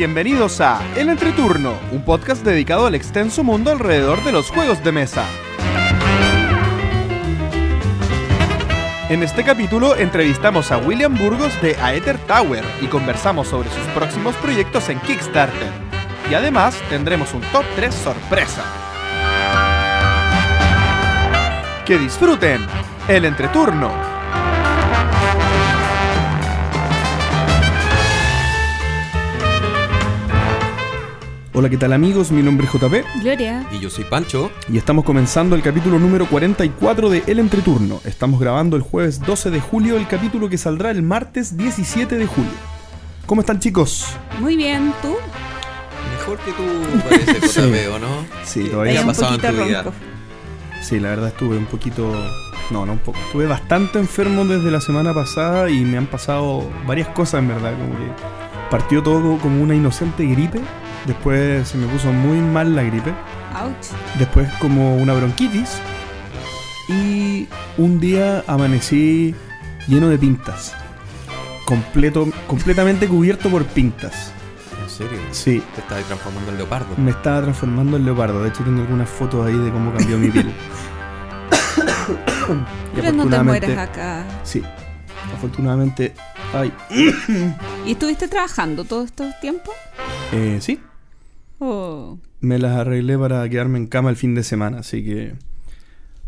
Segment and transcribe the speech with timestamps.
[0.00, 4.92] Bienvenidos a El Entreturno, un podcast dedicado al extenso mundo alrededor de los juegos de
[4.92, 5.26] mesa.
[9.10, 14.34] En este capítulo entrevistamos a William Burgos de Aether Tower y conversamos sobre sus próximos
[14.36, 15.68] proyectos en Kickstarter.
[16.30, 18.64] Y además tendremos un top 3 sorpresa.
[21.84, 22.62] Que disfruten
[23.06, 24.09] el entreturno.
[31.60, 32.32] Hola, ¿qué tal amigos?
[32.32, 33.66] Mi nombre es JP Gloria.
[33.70, 34.50] Y yo soy Pancho.
[34.72, 38.00] y estamos comenzando el capítulo número 44 de El Entreturno.
[38.06, 42.24] Estamos grabando el jueves 12 de julio el capítulo que saldrá el martes 17 de
[42.24, 42.50] julio.
[43.26, 44.06] ¿Cómo están chicos?
[44.38, 45.14] Muy bien, ¿tú?
[46.12, 46.62] Mejor que tú
[47.06, 47.60] parece Sí.
[47.60, 48.08] JP, ¿o no?
[48.42, 49.84] Sí, ¿Qué todavía ha pasado en tu vida?
[50.80, 52.10] Sí, la verdad estuve un poquito...
[52.70, 53.18] No, no un poco.
[53.26, 57.74] Estuve bastante enfermo desde la semana pasada y me han pasado varias cosas en verdad.
[57.78, 58.12] Como que
[58.70, 60.62] partió todo como una inocente gripe.
[61.06, 63.10] Después se me puso muy mal la gripe.
[63.54, 64.18] Ouch.
[64.18, 65.78] Después como una bronquitis.
[66.88, 67.48] Y
[67.78, 69.34] un día amanecí
[69.86, 70.74] lleno de pintas.
[71.64, 74.32] Completo, completamente cubierto por pintas.
[74.82, 75.18] ¿En serio?
[75.30, 76.86] Sí, Te estás transformando en leopardo.
[76.96, 78.42] me estaba transformando en leopardo.
[78.42, 80.48] De hecho tengo algunas fotos ahí de cómo cambió mi piel.
[80.48, 80.52] Y
[83.00, 84.24] Pero no te mueres acá.
[84.42, 84.62] Sí.
[85.34, 86.14] Afortunadamente.
[86.52, 86.72] Ay.
[87.86, 89.72] ¿Y estuviste trabajando todo este tiempo?
[90.32, 90.80] Eh, sí.
[91.60, 92.18] Oh.
[92.40, 95.34] Me las arreglé para quedarme en cama el fin de semana, así que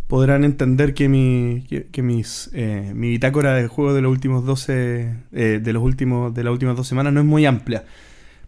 [0.07, 4.45] podrán entender que mi que, que mis eh, mi bitácora de juego de los últimos
[4.45, 7.87] 12 eh, de los últimos de las últimas dos semanas no es muy amplia,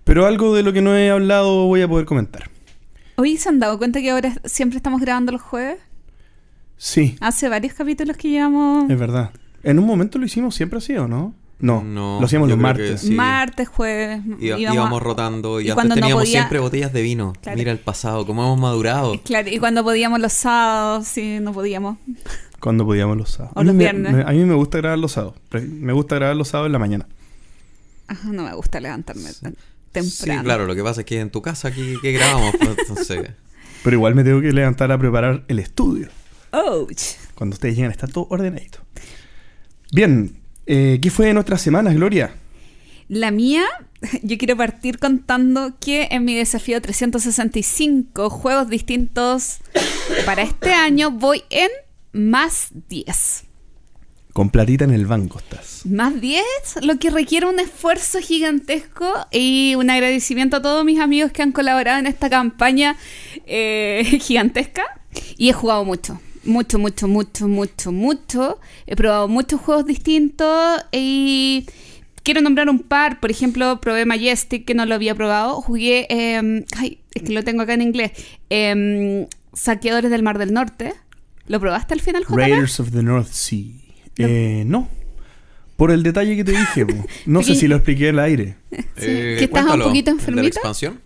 [0.05, 2.51] pero algo de lo que no he hablado voy a poder comentar.
[3.17, 5.79] Oye, ¿se han dado cuenta que ahora siempre estamos grabando los jueves?
[6.77, 9.31] Sí, Hace varios capítulos que llevamos es verdad.
[9.63, 11.35] En un momento lo hicimos siempre así, ¿o no?
[11.65, 13.01] No, No, lo hacíamos los martes.
[13.01, 13.13] sí.
[13.15, 14.21] martes, jueves.
[14.39, 17.33] Iba- íbamos rotando y, y antes cuando no teníamos podía- siempre botellas de vino.
[17.41, 17.57] Claro.
[17.59, 19.19] Mira el pasado, cómo hemos madurado.
[19.25, 21.97] Claro, y cuando podíamos los sábados, sí, no podíamos.
[22.61, 23.57] Cuando podíamos los sábados.
[23.57, 24.13] O A mí los me- viernes.
[24.15, 25.37] me- a mí me gusta grabar los sábados.
[25.53, 27.07] Me gusta grabar los sábados en la mañana.
[28.09, 29.55] Ajá, no me gusta levantarme tan
[29.93, 30.41] temprano.
[30.41, 33.31] Sí, claro, lo que pasa es que en tu casa aquí que grabamos, pues, entonces.
[33.83, 36.09] Pero igual me tengo que levantar a preparar el estudio.
[36.53, 37.03] Ouch.
[37.35, 38.81] Cuando ustedes llegan está todo ordenadito.
[39.93, 40.37] Bien,
[40.67, 42.35] eh, ¿qué fue de nuestras semanas, Gloria?
[43.09, 43.65] La mía,
[44.23, 49.59] yo quiero partir contando que en mi desafío 365 juegos distintos
[50.25, 51.71] para este año voy en
[52.13, 53.45] más 10.
[54.33, 55.87] Con platita en el banco estás.
[55.87, 56.43] Más 10,
[56.83, 61.53] lo que requiere un esfuerzo gigantesco y un agradecimiento a todos mis amigos que han
[61.53, 62.97] colaborado en esta campaña
[63.47, 64.83] eh, gigantesca.
[65.37, 68.61] Y he jugado mucho, mucho, mucho, mucho, mucho, mucho.
[68.87, 71.67] He probado muchos juegos distintos y
[72.23, 73.21] quiero nombrar un par.
[73.21, 75.61] Por ejemplo, probé Majestic, que no lo había probado.
[75.61, 78.13] Jugué, eh, ay, es que lo tengo acá en inglés.
[78.51, 80.95] eh, Saqueadores del Mar del Norte.
[81.47, 82.37] ¿Lo probaste al final, JP?
[82.37, 83.67] Raiders of the North Sea.
[84.19, 84.89] Eh, no.
[85.77, 86.87] Por el detalle que te dije,
[87.27, 88.57] no sé si lo expliqué al aire.
[88.97, 90.47] Eh, ¿Que estás un poquito ¿el ¿De la enfermita?
[90.49, 91.01] expansión?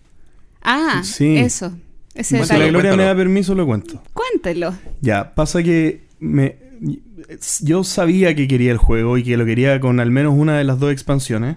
[0.61, 1.37] Ah, Sí.
[1.37, 1.75] eso.
[2.19, 2.67] Ese Si la.
[2.67, 4.03] Gloria me da permiso, lo cuento.
[4.13, 4.75] Cuéntelo.
[4.99, 6.57] Ya, pasa que me,
[7.61, 10.65] yo sabía que quería el juego y que lo quería con al menos una de
[10.65, 11.55] las dos expansiones.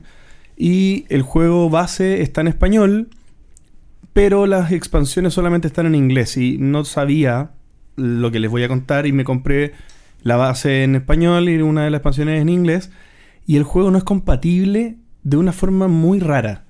[0.56, 3.08] Y el juego base está en español,
[4.12, 6.36] pero las expansiones solamente están en inglés.
[6.36, 7.50] Y no sabía
[7.96, 9.72] lo que les voy a contar y me compré
[10.22, 12.92] la base en español y una de las expansiones en inglés.
[13.48, 16.66] Y el juego no es compatible de una forma muy rara.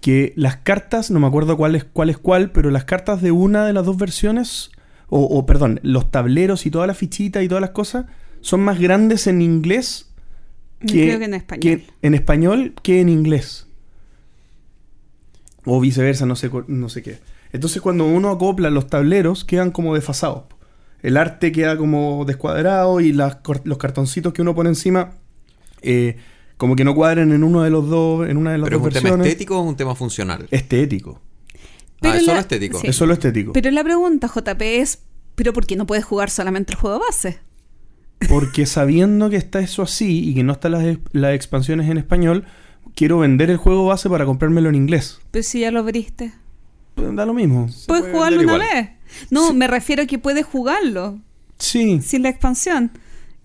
[0.00, 3.32] Que las cartas, no me acuerdo cuál es cuál, es cuál pero las cartas de
[3.32, 4.70] una de las dos versiones
[5.08, 8.06] o, o, perdón, los tableros y todas las fichitas y todas las cosas
[8.40, 10.08] son más grandes en inglés
[10.80, 11.60] que, Creo que en español.
[11.60, 13.66] que en español que en inglés.
[15.64, 17.18] O viceversa, no sé, no sé qué.
[17.52, 20.44] Entonces cuando uno acopla los tableros quedan como desfasados.
[21.02, 25.12] El arte queda como descuadrado y las los cartoncitos que uno pone encima
[25.82, 26.16] eh,
[26.58, 28.82] como que no cuadran en uno de los dos, en una de las ¿Pero es
[28.84, 29.26] un tema versiones.
[29.28, 30.46] estético o un tema funcional?
[30.50, 31.22] Estético.
[32.00, 32.80] Pero ah, es la- solo estético.
[32.80, 32.86] sí.
[32.88, 33.52] Es solo estético.
[33.54, 34.98] Pero la pregunta, JP, es:
[35.34, 37.38] ¿pero por qué no puedes jugar solamente el juego base?
[38.28, 42.44] Porque sabiendo que está eso así y que no están las, las expansiones en español,
[42.94, 45.20] quiero vender el juego base para comprármelo en inglés.
[45.30, 46.32] Pero si ya lo abriste.
[46.96, 47.68] Pues da lo mismo.
[47.86, 48.60] ¿Puedes puede jugarlo una igual.
[48.74, 48.88] vez?
[49.30, 49.54] No, Sí.
[49.54, 51.20] me refiero a que puedes jugarlo
[51.58, 52.00] Sí.
[52.02, 52.90] sin la expansión.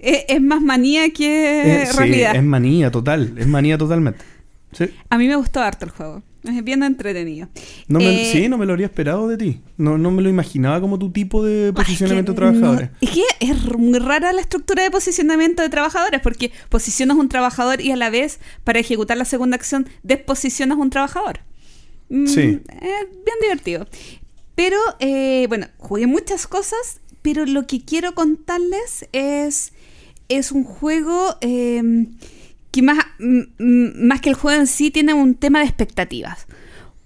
[0.04, 2.36] Es, es más manía que Eh, sí, realidad.
[2.36, 3.34] es manía total.
[3.38, 4.24] Es manía totalmente.
[4.74, 4.86] Sí.
[5.10, 6.24] A mí me gustó harto el juego.
[6.44, 7.48] Es bien entretenido.
[7.88, 9.62] No me, Eh, sí, no me lo habría esperado de ti.
[9.78, 12.90] No, no me lo imaginaba como tu tipo de posicionamiento de trabajadores.
[12.92, 17.30] no- es que es muy rara la estructura de posicionamiento de trabajadores, porque posicionas un
[17.30, 21.40] trabajador y a la vez, para ejecutar la segunda acción, desposicionas un trabajador.
[22.10, 22.42] Mm, Sí.
[22.42, 23.88] eh, bien divertido.
[24.56, 29.73] Pero, eh, bueno, jugué muchas cosas, pero lo que quiero contarles es,
[30.36, 32.08] es un juego eh,
[32.72, 36.48] que más, más que el juego en sí tiene un tema de expectativas.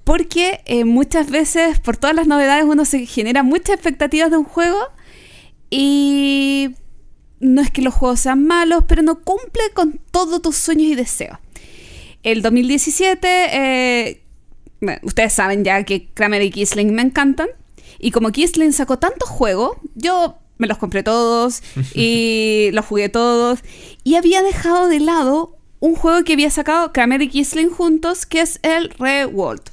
[0.04, 4.46] Porque eh, muchas veces, por todas las novedades, uno se genera muchas expectativas de un
[4.46, 4.78] juego
[5.70, 6.70] y
[7.42, 10.96] no es que los juegos sean malos, pero no cumple con todos tus sueños y
[10.96, 11.38] deseos.
[12.24, 14.24] El 2017, eh,
[15.04, 17.50] ustedes saben ya que Kramer y Kisling me encantan.
[18.00, 21.62] Y como Kisling sacó tantos juegos, yo me los compré todos
[21.94, 23.60] y los jugué todos.
[24.04, 28.42] Y había dejado de lado un juego que había sacado Kramer y Kisling juntos, que
[28.42, 28.90] es el.
[28.98, 29.70] Revolt.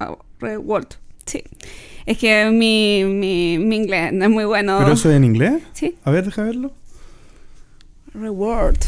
[0.00, 0.94] ah, Revolt.
[1.26, 1.42] Sí.
[2.06, 4.78] Es que mi, mi, mi inglés no es muy bueno.
[4.78, 5.62] ¿Pero eso es en inglés?
[5.72, 5.96] Sí.
[6.04, 6.72] A ver, deja verlo.
[8.14, 8.78] Reward.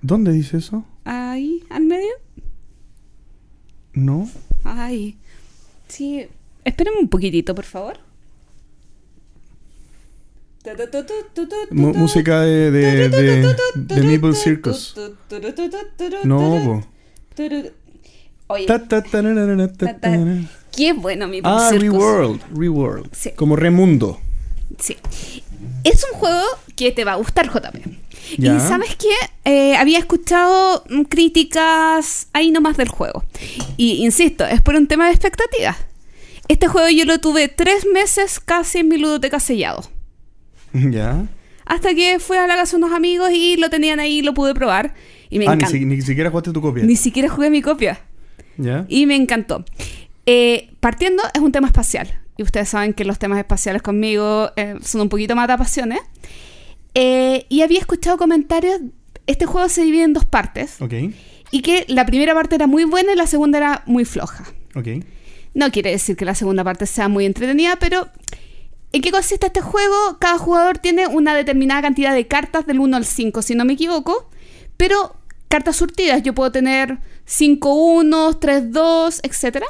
[0.00, 0.84] ¿Dónde dice eso?
[1.04, 2.12] Ahí, al medio.
[3.92, 4.30] No.
[4.64, 5.16] Ay.
[5.88, 6.26] Sí.
[6.68, 7.98] Espérenme un poquitito, por favor.
[11.70, 14.94] Música de, de, de, Circus.
[16.24, 16.84] No.
[18.48, 18.66] Oye,
[20.76, 21.88] qué bueno Meeple Ah, Circus.
[21.88, 22.40] Reworld.
[22.54, 23.08] Reworld.
[23.12, 23.30] Sí.
[23.34, 24.20] Como Remundo.
[24.78, 24.98] Sí.
[25.84, 26.44] Es un juego
[26.76, 27.76] que te va a gustar, JP.
[28.36, 28.56] Ya.
[28.56, 33.24] Y sabes que había escuchado mm, críticas ahí nomás del juego.
[33.78, 35.87] Y insisto, es por un tema de expectativas.
[36.48, 39.82] Este juego yo lo tuve tres meses casi en mi ludoteca sellado.
[40.72, 41.26] Ya.
[41.66, 44.32] Hasta que fui a la casa de unos amigos y lo tenían ahí y lo
[44.34, 44.94] pude probar.
[45.30, 45.72] Y me Ah, ni, encantó.
[45.76, 46.82] si- ni siquiera jugaste tu copia.
[46.84, 48.00] Ni siquiera jugué mi copia.
[48.56, 48.86] Ya.
[48.88, 49.64] Y me encantó.
[50.24, 52.20] Eh, partiendo, es un tema espacial.
[52.38, 56.00] Y ustedes saben que los temas espaciales conmigo eh, son un poquito más de pasiones.
[56.94, 58.80] Eh, y había escuchado comentarios.
[59.26, 60.80] Este juego se divide en dos partes.
[60.80, 60.94] Ok.
[61.50, 64.44] Y que la primera parte era muy buena y la segunda era muy floja.
[64.74, 64.88] Ok.
[65.54, 68.08] No quiere decir que la segunda parte sea muy entretenida, pero
[68.92, 70.18] ¿en qué consiste este juego?
[70.20, 73.74] Cada jugador tiene una determinada cantidad de cartas del 1 al 5, si no me
[73.74, 74.28] equivoco,
[74.76, 75.16] pero
[75.48, 76.22] cartas surtidas.
[76.22, 79.64] Yo puedo tener 5 1, 3 2, etc.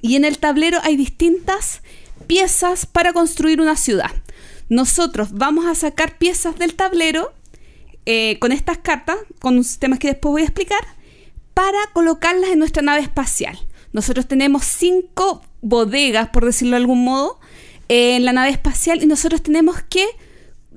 [0.00, 1.82] Y en el tablero hay distintas
[2.26, 4.10] piezas para construir una ciudad.
[4.68, 7.32] Nosotros vamos a sacar piezas del tablero
[8.06, 10.80] eh, con estas cartas, con un sistema que después voy a explicar,
[11.54, 13.58] para colocarlas en nuestra nave espacial.
[13.94, 17.38] Nosotros tenemos cinco bodegas, por decirlo de algún modo,
[17.88, 20.04] en la nave espacial y nosotros tenemos que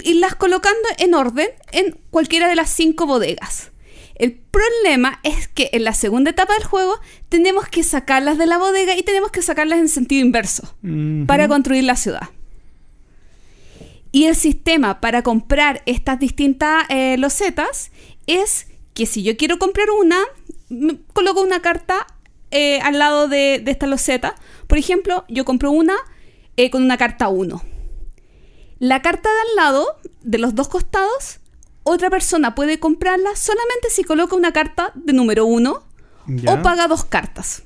[0.04, 3.72] irlas colocando en orden en cualquiera de las cinco bodegas.
[4.14, 8.60] El problema es que en la segunda etapa del juego tenemos que sacarlas de la
[8.60, 10.75] bodega y tenemos que sacarlas en sentido inverso
[11.25, 12.30] para construir la ciudad.
[14.12, 17.92] Y el sistema para comprar estas distintas eh, losetas
[18.28, 20.20] es que si yo quiero comprar una,
[21.13, 22.06] coloco una carta
[22.52, 24.36] eh, al lado de, de esta loseta.
[24.68, 25.96] Por ejemplo, yo compro una
[26.56, 27.62] eh, con una carta 1.
[28.80, 29.86] La carta de al lado,
[30.22, 31.40] de los dos costados,
[31.84, 35.84] otra persona puede comprarla solamente si coloca una carta de número 1
[36.28, 36.54] Ya.
[36.54, 37.64] o paga dos cartas.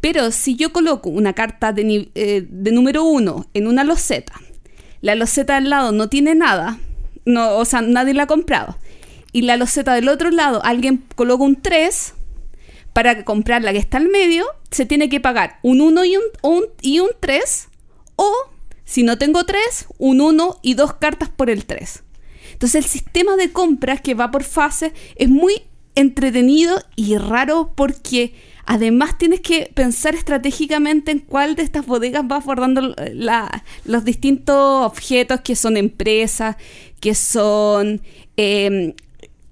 [0.00, 4.34] Pero si yo coloco una carta de, eh, de número 1 en una loseta,
[5.00, 6.78] la loseta al lado no tiene nada,
[7.24, 8.76] no, o sea, nadie la ha comprado,
[9.32, 12.14] y la loseta del otro lado alguien coloca un 3,
[12.96, 16.64] para comprar la que está al medio, se tiene que pagar un 1 y un,
[16.80, 17.68] y un 3,
[18.16, 18.32] o
[18.86, 19.60] si no tengo 3,
[19.98, 22.02] un 1 y dos cartas por el 3.
[22.52, 28.32] Entonces el sistema de compras que va por fase es muy entretenido y raro porque
[28.64, 32.94] además tienes que pensar estratégicamente en cuál de estas bodegas vas guardando
[33.84, 36.56] los distintos objetos que son empresas,
[37.00, 38.00] que son
[38.38, 38.94] eh,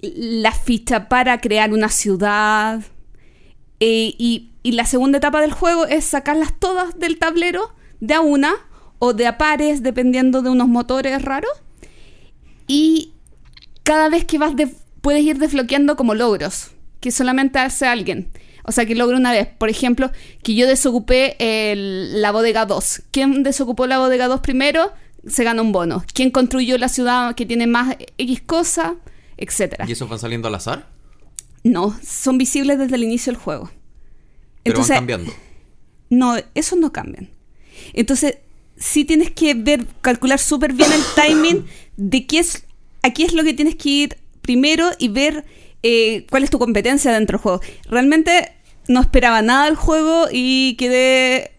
[0.01, 2.81] la ficha para crear una ciudad.
[3.81, 8.54] Eh, y, la segunda etapa del juego es sacarlas todas del tablero de a una
[8.99, 11.50] o de a pares, dependiendo de unos motores raros.
[12.66, 13.12] Y
[13.83, 18.31] cada vez que vas, de- puedes ir desbloqueando como logros, que solamente hace alguien.
[18.64, 19.49] O sea, que logro una vez.
[19.59, 20.11] Por ejemplo,
[20.43, 23.02] que yo desocupé el- la bodega 2.
[23.11, 24.93] ¿Quién desocupó la bodega 2 primero?
[25.26, 26.02] Se gana un bono.
[26.14, 28.95] ¿Quién construyó la ciudad que tiene más X cosa?
[29.37, 29.85] Etcétera.
[29.87, 30.94] ¿Y esos van saliendo al azar?
[31.64, 33.71] No, son visibles desde el inicio del juego.
[34.62, 35.33] Pero Entonces, van cambiando.
[36.11, 37.30] no, esos no cambian.
[37.92, 38.38] Entonces,
[38.76, 41.64] sí tienes que ver, calcular súper bien el timing
[41.97, 42.64] de qué es,
[43.02, 45.44] aquí es lo que tienes que ir primero y ver
[45.83, 47.61] eh, cuál es tu competencia dentro del juego.
[47.88, 48.52] Realmente
[48.88, 51.52] no esperaba nada del juego y quedé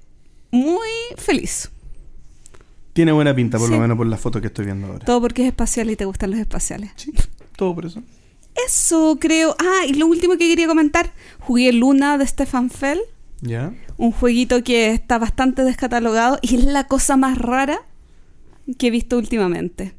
[0.51, 1.71] muy feliz.
[2.93, 3.73] Tiene buena pinta, por Sí.
[3.73, 5.05] lo menos por la foto que estoy viendo ahora.
[5.05, 6.91] Todo porque es espacial y te gustan los espaciales.
[6.95, 7.11] Sí,
[7.57, 8.01] todo por eso.
[8.67, 9.55] Eso creo.
[9.59, 11.11] Ah, y lo último que quería comentar.
[11.39, 12.99] Jugué Luna de Stefan Fell.
[13.41, 13.73] ¿Ya?
[13.97, 17.81] Un jueguito que está bastante descatalogado y es la cosa más rara
[18.77, 19.93] que he visto últimamente.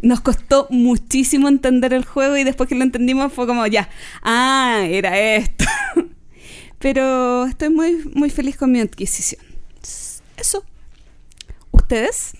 [0.00, 3.88] Nos costó muchísimo entender el juego y después que lo entendimos fue como ya,
[4.22, 5.64] ah, era esto.
[6.78, 9.42] Pero estoy muy, muy feliz con mi adquisición.
[10.36, 10.64] Eso.
[11.70, 12.32] ¿Ustedes?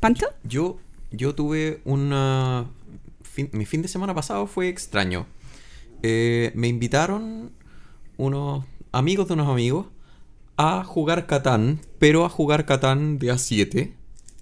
[0.00, 0.26] ¿Pancho?
[0.44, 0.78] Yo,
[1.10, 2.66] yo tuve una...
[3.52, 5.26] mi fin de semana pasado fue extraño.
[6.02, 7.52] Eh, me invitaron
[8.16, 9.86] unos amigos de unos amigos
[10.56, 13.92] a jugar Catán, pero a jugar Catán de A7.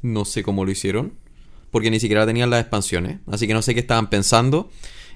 [0.03, 1.15] No sé cómo lo hicieron,
[1.71, 4.71] porque ni siquiera tenían las expansiones, así que no sé qué estaban pensando.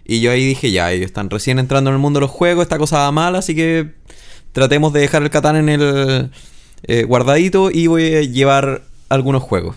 [0.05, 2.63] Y yo ahí dije, ya, ellos están recién entrando en el mundo de los juegos,
[2.63, 3.95] esta cosa va mal, así que
[4.53, 6.31] tratemos de dejar el Catán en el
[6.85, 9.77] eh, guardadito y voy a llevar algunos juegos.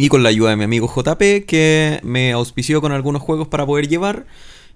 [0.00, 3.66] Y con la ayuda de mi amigo JP, que me auspició con algunos juegos para
[3.66, 4.26] poder llevar,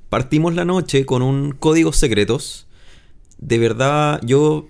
[0.09, 2.67] partimos la noche con un código secretos.
[3.39, 4.69] De verdad, yo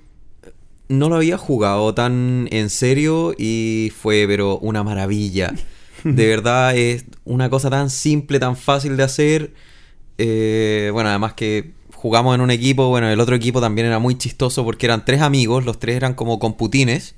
[0.88, 5.54] no lo había jugado tan en serio y fue, pero una maravilla.
[6.04, 9.54] De verdad, es una cosa tan simple, tan fácil de hacer.
[10.18, 14.18] Eh, bueno, además que jugamos en un equipo, bueno, el otro equipo también era muy
[14.18, 17.14] chistoso porque eran tres amigos, los tres eran como computines.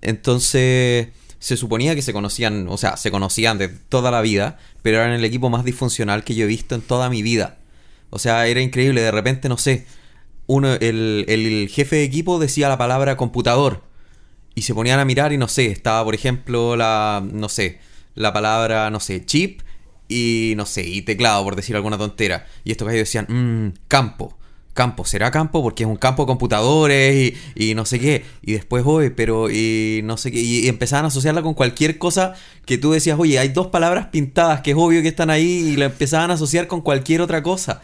[0.00, 1.08] Entonces
[1.42, 5.10] se suponía que se conocían, o sea, se conocían de toda la vida, pero eran
[5.10, 7.58] el equipo más disfuncional que yo he visto en toda mi vida.
[8.10, 9.84] O sea, era increíble, de repente, no sé,
[10.46, 13.82] uno, el, el jefe de equipo decía la palabra computador
[14.54, 17.80] y se ponían a mirar y no sé, estaba por ejemplo la, no sé,
[18.14, 19.62] la palabra, no sé, chip
[20.06, 22.46] y no sé, y teclado por decir alguna tontera.
[22.62, 24.38] Y estos gallos decían, mmm, campo.
[24.74, 25.62] Campo, ¿será campo?
[25.62, 28.24] Porque es un campo de computadores y, no sé qué.
[28.42, 30.40] Y después, oye, pero y no sé qué.
[30.40, 34.06] Y, y empezaban a asociarla con cualquier cosa que tú decías, oye, hay dos palabras
[34.06, 37.42] pintadas que es obvio que están ahí y la empezaban a asociar con cualquier otra
[37.42, 37.82] cosa.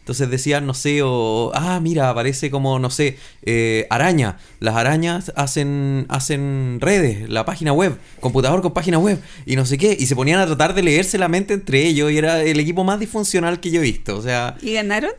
[0.00, 4.38] Entonces decían, no sé, o, ah, mira, aparece como, no sé, eh, araña.
[4.58, 9.76] Las arañas hacen, hacen redes, la página web, computador con página web, y no sé
[9.76, 9.96] qué.
[9.96, 12.82] Y se ponían a tratar de leerse la mente entre ellos, y era el equipo
[12.82, 14.16] más disfuncional que yo he visto.
[14.16, 15.12] O sea, ¿Y ganaron?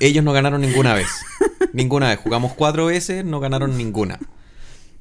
[0.00, 1.08] Ellos no ganaron ninguna vez.
[1.72, 2.18] ninguna vez.
[2.18, 4.18] Jugamos cuatro veces, no ganaron ninguna.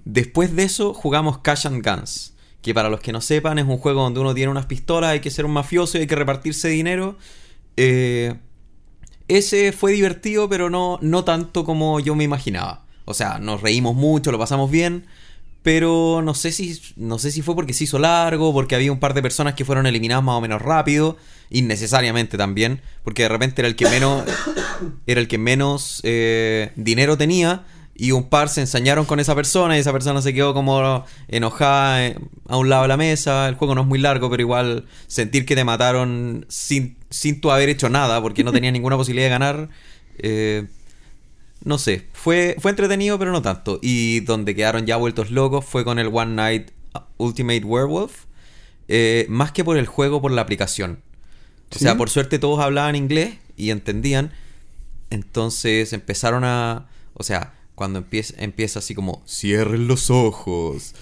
[0.06, 2.34] Después de eso, jugamos Cash and Guns.
[2.62, 5.20] Que para los que no sepan, es un juego donde uno tiene unas pistolas, hay
[5.20, 7.18] que ser un mafioso y hay que repartirse dinero.
[7.78, 8.36] Eh,
[9.28, 12.86] ese fue divertido, pero no, no tanto como yo me imaginaba.
[13.06, 15.08] O sea, nos reímos mucho, lo pasamos bien.
[15.64, 16.80] Pero no sé si.
[16.96, 19.66] No sé si fue porque se hizo largo, porque había un par de personas que
[19.66, 21.18] fueron eliminadas más o menos rápido.
[21.52, 22.82] Innecesariamente también.
[23.04, 24.24] Porque de repente era el que menos.
[25.06, 27.64] Era el que menos eh, dinero tenía.
[27.94, 29.78] Y un par se ensañaron con esa persona.
[29.78, 33.48] Y esa persona se quedó como enojada eh, a un lado de la mesa.
[33.48, 37.52] El juego no es muy largo, pero igual sentir que te mataron sin, sin tú
[37.52, 38.20] haber hecho nada.
[38.22, 39.70] Porque no tenías ninguna posibilidad de ganar.
[40.18, 40.66] eh,
[41.64, 43.80] no sé, fue, fue entretenido, pero no tanto.
[43.82, 46.72] Y donde quedaron ya vueltos locos fue con el One Night
[47.18, 48.26] Ultimate Werewolf.
[48.88, 51.02] eh, más que por el juego, por la aplicación.
[51.74, 51.80] O ¿Sí?
[51.80, 54.32] sea, por suerte todos hablaban inglés y entendían.
[55.10, 56.88] Entonces empezaron a.
[57.14, 60.96] O sea, cuando empieza, empieza así como: cierren los ojos.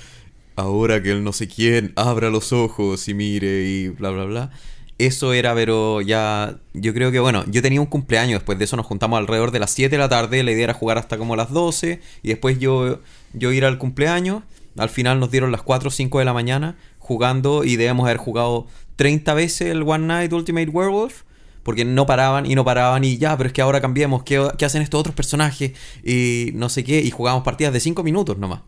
[0.55, 4.51] Ahora que el no sé quién abra los ojos y mire y bla, bla, bla.
[4.99, 6.59] Eso era, pero ya.
[6.73, 8.41] Yo creo que, bueno, yo tenía un cumpleaños.
[8.41, 10.43] Después de eso nos juntamos alrededor de las 7 de la tarde.
[10.43, 12.01] La idea era jugar hasta como las 12.
[12.21, 12.99] Y después yo,
[13.31, 14.43] yo ir al cumpleaños.
[14.77, 17.63] Al final nos dieron las 4 o 5 de la mañana jugando.
[17.63, 21.23] Y debemos haber jugado 30 veces el One Night Ultimate Werewolf.
[21.63, 23.05] Porque no paraban y no paraban.
[23.05, 24.23] Y ya, pero es que ahora cambiemos.
[24.23, 25.71] ¿Qué, qué hacen estos otros personajes?
[26.03, 26.99] Y no sé qué.
[26.99, 28.63] Y jugamos partidas de 5 minutos nomás.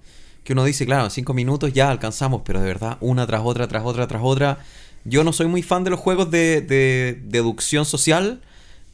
[0.45, 2.43] Que uno dice, claro, en 5 minutos ya alcanzamos.
[2.45, 4.59] Pero de verdad, una tras otra, tras otra, tras otra.
[5.03, 8.41] Yo no soy muy fan de los juegos de, de deducción social,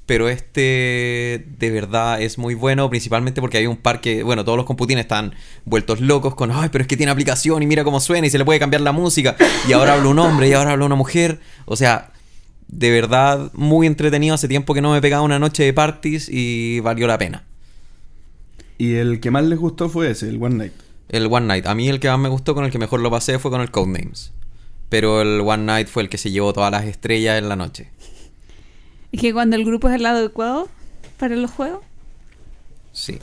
[0.07, 4.57] pero este de verdad es muy bueno, principalmente porque hay un par que, bueno, todos
[4.57, 5.35] los computines están
[5.65, 8.37] vueltos locos con, ay, pero es que tiene aplicación y mira cómo suena y se
[8.37, 9.35] le puede cambiar la música,
[9.67, 12.11] y ahora habla un hombre y ahora habla una mujer, o sea,
[12.69, 16.29] de verdad muy entretenido, hace tiempo que no me he pegado una noche de parties
[16.29, 17.43] y valió la pena.
[18.77, 20.73] Y el que más les gustó fue ese, el One Night.
[21.09, 23.11] El One Night, a mí el que más me gustó, con el que mejor lo
[23.11, 24.31] pasé, fue con el Codenames.
[24.89, 27.89] Pero el One Night fue el que se llevó todas las estrellas en la noche.
[29.12, 30.70] Es que cuando el grupo es el adecuado
[31.17, 31.82] para los juegos.
[32.91, 33.20] Sí.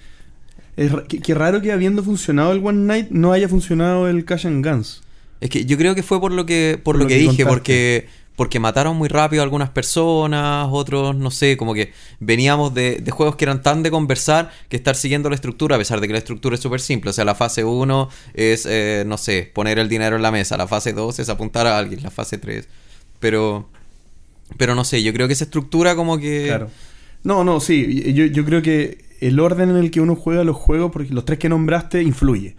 [0.76, 4.46] Es qué, qué raro que habiendo funcionado el One Night no haya funcionado el Cash
[4.46, 5.02] and Guns.
[5.40, 7.20] Es que yo creo que fue por lo que, por Por lo lo que, que
[7.20, 7.46] dije, contaste.
[7.54, 12.96] porque, porque mataron muy rápido a algunas personas, otros, no sé, como que veníamos de,
[12.96, 16.06] de juegos que eran tan de conversar que estar siguiendo la estructura, a pesar de
[16.08, 17.10] que la estructura es súper simple.
[17.10, 20.56] O sea, la fase 1 es, eh, no sé, poner el dinero en la mesa,
[20.56, 22.68] la fase 2 es apuntar a alguien, la fase 3.
[23.20, 23.68] Pero
[24.56, 26.44] Pero no sé, yo creo que esa estructura como que...
[26.46, 26.70] Claro.
[27.22, 28.12] No, no, sí.
[28.14, 31.24] Yo, yo creo que el orden en el que uno juega los juegos, porque los
[31.24, 32.56] tres que nombraste, influye.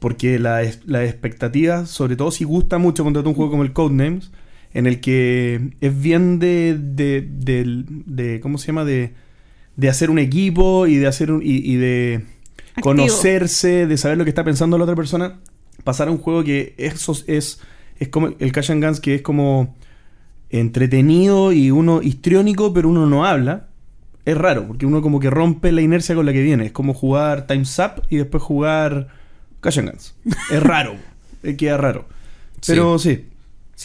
[0.00, 3.72] Porque la, es- la expectativa, sobre todo si gusta mucho cuando un juego como el
[3.72, 4.30] Codenames,
[4.72, 8.84] en el que es bien de, de, del- de- ¿cómo se llama?
[8.84, 9.12] De,
[9.76, 12.24] de hacer un equipo y de hacer un, y, y de
[12.70, 12.82] Activo.
[12.82, 15.40] conocerse, de saber lo que está pensando la otra persona,
[15.84, 17.60] pasar a un juego que eso es,
[17.98, 19.74] es como el Cash and Guns, que es como
[20.50, 23.68] entretenido y uno histriónico, pero uno no habla.
[24.24, 26.66] Es raro, porque uno como que rompe la inercia con la que viene.
[26.66, 29.08] Es como jugar Time's Up y después jugar
[29.60, 30.14] Cash and Guns.
[30.50, 30.94] Es raro,
[31.42, 32.06] eh, queda raro.
[32.66, 33.14] Pero sí.
[33.14, 33.24] Sí,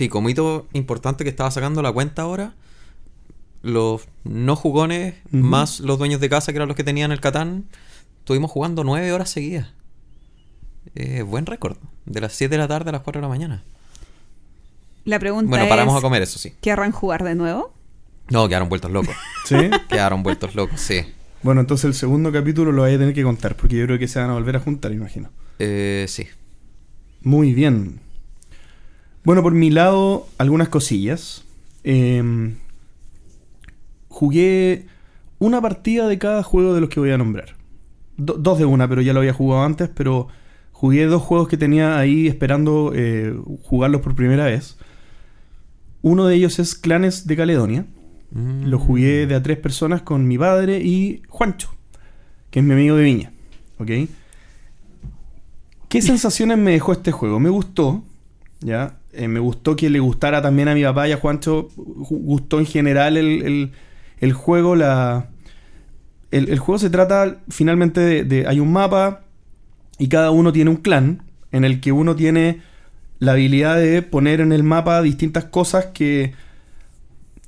[0.09, 2.53] como hito importante que estaba sacando la cuenta ahora,
[3.61, 7.65] los no jugones más los dueños de casa, que eran los que tenían el Catán,
[8.19, 9.69] estuvimos jugando nueve horas seguidas.
[10.95, 11.77] Eh, buen récord.
[12.05, 13.63] De las 7 de la tarde a las 4 de la mañana.
[15.03, 16.53] La pregunta Bueno, es, paramos a comer, eso sí.
[16.61, 17.73] ¿querrán jugar de nuevo?
[18.29, 19.15] No, quedaron vueltos locos.
[19.45, 19.55] ¿Sí?
[19.89, 21.01] quedaron vueltos locos, sí.
[21.41, 24.07] Bueno, entonces el segundo capítulo lo voy a tener que contar, porque yo creo que
[24.07, 25.29] se van a volver a juntar, imagino.
[25.59, 26.27] Eh, sí.
[27.21, 28.01] Muy bien.
[29.25, 31.43] Bueno, por mi lado, algunas cosillas.
[31.83, 32.55] Em,
[34.07, 34.85] jugué
[35.39, 37.55] una partida de cada juego de los que voy a nombrar.
[38.17, 40.27] Do- dos de una, pero ya lo había jugado antes, pero
[40.71, 44.77] jugué dos juegos que tenía ahí esperando eh, jugarlos por primera vez.
[46.01, 47.85] Uno de ellos es Clanes de Caledonia.
[48.31, 48.65] Mm.
[48.65, 51.69] Lo jugué de a tres personas con mi padre y Juancho,
[52.51, 53.31] que es mi amigo de Viña.
[53.79, 53.91] ¿Ok?
[55.89, 57.39] ¿Qué sensaciones me dejó este juego?
[57.39, 58.03] Me gustó,
[58.59, 58.97] ¿ya?
[59.15, 61.69] Eh, me gustó que le gustara también a mi papá y a Juancho.
[61.75, 63.71] Ju- Gustó en general el, el-
[64.19, 64.75] el juego.
[64.75, 65.29] La,
[66.31, 69.21] el, juego se trata finalmente de, de- Hay un mapa
[69.97, 72.61] y cada uno tiene un clan en el que uno tiene
[73.19, 76.33] la habilidad de poner en el mapa distintas cosas que,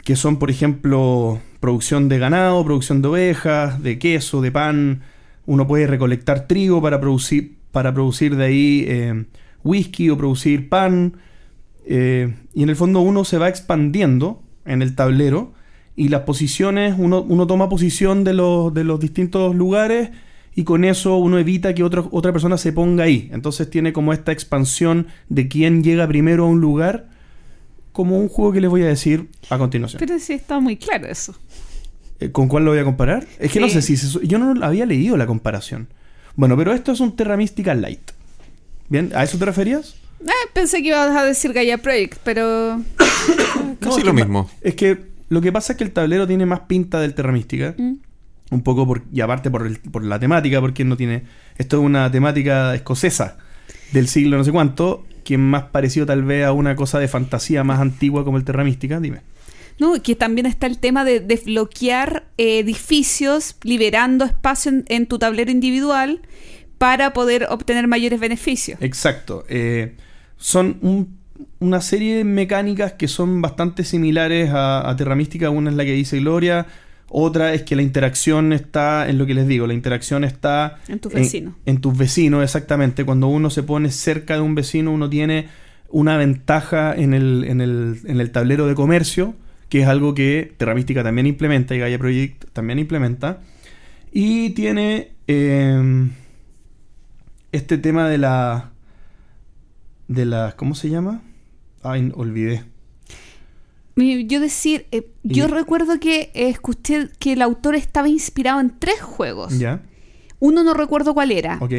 [0.04, 5.02] que son, por ejemplo, producción de ganado, producción de ovejas, de queso, de pan.
[5.46, 9.26] Uno puede recolectar trigo para producir, para producir de ahí eh,
[9.64, 11.18] whisky o producir pan.
[11.90, 15.54] Eh, y en el fondo uno se va expandiendo en el tablero
[15.96, 20.10] y las posiciones, uno, uno toma posición de los, de los distintos lugares
[20.54, 23.30] y con eso uno evita que otro- otra persona se ponga ahí.
[23.32, 27.08] Entonces tiene como esta expansión de quién llega primero a un lugar,
[27.94, 30.00] como un juego que les voy a decir a continuación.
[30.00, 31.36] Pero sí está muy claro eso.
[32.20, 33.26] Eh, ¿Con cuál lo voy a comparar?
[33.40, 35.88] Es que no sé si se- yo no había leído la comparación.
[36.36, 38.12] Bueno, pero esto es un Terra Mística Light.
[38.90, 39.12] ¿Bien?
[39.16, 39.96] ¿A eso te referías?
[40.26, 42.82] Eh, pensé que ibas a decir Gaia Project, pero...
[43.80, 44.50] Casi es lo mismo.
[44.62, 44.98] Es que
[45.30, 47.76] lo que pasa es que el tablero tiene más pinta del Terra Mística.
[47.78, 47.94] Mm.
[48.50, 51.24] Un poco por, y aparte por, el- por la temática, porque no tiene.
[51.58, 53.38] Esto es una temática escocesa
[53.92, 57.64] del siglo no sé cuánto, que más parecido tal vez a una cosa de fantasía
[57.64, 59.00] más antigua como el Terra Mística.
[59.00, 59.22] Dime.
[59.80, 65.20] No, que también está el tema de desbloquear eh, edificios, liberando espacio en, en tu
[65.20, 66.22] tablero individual
[66.78, 68.80] para poder obtener mayores beneficios.
[68.82, 69.44] Exacto.
[69.50, 69.96] Eh,
[70.38, 71.18] son un-
[71.60, 75.50] una serie de mecánicas que son bastante similares a, a Terra Mística.
[75.50, 76.66] Una es la que dice Gloria.
[77.10, 79.66] Otra es que la interacción está en lo que les digo.
[79.68, 81.54] La interacción está En tus vecinos.
[81.66, 83.06] En, tus vecinos, exactamente.
[83.06, 85.48] Cuando uno se pone cerca de un vecino, uno tiene
[85.90, 89.36] una ventaja en el, en el, en el tablero de comercio,
[89.70, 93.40] que es algo que Terra Mística también implementa y Gaia Project también implementa.
[94.12, 96.08] Y tiene eh,
[97.52, 98.72] este tema de la.
[100.08, 100.54] De la.
[100.56, 101.22] ¿Cómo se llama?
[101.84, 102.64] Ay, olvidé.
[103.96, 109.02] Yo decir, eh, yo recuerdo que eh, escuché que el autor estaba inspirado en tres
[109.02, 109.58] juegos.
[109.58, 109.82] Ya,
[110.40, 111.74] Uno no recuerdo cuál era, ok.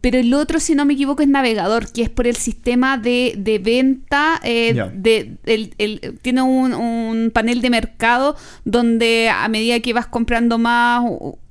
[0.00, 3.34] pero el otro, si no me equivoco, es Navegador, que es por el sistema de,
[3.36, 4.40] de venta.
[4.44, 10.06] eh, de, el- el- tiene un, un panel de mercado donde a medida que vas
[10.06, 11.02] comprando más,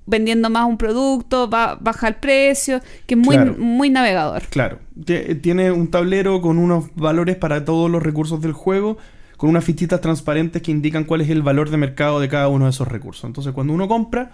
[0.10, 3.56] vendiendo más un producto, va, baja el precio, que es muy, Claro.
[3.58, 4.42] muy navegador.
[4.50, 4.80] Claro.
[5.00, 8.98] Tie- Tiene un tablero con unos valores para todos los recursos del juego,
[9.38, 12.66] con unas fichitas transparentes que indican cuál es el valor de mercado de cada uno
[12.66, 13.24] de esos recursos.
[13.24, 14.32] Entonces, cuando uno compra,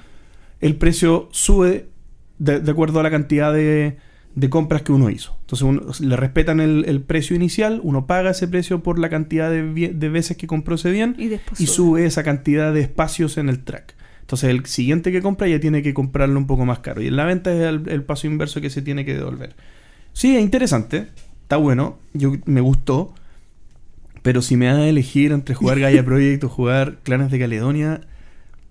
[0.62, 1.90] el precio sube
[2.40, 3.98] de, de acuerdo a la cantidad de,
[4.34, 5.38] de compras que uno hizo.
[5.42, 9.52] Entonces, uno- le respetan el, el precio inicial, uno paga ese precio por la cantidad
[9.52, 11.76] de, veces que compró ese bien Y después y sube.
[11.76, 13.94] sube esa cantidad de espacios en el track.
[14.26, 17.02] Entonces el siguiente que compra ya tiene que comprarlo un poco más caro.
[17.02, 19.56] Y en la venta es el, el paso inverso que se tiene que devolver.
[20.14, 21.08] Sí, es interesante.
[21.44, 22.00] Está bueno.
[22.14, 23.14] Yo me gustó.
[24.24, 28.02] Pero si me da a elegir entre jugar Gaia Project o jugar Clanes de Caledonia,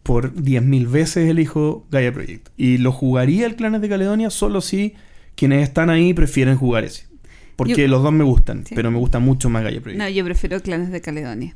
[0.02, 2.48] por 10.000 veces elijo Gaia Project.
[2.56, 4.94] Y lo jugaría el Clanes de Caledonia solo si
[5.36, 7.04] quienes están ahí prefieren jugar ese.
[7.54, 8.74] Porque Yo- los dos me gustan, Sí.
[8.74, 10.02] pero me gusta mucho más Gaia Project.
[10.02, 11.54] No, yo prefiero Clanes de Caledonia.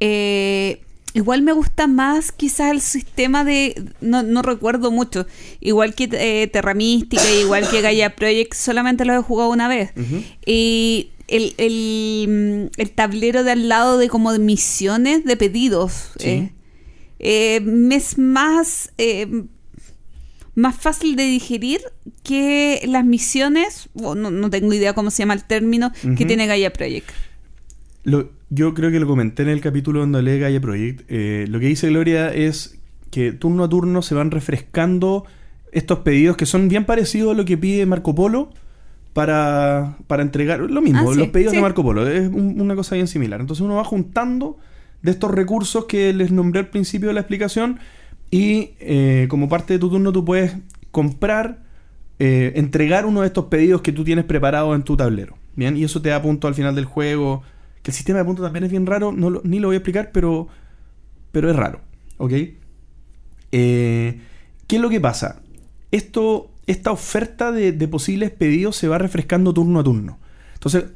[0.00, 0.82] Eh,
[1.14, 3.82] igual me gusta más quizás el sistema de...
[4.00, 5.26] No, no recuerdo mucho.
[5.60, 9.92] Igual que eh, Terra Mística, igual que Gaia Project, solamente lo he jugado una vez.
[10.44, 16.10] Y el, el, el tablero de al lado de como de misiones de pedidos.
[16.18, 16.28] Sí.
[16.28, 16.52] eh,
[17.20, 17.60] eh,
[17.92, 18.92] es más,
[20.54, 21.80] más fácil de digerir
[22.22, 26.72] que las misiones, no, no tengo idea cómo se llama el término, que tiene Gaia
[26.72, 27.08] Project.
[28.04, 31.02] Lo- yo creo que lo comenté en el capítulo donde hablé de Gaia Project.
[31.08, 32.78] Eh, lo que dice Gloria es
[33.10, 35.24] que turno a turno se van refrescando
[35.72, 38.50] estos pedidos que son bien parecidos a lo que pide Marco Polo
[39.12, 40.60] para, para entregar.
[40.60, 41.56] Lo mismo, Ah, sí, los pedidos sí.
[41.56, 42.06] de Marco Polo.
[42.08, 43.40] Es un- una cosa bien similar.
[43.40, 44.56] Entonces uno va juntando
[45.02, 47.78] de estos recursos que les nombré al principio de la explicación
[48.30, 50.56] y eh, como parte de tu turno tú puedes
[50.90, 51.62] comprar,
[52.18, 55.36] eh, entregar uno de estos pedidos que tú tienes preparados en tu tablero.
[55.56, 57.42] Bien, y eso te da puntos al final del juego.
[57.84, 60.48] Que el sistema de puntos también es bien raro, ni lo voy a explicar, pero,
[61.30, 61.82] pero es raro.
[62.16, 62.32] ¿Ok?
[63.52, 64.20] Eh,
[64.66, 65.42] ¿Qué es lo que pasa?
[65.92, 70.18] Esto, esta oferta de, de posibles pedidos se va refrescando turno a turno.
[70.54, 70.86] Entonces,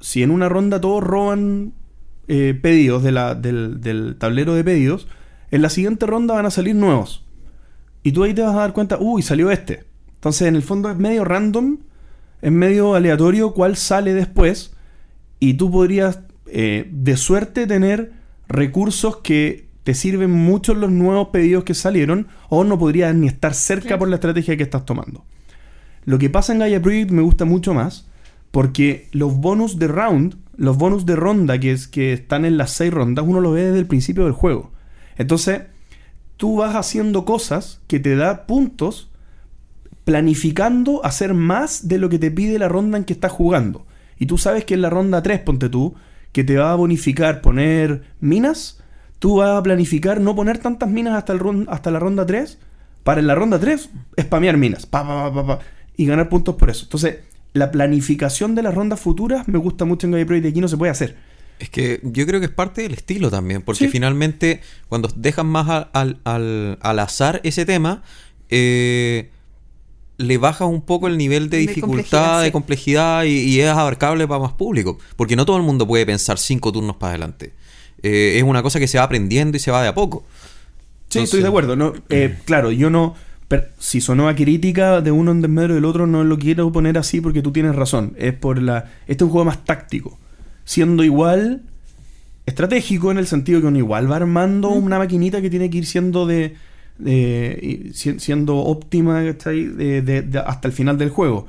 [0.00, 1.74] si en una ronda todos roban
[2.28, 5.08] eh, pedidos del tablero de pedidos,
[5.50, 7.24] en la siguiente ronda van a salir nuevos.
[8.02, 9.84] Y tú ahí te vas a dar cuenta, uy, salió este.
[10.14, 11.78] Entonces, en el fondo es medio random,
[12.42, 14.74] es medio aleatorio cuál sale después.
[15.40, 18.12] Y tú podrías, eh, de suerte, tener
[18.48, 23.26] recursos que te sirven mucho en los nuevos pedidos que salieron, o no podrías ni
[23.26, 25.24] estar cerca por la estrategia que estás tomando.
[26.04, 28.06] Lo que pasa en Gaia Project me gusta mucho más,
[28.50, 32.72] porque los bonus de round, los bonus de ronda que, es, que están en las
[32.72, 34.70] seis rondas, uno lo ve desde el principio del juego.
[35.16, 35.62] Entonces,
[36.36, 39.10] tú vas haciendo cosas que te da puntos
[40.04, 43.86] planificando hacer más de lo que te pide la ronda en que estás jugando.
[44.18, 45.94] Y tú sabes que en la ronda 3, ponte tú,
[46.32, 48.78] que te va a bonificar poner minas,
[49.18, 52.58] tú vas a planificar no poner tantas minas hasta, el ron- hasta la ronda 3,
[53.02, 53.88] para en la ronda 3
[54.20, 55.64] spamear minas, pa, pa, pa, pa, pa,
[55.96, 56.84] y ganar puntos por eso.
[56.84, 57.16] Entonces,
[57.54, 60.68] la planificación de las rondas futuras me gusta mucho en Gaia Project y aquí no
[60.68, 61.16] se puede hacer.
[61.58, 63.88] Es que yo creo que es parte del estilo también, porque Sí.
[63.88, 68.02] finalmente cuando dejan más al, al- al- al azar ese tema,
[68.50, 69.30] eh,
[70.18, 73.68] le bajas un poco el nivel de De dificultad, complejidad, de complejidad y, y es
[73.70, 77.52] abarcable para más público, porque no todo el mundo puede pensar cinco turnos para adelante.
[78.02, 80.24] Eh, es una cosa que se va aprendiendo y se va de a poco.
[81.08, 81.74] Sí, Entonces- estoy de acuerdo.
[81.76, 83.14] No, eh, claro, yo no.
[83.48, 86.98] per- si sonó a crítica de uno en desmedro del otro, no lo quiero poner
[86.98, 88.14] así porque tú tienes razón.
[88.18, 88.90] Es por la.
[89.06, 90.18] Este es un juego más táctico.
[90.64, 91.62] Siendo igual
[92.46, 95.86] estratégico en el sentido que uno igual va armando una maquinita que tiene que ir
[95.86, 96.56] siendo de.
[97.94, 99.64] Si- siendo óptima ¿cachai?
[99.66, 101.46] De- de- de- hasta el final del juego.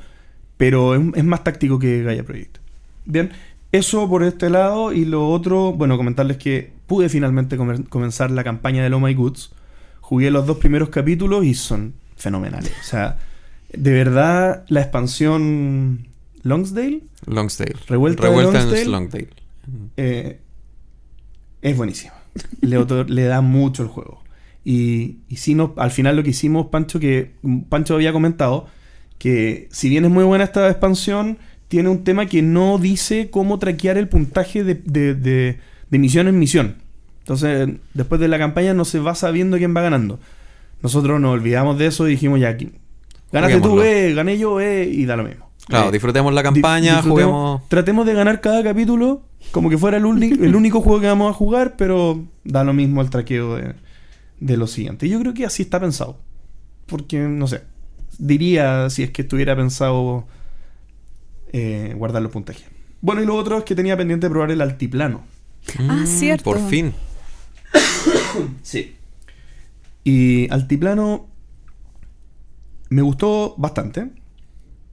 [0.58, 2.58] Pero es, es más táctico que Gaia Project.
[3.06, 3.32] Bien,
[3.72, 4.92] eso por este lado.
[4.94, 9.14] Y lo otro, bueno, comentarles que pude finalmente comer- comenzar la campaña de Oh My
[9.14, 9.52] Goods.
[10.02, 12.72] Jugué los dos primeros capítulos y son fenomenales.
[12.82, 13.18] O sea,
[13.72, 16.08] de verdad, la expansión
[16.44, 17.76] Longsdale Longsdale.
[17.88, 19.28] Revuelta de Revuelta en Longsdale.
[19.98, 20.40] Eh,
[21.62, 22.14] es buenísima.
[22.62, 24.22] Le da mucho el juego.
[24.66, 27.32] Y, y sí, no, al final lo que hicimos, Pancho, que
[27.70, 28.68] Pancho había comentado,
[29.18, 33.60] que si bien es muy buena esta expansión, tiene un tema que no dice cómo
[33.60, 36.76] traquear el puntaje de, de- de- de misión en misión.
[37.20, 40.20] Entonces, después de la campaña no se va sabiendo quién va ganando.
[40.82, 42.72] Nosotros nos olvidamos de eso y dijimos ya, aquí,
[43.32, 45.50] ganaste tú, eh, gané yo, eh, y da lo mismo.
[45.68, 47.68] Claro, Eh, disfrutemos la Di- campaña, disfrutemos- juguemos.
[47.70, 51.34] Tratemos de ganar cada capítulo como que fuera el, el único juego que vamos a
[51.34, 53.74] jugar, pero da lo mismo el traqueo de,
[54.40, 55.08] de lo siguiente.
[55.10, 56.20] Yo creo que así está pensado.
[56.86, 57.64] Porque, no sé,
[58.18, 60.28] diría si es que estuviera pensado
[61.54, 62.66] eh, guardar los puntajes.
[63.02, 65.22] Bueno, y lo otro es que tenía pendiente de probar el altiplano.
[65.78, 66.44] Ah, Mm, cierto.
[66.46, 66.94] Por fin.
[68.64, 68.96] Sí.
[70.04, 71.28] Y altiplano
[72.90, 74.10] me gustó bastante,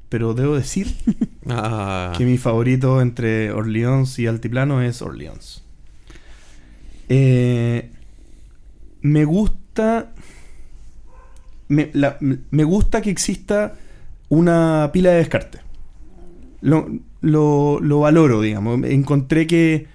[0.08, 0.94] pero debo decir
[1.48, 5.62] Ah, que mi favorito entre Orleans y Altiplano es Orleans.
[7.08, 7.90] Eh,
[9.06, 10.12] me gusta.
[11.68, 11.90] Me,
[12.50, 13.74] me gusta que exista
[14.28, 15.58] una pila de descarte.
[16.60, 16.88] Lo,
[17.20, 18.82] lo- lo valoro, digamos.
[18.84, 19.86] Encontré que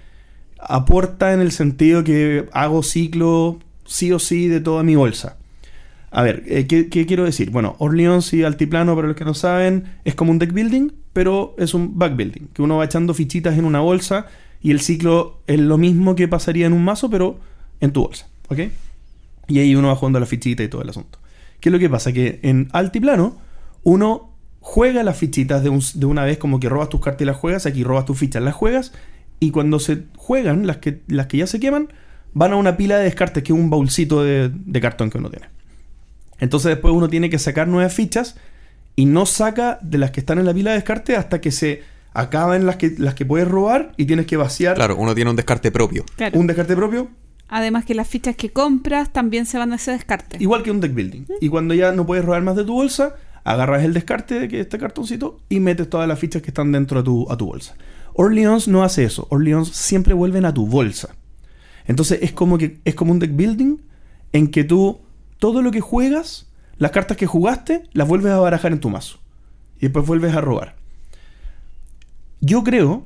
[0.58, 5.36] aporta en el sentido que hago ciclo sí o sí de toda mi bolsa.
[6.10, 7.50] A ver, eh, ¿qué, qué quiero decir?
[7.50, 11.54] Bueno, Orleans y Altiplano, para los que no saben, es como un deck building, pero
[11.58, 14.26] es un back building, que uno va echando fichitas en una bolsa
[14.62, 17.38] y el ciclo es lo mismo que pasaría en un mazo, pero
[17.80, 18.60] en tu bolsa, ¿ok?
[19.48, 21.18] Y ahí uno va jugando la fichita y todo el asunto.
[21.60, 22.12] ¿Qué es lo que pasa?
[22.12, 23.38] Que en Altiplano
[23.82, 27.24] uno juega las fichitas de, un- de una vez, como que robas tus cartas y
[27.24, 28.92] las juegas, aquí robas tus fichas, las juegas,
[29.40, 31.88] y cuando se juegan, las que, las que ya se queman,
[32.32, 35.30] van a una pila de descartes, que es un baulcito de, de cartón que uno
[35.30, 35.46] tiene.
[36.38, 38.36] Entonces después uno tiene que sacar nuevas fichas
[38.96, 41.82] y no saca de las que están en la pila de descarte hasta que se
[42.14, 45.36] acaban las que, las que puedes robar y tienes que vaciar Claro, uno tiene un
[45.36, 46.04] descarte propio.
[46.16, 46.38] Claro.
[46.38, 47.08] un descarte propio,
[47.54, 50.38] Además que las fichas que compras también se van a ese descarte.
[50.40, 51.26] igual que un deck building.
[51.38, 54.78] Y cuando ya no puedes robar más de tu bolsa, agarras el descarte de este
[54.78, 57.74] cartoncito y metes todas las fichas que están dentro de tu, a tu bolsa.
[58.14, 59.26] Orleans no hace eso.
[59.28, 61.14] Orleans siempre vuelven a tu bolsa.
[61.86, 63.76] Entonces es como que es como un deck building
[64.32, 65.00] en que tú
[65.38, 69.18] todo lo que juegas, las cartas que jugaste, las vuelves a barajar en tu mazo.
[69.76, 70.76] Y después vuelves a robar.
[72.40, 73.04] Yo creo,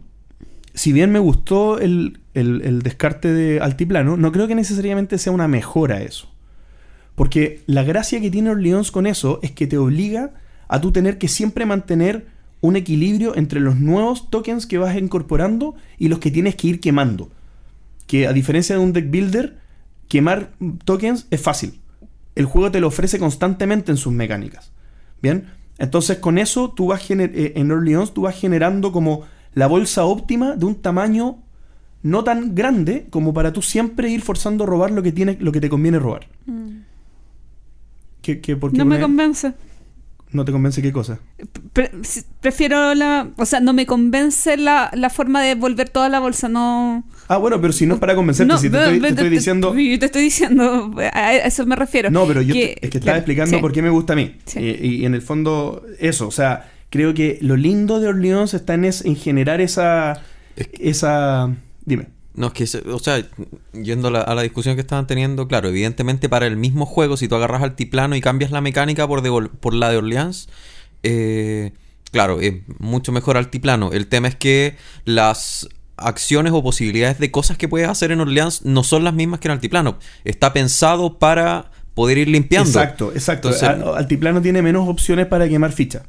[0.77, 5.49] si bien me gustó el, el- descarte de altiplano, no creo que necesariamente sea una
[5.49, 6.31] mejora eso.
[7.17, 10.35] Porque la gracia que tiene Orleans con eso es que te obliga
[10.69, 12.27] a tú tener que siempre mantener
[12.61, 16.81] un equilibrio entre los nuevos tokens que vas incorporando y los que tienes que ir
[16.81, 17.31] quemando.
[18.07, 19.57] Que a diferencia de un deck builder,
[20.09, 20.53] quemar
[20.85, 21.81] tokens es fácil.
[22.35, 24.73] El juego te lo ofrece constantemente en sus mecánicas.
[25.23, 25.47] Bien,
[25.79, 29.23] entonces con eso tú vas eh, en Orleans tú vas generando como
[29.57, 31.39] la bolsa óptima de un tamaño
[32.03, 35.51] no tan grande como para tú siempre ir forzando a robar lo que tiene, lo
[35.51, 36.29] que te conviene robar.
[38.23, 38.79] ¿Qué, qué- por qué Mm.
[38.79, 39.53] No me convence.
[40.33, 41.21] ¿No te convence qué cosa?
[41.73, 41.93] Pre-
[42.41, 43.29] prefiero la...
[43.39, 47.05] O sea, no me convence la, la forma de volver toda la bolsa, no...
[47.29, 49.75] Ah, bueno, pero si no es para convencerte, No, si te estoy, te estoy diciendo...
[49.75, 52.11] Yo te estoy diciendo, a eso me refiero.
[52.11, 53.61] No, pero yo Que- te- es que estaba claro, explicando sí.
[53.63, 54.35] por qué me gusta a mí.
[54.45, 54.59] Sí.
[54.61, 58.75] Y, y en el fondo, eso, o sea, creo que lo lindo de Orleans está
[58.75, 60.23] en, es- en generar esa...
[60.57, 61.55] Es esa...
[61.85, 62.09] Dime.
[62.35, 63.25] No, es que, o sea,
[63.73, 67.17] yendo a la, a la discusión que estaban teniendo, claro, evidentemente para el mismo juego,
[67.17, 70.49] si tú agarras altiplano y cambias la mecánica por, de por la de Orleans,
[71.03, 71.73] eh,
[72.13, 73.93] claro, es mucho mejor altiplano.
[73.93, 78.67] El tema es que las acciones o posibilidades de cosas que puedes hacer en Orleans
[78.67, 79.99] no son las mismas que en altiplano.
[80.25, 82.69] Está pensado para poder ir limpiando.
[82.69, 83.49] Exacto, exacto.
[83.49, 86.03] Entonces- Al- Altiplano tiene menos opciones para quemar ficha.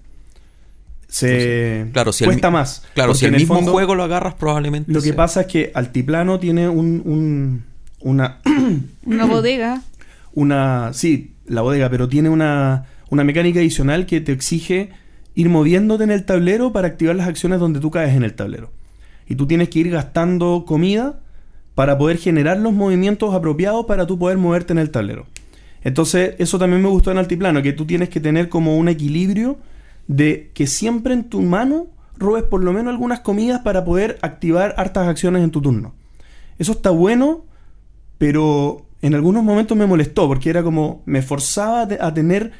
[1.08, 2.84] Se Claro, si el cuesta más.
[2.94, 4.92] Claro, si el en mismo fondo, juego lo agarras, probablemente.
[4.92, 5.16] Lo que sea.
[5.16, 7.64] pasa es que Altiplano tiene un, un-
[8.02, 8.40] una,
[9.06, 9.82] Una bodega.
[10.34, 10.92] una.
[10.94, 14.90] Sí, la bodega, pero tiene una, una mecánica adicional que te exige
[15.34, 18.72] ir moviéndote en el tablero para activar las acciones donde tú caes en el tablero.
[19.28, 21.20] Y tú tienes que ir gastando comida
[21.76, 25.26] para poder generar los movimientos apropiados para tú poder moverte en el tablero.
[25.84, 29.58] Entonces, eso también me gustó en Altiplano, que tú tienes que tener como un equilibrio
[30.08, 34.74] de que siempre en tu mano robes por lo menos algunas comidas para poder activar
[34.78, 35.94] hartas acciones en tu turno.
[36.60, 37.46] Eso está bueno,
[38.18, 42.52] pero en algunos momentos me molestó porque era como me forzaba a te- a tener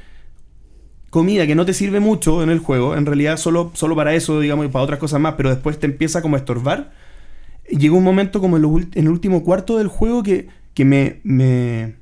[1.10, 4.40] comida que no te sirve mucho en el juego, en realidad solo, solo para eso,
[4.40, 6.92] digamos, y para otras cosas más, pero después te empieza como a estorbar.
[7.70, 8.64] Llegó un momento como en
[8.96, 11.96] el último cuarto del juego que, que me, me,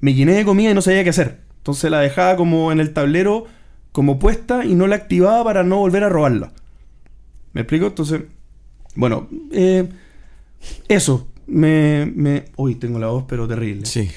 [0.00, 1.40] me llené de comida y no sabía qué hacer.
[1.58, 3.46] Entonces la dejaba como en el tablero,
[3.92, 6.52] como puesta, y no la activaba para no volver a robarla.
[7.52, 7.86] ¿Me explico?
[7.86, 8.22] Entonces,
[8.94, 9.88] bueno, eh,
[10.88, 11.28] eso.
[11.46, 12.46] Me, me...
[12.56, 13.84] Uy, tengo la voz, pero terrible.
[13.86, 14.10] Sí.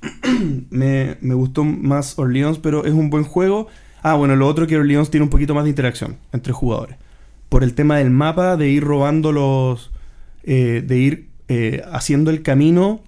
[0.70, 3.66] Me, me gustó más Orleans, pero es un buen juego.
[4.02, 6.96] Ah, bueno, lo otro que Orleans tiene un poquito más de interacción entre jugadores.
[7.48, 9.90] Por el tema del mapa, de ir robando los.
[10.44, 13.00] eh, de ir eh, haciendo el camino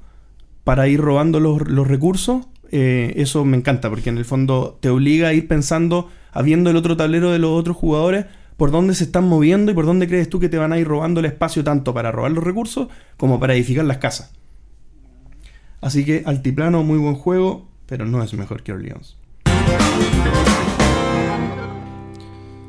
[0.65, 2.47] para ir robando los, los recursos.
[2.71, 6.77] Eh, eso me encanta, porque en el fondo te obliga a ir pensando, habiendo el
[6.77, 10.29] otro tablero de los otros jugadores, por dónde se están moviendo y por dónde crees
[10.29, 13.41] tú que te van a ir robando el espacio tanto para robar los recursos como
[13.41, 14.33] para edificar las casas.
[15.81, 19.17] Así que Altiplano, muy buen juego, pero no es mejor que Orleans.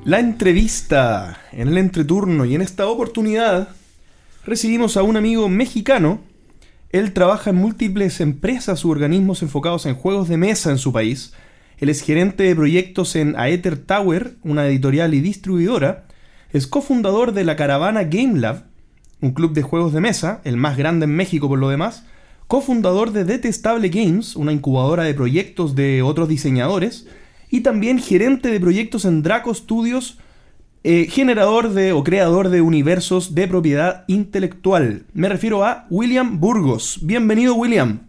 [0.04, 3.70] La entrevista en el entreturno y en esta oportunidad
[4.46, 6.22] recibimos a un amigo mexicano.
[6.91, 11.34] Él trabaja en múltiples empresas u organismos enfocados en juegos de mesa en su país.
[11.77, 16.06] Él es gerente de proyectos en Aether Tower, una editorial y distribuidora.
[16.51, 18.65] Es cofundador de la caravana Game Lab,
[19.21, 22.04] un club de juegos de mesa, el más grande en México por lo demás.
[22.47, 27.08] Cofundador de Detestable Games, una incubadora de proyectos de otros diseñadores.
[27.49, 30.19] Y también gerente de proyectos en Draco Studios,
[30.84, 35.04] eh, generador de o creador de universos de propiedad intelectual.
[35.13, 37.00] Me refiero a William Burgos.
[37.02, 38.00] Bienvenido, William.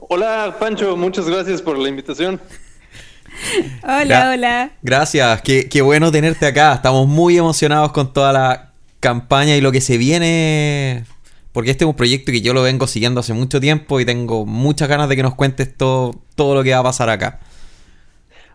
[0.00, 2.40] Hola Pancho, muchas gracias por la invitación.
[3.84, 4.70] Hola, Gra- hola.
[4.82, 6.74] Gracias, qué, qué bueno tenerte acá.
[6.74, 11.04] Estamos muy emocionados con toda la campaña y lo que se viene.
[11.52, 14.44] Porque este es un proyecto que yo lo vengo siguiendo hace mucho tiempo y tengo
[14.46, 17.40] muchas ganas de que nos cuentes todo, todo lo que va a pasar acá.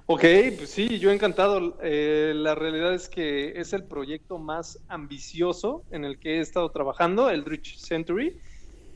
[0.08, 0.22] Ok,
[0.58, 1.78] pues sí, yo encantado.
[1.82, 6.70] Eh, la realidad es que es el proyecto más ambicioso en el que he estado
[6.70, 8.38] trabajando, el Rich Century.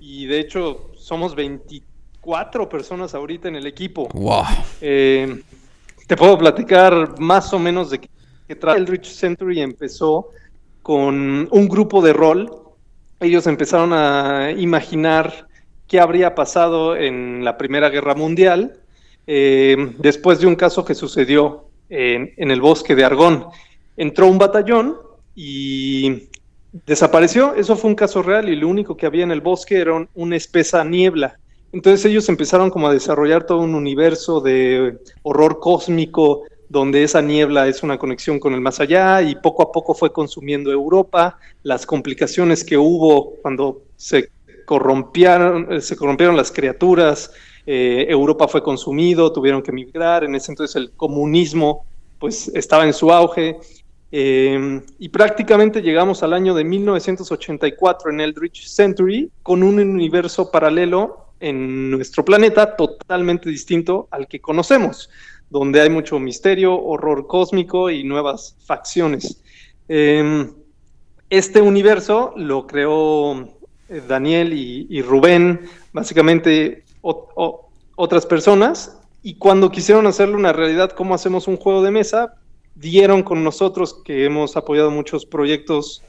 [0.01, 4.07] y de hecho somos 24 personas ahorita en el equipo.
[4.13, 4.43] Wow.
[4.81, 5.41] Eh,
[6.07, 8.77] te puedo platicar más o menos de qué trata.
[8.77, 10.29] El Rich Century empezó
[10.83, 12.51] con un grupo de rol.
[13.19, 15.47] Ellos empezaron a imaginar
[15.87, 18.79] qué habría pasado en la Primera Guerra Mundial
[19.31, 23.45] eh, después de un caso que sucedió en, el bosque de Argón.
[23.95, 24.97] Entró un batallón
[25.35, 26.29] y
[26.87, 27.53] desapareció.
[27.53, 30.09] Eso fue un caso real y lo único que había en el bosque era un-
[30.15, 31.37] una espesa niebla.
[31.71, 37.67] Entonces ellos empezaron como a desarrollar todo un universo de horror cósmico donde esa niebla
[37.67, 41.85] es una conexión con el más allá y poco a poco fue consumiendo Europa, las
[41.85, 44.29] complicaciones que hubo cuando se
[44.65, 47.31] corrompieron, se corrompieron las criaturas,
[47.71, 51.85] eh, Europa fue consumido, tuvieron que migrar, en ese entonces el comunismo
[52.17, 53.59] pues estaba en su auge
[54.11, 61.27] eh, y prácticamente llegamos al año de 1984 en Eldritch Century con un universo paralelo
[61.39, 65.11] en nuestro planeta totalmente distinto al que conocemos,
[65.51, 69.43] donde hay mucho misterio, horror cósmico y nuevas facciones.
[69.87, 70.49] Eh,
[71.29, 73.47] este universo lo creó
[74.07, 81.57] Daniel y Rubén, básicamente otras personas, y cuando quisieron hacerlo una realidad, ¿cómo hacemos un
[81.57, 82.35] juego de mesa?
[82.75, 86.01] Dieron con nosotros, que hemos apoyado muchos proyectos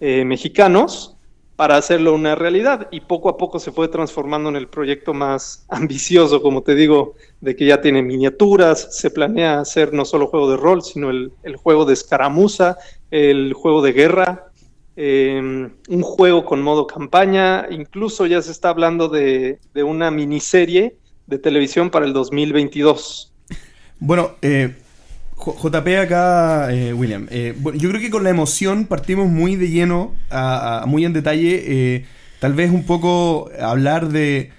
[0.00, 1.16] eh, mexicanos,
[1.56, 5.64] para hacerlo una realidad, y poco a poco se fue transformando en el proyecto más
[5.68, 10.50] ambicioso, como te digo, de que ya tiene miniaturas, se planea hacer no solo juego
[10.50, 12.76] de rol, sino el juego de escaramuza,
[13.10, 14.49] el juego de guerra,
[15.02, 15.40] eh,
[15.88, 21.38] un juego con modo campaña, incluso ya se está hablando de, de una miniserie de
[21.38, 23.32] televisión para el 2022.
[23.98, 24.74] Bueno, eh,
[25.38, 27.26] JP acá, eh, William.
[27.30, 31.62] eh, yo creo que con la emoción partimos muy de lleno, a- muy en detalle.
[31.66, 32.04] eh,
[32.38, 34.50] tal vez un poco hablar de,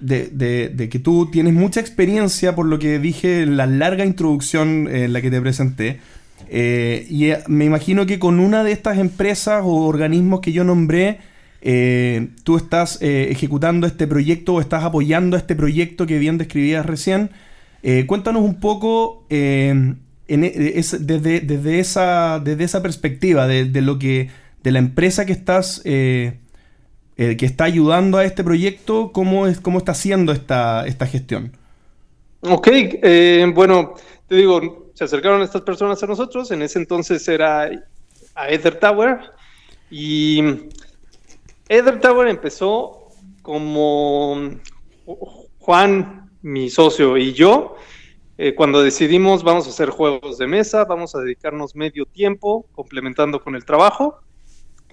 [0.00, 4.04] de, de- de que tú tienes mucha experiencia, por lo que dije en la larga
[4.04, 6.00] introducción en la que te presenté.
[6.48, 10.64] Eh, y eh, me imagino que con una de estas empresas o organismos que yo
[10.64, 11.18] nombré,
[11.62, 17.30] eh, tú estás ejecutando este proyecto o estás apoyando este proyecto que bien describías recién.
[18.06, 19.94] Cuéntanos un poco e-
[20.26, 24.30] es- desde, desde, esa, desde esa perspectiva, de, lo que,
[24.62, 26.38] de la empresa que estás que
[27.16, 31.52] está ayudando a este proyecto, cómo, es, cómo está haciendo esta, esta gestión.
[32.40, 32.68] Ok,
[33.54, 33.94] bueno,
[34.28, 37.70] te digo, se acercaron estas personas a nosotros, en ese entonces era
[38.34, 39.20] a Ether Tower,
[39.90, 40.42] y
[41.68, 43.08] Ether Tower empezó
[43.42, 44.50] como
[45.58, 47.76] Juan, mi socio, y yo,
[48.36, 53.42] eh, cuando decidimos vamos a hacer juegos de mesa, vamos a dedicarnos medio tiempo complementando
[53.42, 54.20] con el trabajo.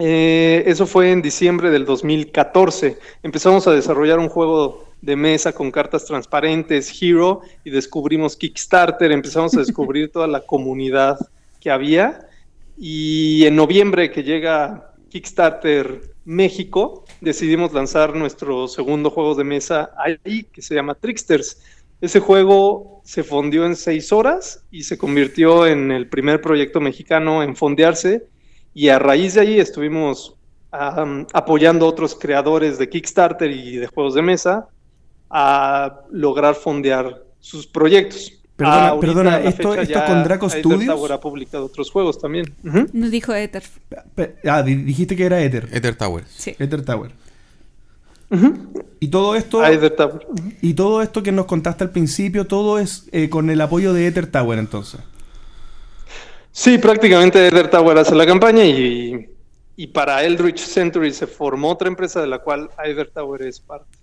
[0.03, 2.97] Eh, eso fue en diciembre del 2014.
[3.21, 9.55] Empezamos a desarrollar un juego de mesa con cartas transparentes, Hero, y descubrimos Kickstarter, empezamos
[9.55, 11.19] a descubrir toda la comunidad
[11.59, 12.27] que había.
[12.79, 20.45] Y en noviembre que llega Kickstarter México, decidimos lanzar nuestro segundo juego de mesa ahí,
[20.51, 21.61] que se llama Tricksters.
[22.01, 27.43] Ese juego se fondió en seis horas y se convirtió en el primer proyecto mexicano
[27.43, 28.30] en fondearse.
[28.73, 30.35] Y a raíz de ahí estuvimos
[30.71, 34.67] um, apoyando a otros creadores de Kickstarter y de juegos de mesa
[35.29, 38.33] a lograr fondear sus proyectos.
[38.55, 40.85] Perdona, Ahorita, perdona, ¿esto- esto con Draco Aether Studios?
[40.85, 42.53] Tower ha publicado otros juegos también.
[42.93, 43.63] Nos dijo Ether.
[44.47, 45.67] Ah, di- dijiste que era Ether.
[45.71, 46.23] Ether Tower.
[46.29, 46.55] Sí.
[46.59, 47.11] Ether Tower.
[49.01, 50.25] Y todo esto, Aether Tower.
[50.29, 50.51] Ujú.
[50.61, 54.07] y todo esto que nos contaste al principio, todo es eh, con el apoyo de
[54.07, 55.01] Ether Tower entonces.
[56.51, 59.29] Sí, prácticamente Ether Tower hace la campaña y,
[59.77, 63.97] y para Eldritch Century se formó otra empresa de la cual Aether Tower es parte.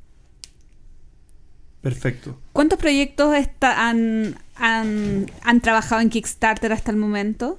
[1.80, 2.36] Perfecto.
[2.52, 7.58] ¿Cuántos proyectos está- han, han, han trabajado en Kickstarter hasta el momento?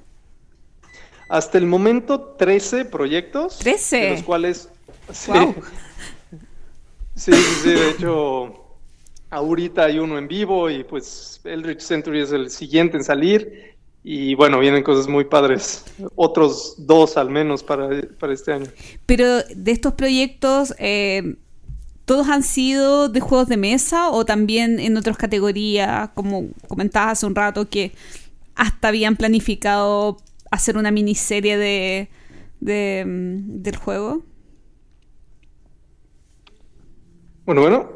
[1.28, 3.58] Hasta el momento, 13 proyectos.
[3.58, 3.96] 13.
[3.96, 4.68] De los cuales.
[5.12, 5.54] Sí, Wow.
[7.14, 8.54] sí, sí, sí, de hecho,
[9.30, 13.76] ahorita hay uno en vivo y pues Eldritch Century es el siguiente en salir.
[14.02, 15.84] Y bueno, vienen cosas muy padres.
[16.16, 17.88] Otros dos al menos para,
[18.18, 18.66] para este año.
[19.06, 21.36] Pero de estos proyectos, eh,
[22.06, 26.10] ¿todos han sido de juegos de mesa o también en otras categorías?
[26.14, 27.92] Como comentabas hace un rato, que
[28.54, 30.16] hasta habían planificado
[30.50, 32.08] hacer una miniserie de,
[32.60, 34.24] de, mm, del juego.
[37.44, 37.90] Bueno, bueno.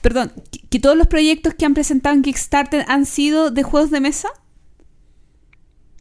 [0.00, 3.90] Perdón, ¿que- ¿que todos los proyectos que han presentado en Kickstarter han sido de juegos
[3.90, 4.28] de mesa?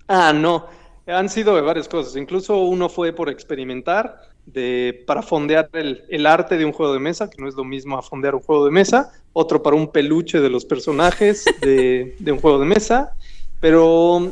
[0.07, 0.65] Ah, no.
[1.07, 2.15] Han sido de varias cosas.
[2.15, 4.21] Incluso uno fue por experimentar.
[4.45, 7.65] de, para fondear el, el, arte de un juego de mesa, que no es lo
[7.65, 12.15] mismo a fondear un juego de mesa, otro para un peluche de los personajes de,
[12.19, 13.11] de un juego de mesa,
[13.59, 14.31] pero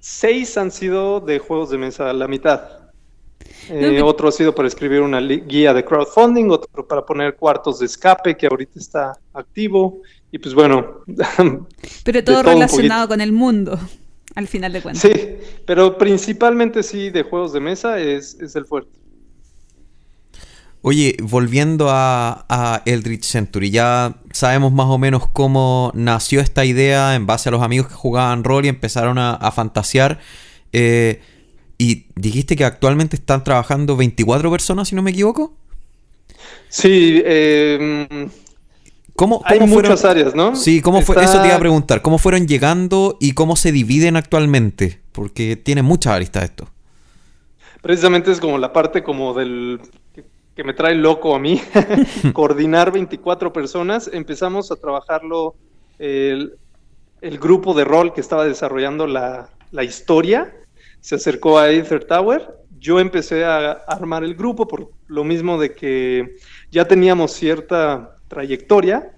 [0.00, 2.84] seis han sido de juegos de mesa, la mitad.
[3.70, 7.86] Eh, otro ha sido para escribir una guía de crowdfunding, otro para poner cuartos de
[7.86, 10.02] escape, que ahorita está activo.
[10.30, 11.04] Y pues bueno.
[12.04, 13.78] Pero todo, todo relacionado con el mundo,
[14.34, 15.02] al final de cuentas.
[15.02, 18.90] Sí, pero principalmente sí de juegos de mesa es, es el fuerte.
[20.82, 27.14] Oye, volviendo a, a, Eldritch Century, ya sabemos más o menos cómo nació esta idea
[27.14, 30.20] en base a los amigos que jugaban rol y empezaron a, a fantasear.
[30.72, 31.22] Eh,
[31.78, 35.54] y dijiste que actualmente están trabajando 24 personas, si no me equivoco.
[36.68, 38.28] Sí, eh,
[39.16, 40.56] ¿Cómo, hay muchas áreas, ¿no?
[40.56, 41.22] Sí, ¿cómo fue?
[41.22, 42.02] Eso te iba a preguntar.
[42.02, 45.00] ¿Cómo fueron llegando y cómo se dividen actualmente?
[45.12, 46.68] Porque tiene muchas aristas esto.
[47.80, 49.80] Precisamente es como la parte como del
[50.56, 51.60] que me trae loco a mí,
[52.32, 54.10] coordinar 24 personas.
[54.12, 55.54] Empezamos a trabajarlo
[55.98, 56.54] el,
[57.20, 60.52] el, grupo de rol que estaba desarrollando la, la historia
[61.04, 62.48] se acercó a Ether Tower.
[62.78, 66.36] Yo empecé a armar el grupo por lo mismo de que
[66.70, 69.16] ya teníamos cierta trayectoria.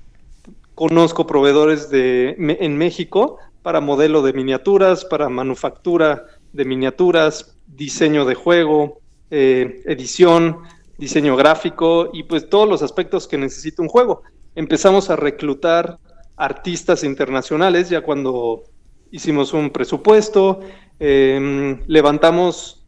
[0.77, 8.37] Conozco proveedores de, en México para modelo de miniaturas, para manufactura de miniaturas, diseño de
[8.37, 9.01] juego,
[9.31, 10.59] eh, edición,
[10.99, 14.23] diseño gráfico y pues todos los aspectos que necesita un juego.
[14.55, 15.99] Empezamos a reclutar
[16.37, 18.64] artistas internacionales ya cuando
[19.11, 20.61] hicimos un presupuesto,
[21.01, 22.87] eh, levantamos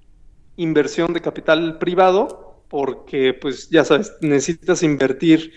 [0.56, 5.52] inversión de capital privado porque, pues ya sabes, necesitas invertir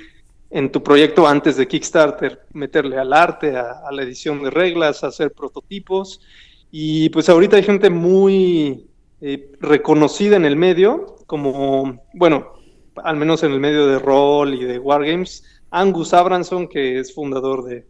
[0.51, 5.07] en tu proyecto antes de Kickstarter, meterle al arte, a, la edición de reglas, a
[5.07, 6.21] hacer prototipos.
[6.69, 8.85] Y pues ahorita hay gente muy
[9.21, 12.53] eh, reconocida en el medio, como, bueno,
[12.97, 17.63] al menos en el medio de rol y de Wargames, Angus Abranson, que es fundador
[17.63, 17.85] de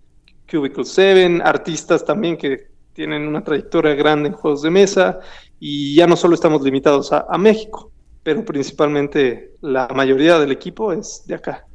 [0.50, 5.20] Cubicle 7, artistas también que tienen una trayectoria grande en juegos de mesa
[5.60, 7.92] y ya no solo estamos limitados a, a México,
[8.22, 11.66] pero principalmente la mayoría del equipo es de acá.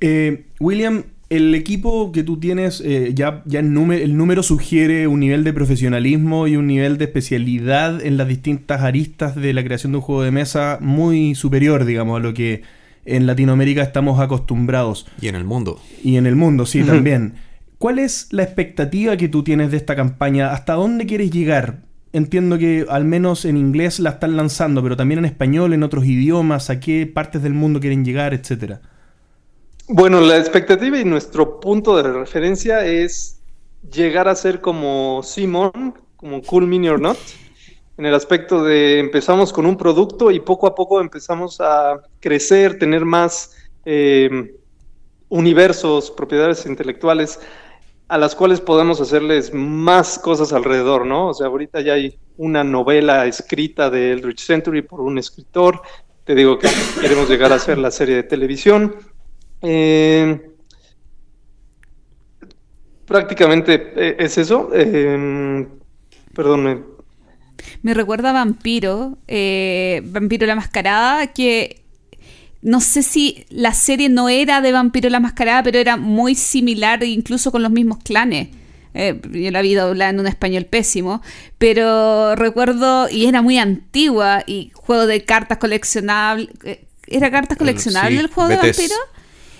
[0.00, 5.06] Eh, William, el equipo que tú tienes, eh, ya, ya el, número, el, número, sugiere
[5.06, 9.64] un nivel de profesionalismo y un nivel de especialidad en las distintas aristas de la
[9.64, 12.62] creación de un juego de mesa muy superior, digamos, a lo que
[13.04, 15.06] en Latinoamérica estamos acostumbrados.
[15.20, 15.80] Y en el mundo.
[16.02, 17.34] Y en el mundo, sí, también.
[17.78, 20.52] ¿Cuál es la expectativa que tú tienes de esta campaña?
[20.52, 21.82] ¿Hasta dónde quieres llegar?
[22.12, 26.06] Entiendo que al menos en inglés la están lanzando, pero también en español, en otros
[26.06, 28.80] idiomas, a qué partes del mundo quieren llegar, etcétera.
[29.88, 33.40] Bueno, la expectativa y nuestro punto de referencia es
[33.88, 37.16] llegar a ser como Simon, como Cool Mini or Not,
[37.96, 42.80] en el aspecto de empezamos con un producto y poco a poco empezamos a crecer,
[42.80, 44.56] tener más eh,
[45.28, 47.38] universos, propiedades intelectuales
[48.08, 51.28] a las cuales podemos hacerles más cosas alrededor, ¿no?
[51.28, 55.80] O sea, ahorita ya hay una novela escrita de Eldritch Century por un escritor.
[56.24, 56.68] Te digo que
[57.00, 58.96] queremos llegar a hacer la serie de televisión.
[59.62, 60.50] Eh,
[63.06, 64.70] prácticamente eh, es eso.
[64.74, 65.66] Eh,
[66.34, 66.64] perdón.
[66.64, 66.78] Me...
[67.82, 67.94] me...
[67.94, 71.82] recuerda a Vampiro, eh, Vampiro la Mascarada, que
[72.62, 77.02] no sé si la serie no era de Vampiro la Mascarada, pero era muy similar
[77.04, 78.48] incluso con los mismos clanes.
[78.98, 81.20] Eh, yo la vi doblada en un español pésimo,
[81.58, 86.48] pero recuerdo, y era muy antigua, y juego de cartas coleccionables.
[87.06, 88.76] ¿Era cartas coleccionables sí, el juego Betes.
[88.76, 88.96] de Vampiro?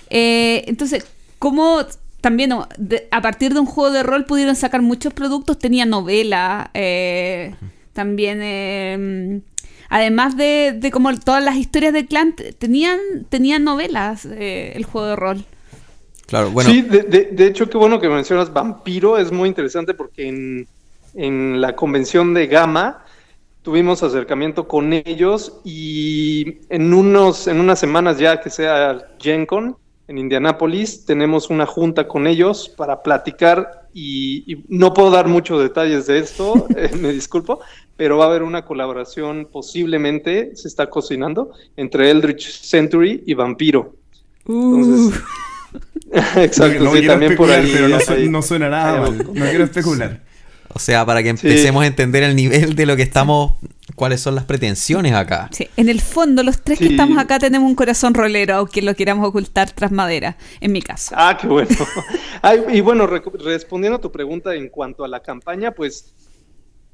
[0.09, 1.05] Eh, entonces,
[1.39, 1.85] ¿cómo
[2.21, 5.59] también de, a partir de un juego de rol pudieron sacar muchos productos?
[5.59, 7.55] Tenía novela, eh,
[7.93, 9.41] también eh,
[9.89, 12.99] además de, de, como todas las historias de clan, tenían,
[13.29, 15.45] tenían novelas eh, el juego de rol.
[16.25, 16.69] Claro, bueno.
[16.69, 20.67] Sí, de, de, de, hecho, qué bueno que mencionas Vampiro, es muy interesante porque en,
[21.13, 23.05] en la convención de Gama
[23.61, 29.77] tuvimos acercamiento con ellos y en, unos, en unas semanas ya que sea Gen Con
[30.07, 35.61] en Indianápolis, tenemos una junta con ellos para platicar y, y no puedo dar muchos
[35.61, 37.59] detalles de esto, eh, me disculpo,
[37.97, 43.95] pero va a haber una colaboración posiblemente, se está cocinando, entre Eldritch Century y Vampiro.
[44.47, 45.19] Entonces,
[46.13, 46.39] uh.
[46.39, 47.69] exacto, no, sí, también por ahí.
[47.73, 50.26] Pero no, ahí, no suena nada mal, no quiero especular.
[50.77, 51.85] O sea, para que empecemos sí.
[51.85, 53.53] a entender el nivel de lo que estamos,
[53.95, 55.49] cuáles son las pretensiones acá.
[55.51, 56.85] Sí, en el fondo, los tres sí.
[56.85, 60.83] que estamos acá tenemos un corazón rolero, aunque lo queramos ocultar tras madera, en mi
[60.83, 61.15] caso.
[61.17, 61.75] Ah, qué bueno.
[62.43, 66.13] Ay, y bueno, re respondiendo a tu pregunta en cuanto a la campaña, pues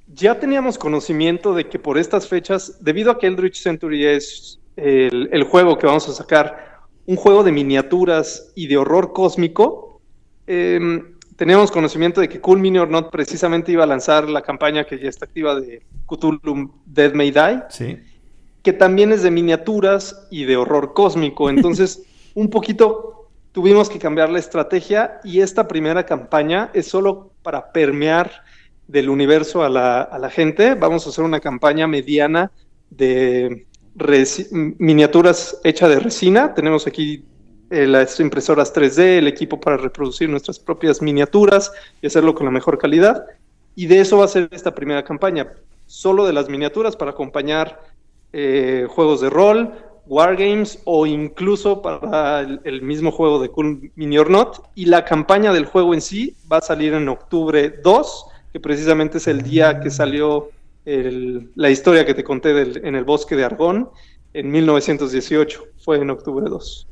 [0.07, 5.27] ya teníamos conocimiento de que por estas fechas, debido a que Eldritch Century es el,
[5.33, 10.01] el juego que vamos a sacar, un juego de miniaturas y de horror cósmico,
[10.47, 11.12] em,
[11.43, 14.97] teníamos conocimiento de que Cool Mini or Not precisamente iba a lanzar la campaña que
[14.97, 17.97] ya está activa de Cthulhu Dead May Die, Sí.
[18.61, 21.49] que también es de miniaturas y de horror cósmico.
[21.49, 27.73] Entonces, un poquito tuvimos que cambiar la estrategia y esta primera campaña es solo para
[27.73, 28.31] permear
[28.87, 30.75] del universo a la, a la gente.
[30.75, 32.51] Vamos a hacer una campaña mediana
[32.89, 33.67] de
[34.79, 36.53] miniaturas hecha de resina.
[36.53, 37.25] Tenemos aquí
[37.73, 41.71] eh, las impresoras 3D, el equipo para reproducir nuestras propias miniaturas
[42.03, 43.25] y hacerlo con la mejor calidad.
[43.75, 45.51] Y de eso va a ser esta primera campaña.
[45.87, 47.81] Solo de las miniaturas para acompañar
[48.31, 49.73] eh, juegos de rol,
[50.05, 54.69] wargames o incluso para el, mismo juego de Cool Mini or Not.
[54.75, 59.17] Y la campaña del juego en sí va a salir en octubre 2, que precisamente
[59.17, 60.51] es el día que salió
[60.85, 62.51] la historia que te conté
[62.87, 63.89] en el bosque de Argón
[64.35, 65.63] en 1918.
[65.79, 66.87] Fue en octubre 2.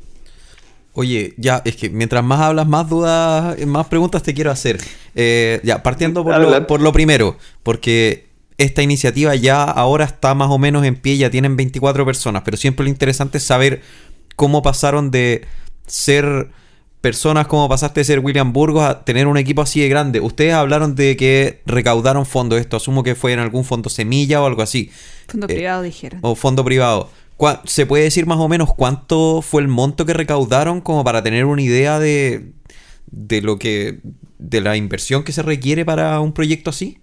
[0.94, 4.80] Oye, ya, es que mientras más hablas, más dudas, más preguntas te quiero hacer.
[5.16, 8.28] Eh, ya, partiendo por lo, por lo primero, porque
[8.58, 12.58] esta iniciativa ya ahora está más o menos en pie, ya tienen 24 personas, pero
[12.58, 13.82] siempre lo interesante es saber
[14.36, 15.46] cómo pasaron de
[15.88, 16.50] ser
[17.00, 20.20] personas, cómo pasaste de ser William Burgos a tener un equipo así de grande.
[20.20, 24.46] Ustedes hablaron de que recaudaron fondos, esto asumo que fue en algún fondo semilla o
[24.46, 24.92] algo así,
[25.28, 26.20] Fondo Eh, privado, dijeron.
[26.22, 27.10] o fondo privado.
[27.42, 31.24] ¿Cuá- ¿Se puede decir más o menos cuánto fue el monto que recaudaron como para
[31.24, 32.54] tener una idea de,
[33.08, 34.00] de lo que
[34.38, 37.00] de la inversión que se requiere para un proyecto así?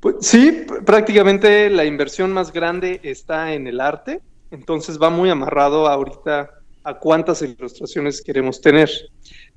[0.00, 5.30] Pues, sí, pr- prácticamente la inversión más grande está en el arte, entonces va muy
[5.30, 6.50] amarrado ahorita
[6.84, 8.88] a cuántas ilustraciones queremos tener.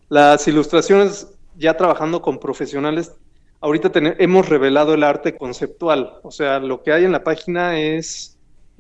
[0.10, 3.14] Las ilustraciones, ya trabajando con profesionales,
[3.62, 8.31] ahorita hemos revelado el arte conceptual, o sea, lo que hay en la página es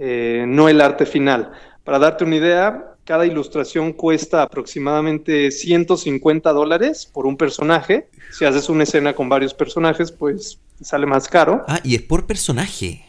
[0.04, 1.52] eh, no el arte final.
[1.84, 8.10] Para darte una idea, cada ilustración cuesta aproximadamente 150 dólares por un personaje.
[8.32, 11.64] Si haces una escena con varios personajes, pues sale más caro.
[11.68, 13.06] Ah, y es por personaje.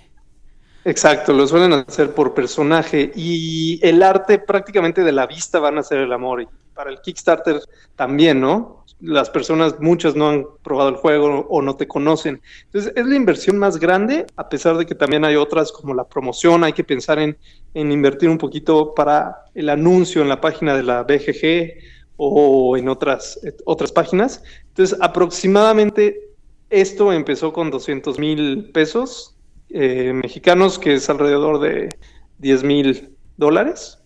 [0.85, 5.83] Exacto, lo suelen hacer por personaje y el arte prácticamente de la vista van a
[5.83, 6.43] ser el amor.
[6.43, 7.61] Y para el Kickstarter
[7.97, 8.82] también, ¿no?
[9.03, 12.41] Las personas, muchas no han probado el juego o no te conocen.
[12.67, 16.05] Entonces, es la inversión más grande, a pesar de que también hay otras como la
[16.05, 17.37] promoción, hay que pensar en,
[17.75, 21.75] en invertir un poquito para el anuncio en la página de la BGG
[22.17, 24.43] o en otras, otras páginas.
[24.69, 26.33] Entonces, aproximadamente
[26.71, 29.37] esto empezó con 200 mil pesos
[29.69, 31.89] eh, mexicanos, que es alrededor de
[32.39, 33.99] 10 mil dólares.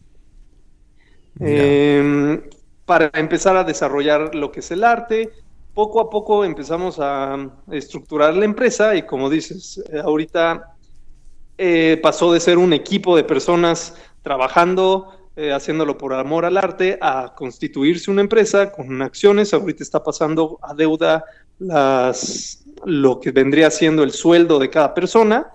[1.40, 2.40] Eh,
[2.86, 5.32] para empezar a desarrollar lo que es el arte,
[5.74, 10.74] poco a poco empezamos a estructurar la empresa y como dices, eh, ahorita
[11.58, 16.98] eh, pasó de ser un equipo de personas trabajando, eh, haciéndolo por amor al arte,
[17.02, 19.52] a constituirse una empresa con acciones.
[19.52, 21.24] Ahorita está pasando a deuda
[22.84, 25.48] lo que vendría siendo el sueldo de cada persona.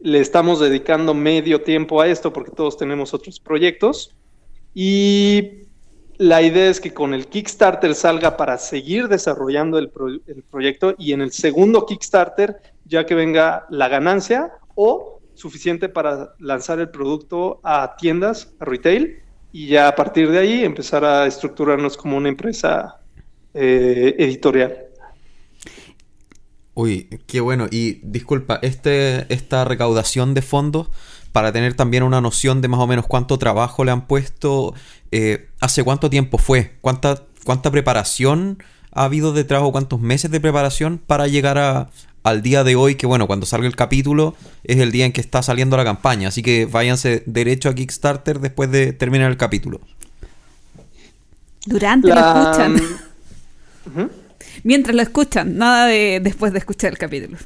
[0.00, 4.14] Le estamos dedicando medio tiempo a esto porque todos tenemos otros proyectos.
[4.74, 5.62] Y
[6.22, 10.94] la idea es que con el Kickstarter salga para seguir desarrollando el, pro- el proyecto
[10.96, 16.90] y en el segundo Kickstarter ya que venga la ganancia o suficiente para lanzar el
[16.90, 19.20] producto a tiendas, a retail,
[19.50, 23.00] y ya a partir de ahí empezar a estructurarnos como una empresa
[23.54, 24.76] eh, editorial.
[26.74, 27.66] Uy, qué bueno.
[27.70, 30.88] Y disculpa, este, esta recaudación de fondos,
[31.32, 34.74] para tener también una noción de más o menos cuánto trabajo le han puesto,
[35.10, 36.76] eh, ¿hace cuánto tiempo fue?
[36.80, 38.62] ¿Cuánta, ¿Cuánta preparación
[38.92, 41.88] ha habido detrás o cuántos meses de preparación para llegar a,
[42.22, 42.96] al día de hoy?
[42.96, 46.28] Que bueno, cuando salga el capítulo es el día en que está saliendo la campaña.
[46.28, 49.80] Así que váyanse derecho a Kickstarter después de terminar el capítulo.
[51.64, 52.76] Durante lo La- escuchan.
[53.86, 54.10] Ujú.
[54.64, 57.38] Mientras lo escuchan, nada de después de escuchar el capítulo.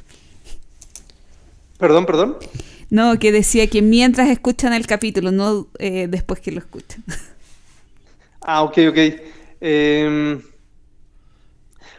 [1.77, 2.37] Perdón, perdón.
[2.89, 7.03] No, que decía que mientras escuchan el capítulo, no eh, después que lo escuchan.
[8.49, 8.97] Ah, ok, ok.
[9.59, 10.41] Em,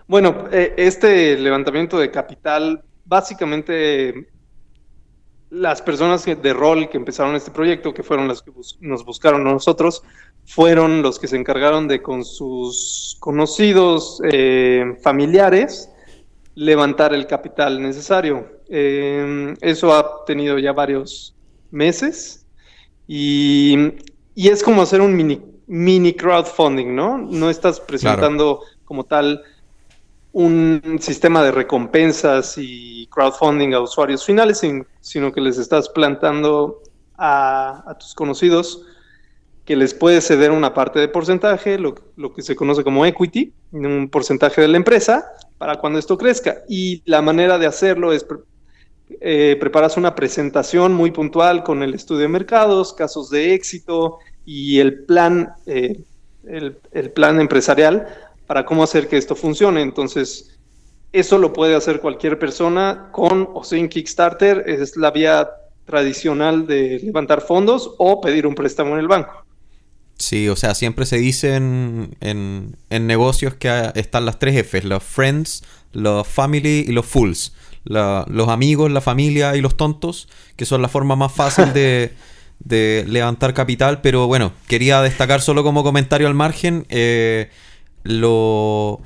[0.06, 4.28] bueno, eh, este levantamiento de capital, básicamente
[5.50, 9.52] las personas de rol que empezaron este proyecto, que fueron las que nos buscaron a
[9.52, 10.02] nosotros,
[10.46, 15.90] fueron los que se encargaron de con sus conocidos eh, familiares
[16.54, 18.57] levantar el capital necesario.
[18.68, 21.34] Em, eso ha tenido ya varios
[21.70, 22.46] meses
[23.06, 23.76] y,
[24.34, 27.18] y es como hacer un mini, mini crowdfunding, ¿no?
[27.18, 29.42] No estás presentando como tal
[30.32, 34.62] un sistema de recompensas y crowdfunding a usuarios finales,
[35.00, 36.82] sino que les estás plantando
[37.16, 38.82] a, tus conocidos
[39.64, 41.94] que les puedes ceder una parte de porcentaje, lo,
[42.34, 45.26] que se conoce como equity, un porcentaje de la empresa,
[45.58, 46.62] para cuando esto crezca.
[46.68, 48.24] Y la manera de hacerlo es
[49.20, 54.80] eh, preparas una presentación muy puntual con el estudio de mercados, casos de éxito y
[54.80, 56.00] el plan, eh,
[56.46, 58.06] el, plan empresarial
[58.46, 59.80] para cómo hacer que esto funcione.
[59.80, 60.58] Entonces,
[61.12, 64.64] eso lo puede hacer cualquier persona con o sin Kickstarter.
[64.66, 65.48] Es la vía
[65.86, 69.44] tradicional de levantar fondos o pedir un préstamo en el banco.
[70.18, 75.02] Sí, o sea, siempre se dice en, en, negocios que están las tres Fs, los
[75.02, 77.52] friends, los family y los fools
[77.88, 82.12] los amigos, la familia y los tontos, que son la forma más fácil de,
[83.08, 84.00] levantar capital.
[84.00, 87.50] Pero bueno, quería destacar solo como comentario al margen eh,
[88.04, 89.00] lo,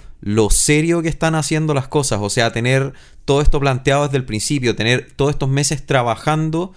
[0.50, 2.20] serio que están haciendo las cosas.
[2.22, 2.92] O sea, tener
[3.24, 6.72] todo esto planteado desde el principio, tener todos estos meses trabajando.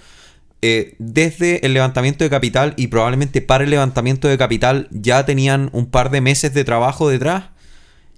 [0.61, 5.69] Eh, desde el levantamiento de capital y probablemente para el levantamiento de capital ya tenían
[5.73, 7.49] un par de meses de trabajo detrás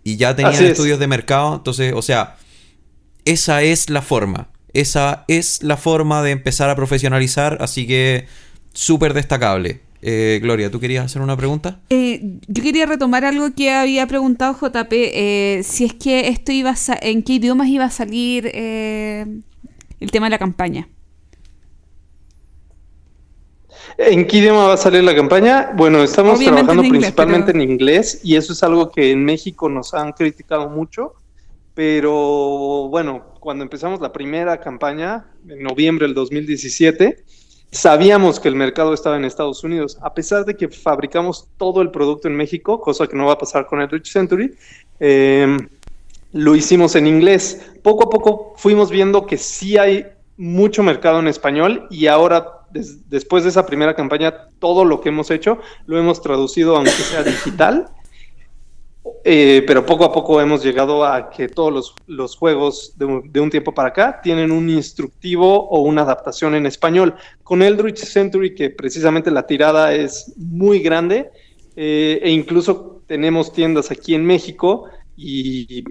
[0.05, 1.55] y ya tenían estudios de mercado.
[1.55, 2.38] Entonces, o sea,
[3.28, 4.47] esa es la forma.
[4.71, 8.25] Esa es la forma de empezar a profesionalizar, así que
[8.73, 9.82] súper destacable.
[10.01, 11.82] Eh, Gloria, ¿tú querías hacer una pregunta?
[11.89, 16.71] Eh, yo quería retomar algo que había preguntado JP, eh, si es que esto iba
[16.71, 20.88] a en qué idiomas iba a salir el tema de la campaña.
[23.97, 25.71] ¿En qué idioma va a salir la campaña?
[25.75, 30.13] Bueno, estamos trabajando principalmente en inglés y eso es algo que en México nos han
[30.13, 31.13] criticado mucho
[31.78, 37.23] pero bueno, cuando empezamos la primera campaña, en noviembre del 2017,
[37.69, 41.91] sabíamos que el mercado estaba en Estados Unidos, a pesar de que fabricamos todo el
[41.91, 44.55] producto en México, cosa que no va a pasar con el Rich Century.
[44.99, 45.69] Em,
[46.34, 47.61] lo hicimos en inglés.
[47.84, 53.43] Poco a poco fuimos viendo que sí hay mucho mercado en español y ahora, después
[53.43, 57.91] de esa primera campaña, todo lo que hemos hecho lo hemos traducido, aunque sea digital,
[59.24, 63.05] eh, pero poco a poco hemos llegado a que todos los, juegos de
[63.39, 67.16] un, tiempo para acá tienen un instructivo o una adaptación en español.
[67.43, 71.30] Con Eldritch Century, que precisamente la tirada es muy grande,
[71.76, 74.86] eh, e incluso tenemos tiendas aquí en México
[75.16, 75.84] y,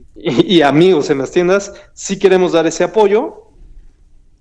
[0.62, 3.50] amigos en las tiendas, sí queremos dar ese apoyo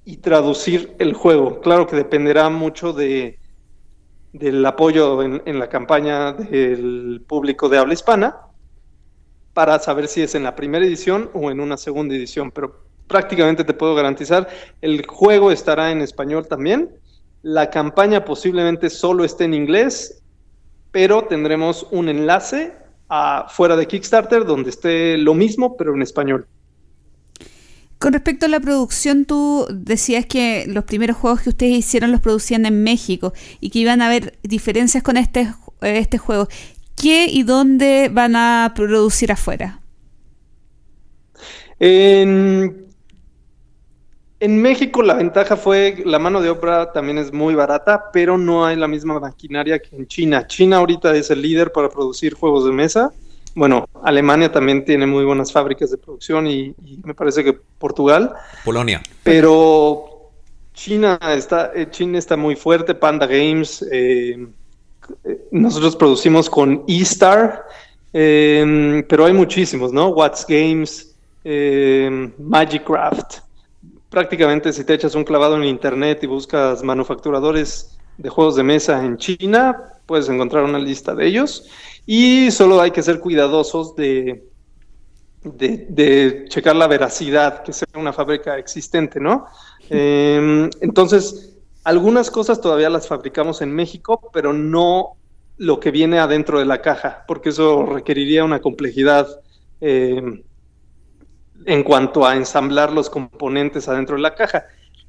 [0.05, 1.59] y traducir el juego.
[1.61, 3.39] Claro que dependerá mucho de,
[4.33, 8.44] del apoyo en la campaña del público de habla hispana
[9.55, 13.63] para saber si es en la primera edición o en una segunda edición, pero prácticamente
[13.63, 14.49] te puedo garantizar,
[14.81, 16.89] el juego estará en español también,
[17.41, 20.21] la campaña posiblemente solo esté en inglés,
[20.91, 22.73] pero tendremos un enlace
[23.07, 26.47] a, fuera de Kickstarter donde esté lo mismo, pero en español.
[27.97, 32.19] Con respecto a la producción, tú decías que los primeros juegos que ustedes hicieron los
[32.19, 33.31] producían en México
[33.61, 35.47] y que iban a haber diferencias con este,
[35.81, 36.49] este juego.
[37.05, 39.79] ¿Qué y dónde van a producir afuera?
[41.79, 42.83] En,
[44.39, 48.75] México la ventaja fue la mano de obra también es muy barata, pero no hay
[48.75, 50.47] la misma maquinaria que en China.
[50.47, 53.13] China ahorita es el líder para producir juegos de mesa.
[53.53, 58.33] Bueno, Alemania también tiene muy buenas fábricas de producción y, me parece que Portugal.
[58.63, 59.03] Polonia.
[59.21, 60.31] Pero
[60.73, 63.85] China está, eh, China está muy fuerte, Panda Games.
[63.91, 64.47] Eh,
[65.51, 67.65] nosotros producimos con eStar,
[68.13, 70.09] em, pero hay muchísimos, ¿no?
[70.09, 73.39] What's Games, eh, Magicraft.
[74.09, 79.03] Prácticamente si te echas un clavado en internet y buscas manufacturadores de juegos de mesa
[79.03, 79.75] en China,
[80.05, 81.69] puedes encontrar una lista de ellos.
[82.05, 84.43] Y solo hay que ser cuidadosos de,
[86.49, 89.45] checar la veracidad, que sea una fábrica existente, ¿no?
[89.89, 91.54] Em, entonces,
[91.85, 95.13] algunas cosas todavía las fabricamos en México, pero no
[95.57, 99.27] lo que viene adentro de la caja, porque eso requeriría una complejidad
[99.79, 100.43] eh,
[101.65, 104.65] en cuanto a ensamblar los componentes adentro de la caja.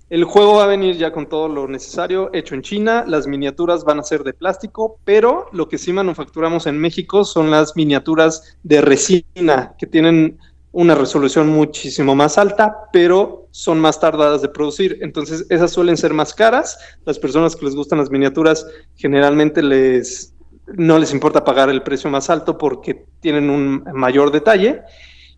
[0.08, 3.82] El juego va a venir ya con todo lo necesario hecho en China, las miniaturas
[3.82, 8.56] van a ser de plástico, pero lo que sí manufacturamos en México son las miniaturas
[8.62, 10.38] de resina, que tienen
[10.76, 14.98] una resolución muchísimo más alta, pero son más tardadas de producir.
[15.00, 16.78] Entonces, esas suelen ser más caras.
[17.06, 20.34] Las personas que les gustan las miniaturas generalmente les
[20.66, 24.82] no les importa pagar el precio más alto porque tienen un mayor detalle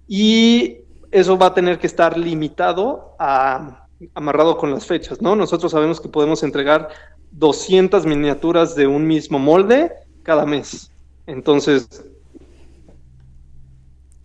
[0.08, 0.78] y
[1.12, 5.36] eso va a tener que estar limitado a amarrado con las fechas, ¿no?
[5.36, 6.88] Nosotros sabemos que podemos entregar
[7.30, 9.92] 200 miniaturas de un mismo molde
[10.24, 10.90] cada mes.
[11.26, 12.08] Entonces,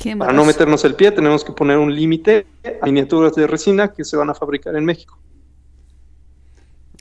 [0.04, 2.45] Qué Para no meternos el pie, tenemos que poner un límite
[2.82, 5.18] a miniaturas de resina que se van a fabricar en México.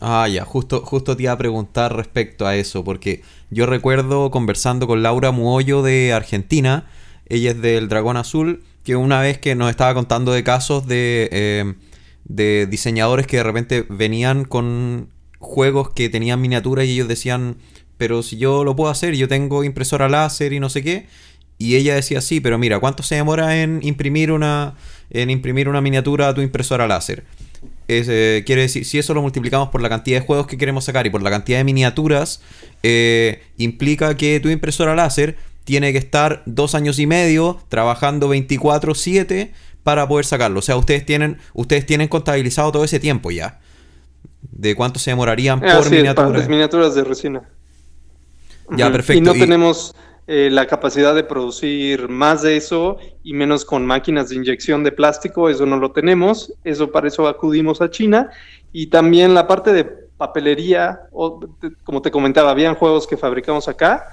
[0.01, 4.87] Ah, ya, justo, justo te iba a preguntar respecto a eso, porque yo recuerdo conversando
[4.87, 6.87] con Laura Muollo de Argentina,
[7.27, 11.29] ella es del Dragón Azul, que una vez que nos estaba contando de casos de,
[11.33, 11.75] eh,
[12.25, 15.09] de diseñadores que de repente venían con
[15.41, 17.57] juegos que tenían miniaturas y ellos decían,
[17.99, 21.07] pero si yo lo puedo hacer, yo tengo impresora láser y no sé qué,
[21.69, 24.75] y ella decía, sí, pero mira, ¿cuánto se demora en imprimir una,
[25.11, 27.25] en imprimir una miniatura a tu impresora láser?
[27.89, 30.85] Es, eh, quiere decir, si eso lo multiplicamos por la cantidad de juegos que queremos
[30.85, 32.41] sacar y por la cantidad de miniaturas,
[32.83, 39.53] eh, implica que tu impresora láser tiene que estar dos años y medio trabajando 24/7
[39.83, 40.61] para poder sacarlo.
[40.61, 43.61] O sea, ustedes tienen, ustedes tienen contabilizado todo ese tiempo ya.
[44.41, 46.39] De cuánto se demorarían por Así es, para miniatura.
[46.39, 47.43] las miniaturas de resina.
[48.77, 49.19] Ya, perfecto.
[49.19, 49.95] Y no Y- tenemos
[50.35, 54.93] eh, la capacidad de producir más de eso y menos con máquinas de inyección de
[54.93, 58.31] plástico, eso no lo tenemos, eso para eso acudimos a China.
[58.73, 59.85] Y también la parte de
[60.17, 61.41] papelería, o,
[61.85, 64.05] como te comentaba, habían juegos que fabricamos acá,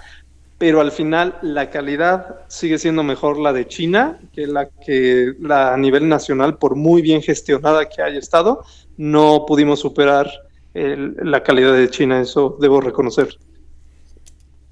[0.57, 5.73] pero al final la calidad sigue siendo mejor la de China que la que la
[5.73, 8.61] a nivel nacional, por muy bien gestionada que haya estado,
[8.97, 10.29] no pudimos superar
[10.73, 13.29] el- la calidad de China, eso debo reconocer.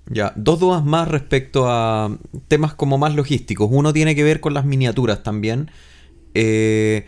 [0.10, 2.16] Ya, dos dudas más respecto a
[2.48, 3.68] temas como más logísticos.
[3.72, 5.70] Uno tiene que ver con las miniaturas también.
[6.34, 7.06] Eh,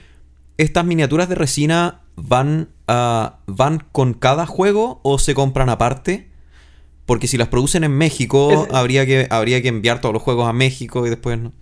[0.58, 6.28] ¿Estas miniaturas de resina van, a- van con cada juego o se compran aparte?
[7.06, 10.48] Porque si las producen en México, Es- habría, que, habría que enviar todos los juegos
[10.48, 11.40] a México y después...
[11.40, 11.54] ¿no?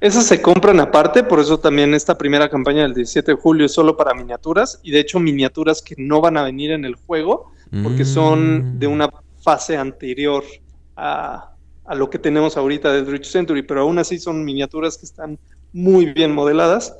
[0.00, 3.72] Esas se compran aparte, por eso también esta primera campaña del 17 de julio es
[3.72, 7.52] solo para miniaturas y de hecho miniaturas que no van a venir en el juego
[7.82, 8.78] porque son Mm.
[8.78, 9.10] de una
[9.42, 10.44] fase anterior
[10.96, 11.54] a,
[11.84, 15.38] a lo que tenemos ahorita del Rich Century, pero aún así son miniaturas que están
[15.72, 16.94] muy bien modeladas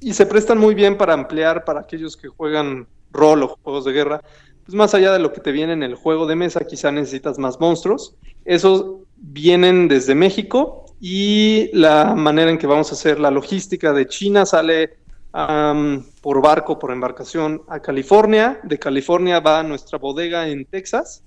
[0.00, 3.92] y se prestan muy bien para ampliar para aquellos que juegan rol o juegos de
[3.92, 4.20] guerra.
[4.64, 7.38] Pues más allá de lo que te viene en el juego de mesa, quizá necesitas
[7.38, 8.14] más monstruos.
[8.44, 8.84] Esos
[9.16, 14.46] vienen desde México y la manera en que vamos a hacer la logística de China
[14.46, 14.98] sale
[15.30, 18.60] por barco, por embarcación a California.
[18.64, 21.22] De California va a nuestra bodega en Texas,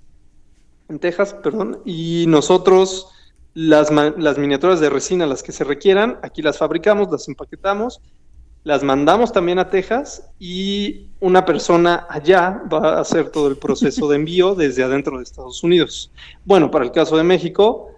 [0.89, 3.09] en Texas, perdón, y nosotros
[3.53, 8.01] las, las miniaturas de resina, las que se requieran, aquí las fabricamos, las empaquetamos,
[8.63, 14.07] las mandamos también a Texas y una persona allá va a hacer todo el proceso
[14.09, 16.11] de envío desde adentro de Estados Unidos.
[16.45, 17.89] Bueno, para el caso de México,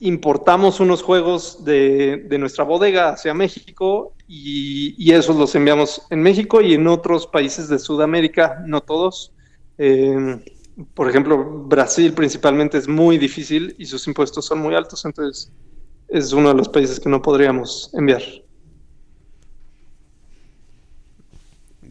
[0.00, 6.22] importamos unos juegos de, de nuestra bodega hacia México y, y esos los enviamos en
[6.22, 9.32] México y en otros países de Sudamérica, no todos.
[9.78, 10.44] Eh,
[10.94, 15.52] por ejemplo, Brasil principalmente es muy difícil y sus impuestos son muy altos, entonces
[16.08, 18.22] es uno de los países que no podríamos enviar.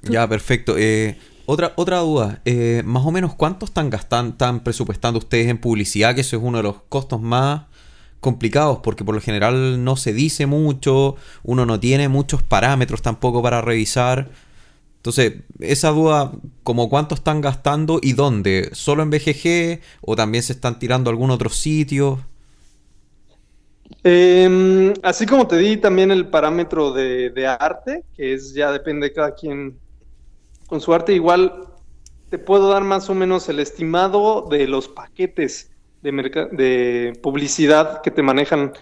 [0.03, 0.76] Ya, perfecto.
[0.78, 2.41] Eh, otra, otra duda.
[2.45, 6.16] Eh, más o menos, ¿cuánto están gastando, están presupuestando ustedes en publicidad?
[6.16, 7.64] Que eso es uno de los costos más
[8.28, 13.41] complicados, porque por lo general no se dice mucho, uno no tiene muchos parámetros tampoco
[13.41, 14.28] para revisar.
[14.97, 20.51] Entonces, esa duda, como cuánto están gastando y dónde, ¿solo en BGG o también se
[20.51, 22.19] están tirando a algún otro sitio?
[24.03, 29.07] Eh, así como te di también el parámetro de, de arte, que es ya depende
[29.07, 29.78] de cada quien
[30.67, 31.63] con su arte, igual
[32.30, 35.71] te puedo dar más o menos el estimado de los paquetes
[36.12, 38.74] de, publicidad que te manejan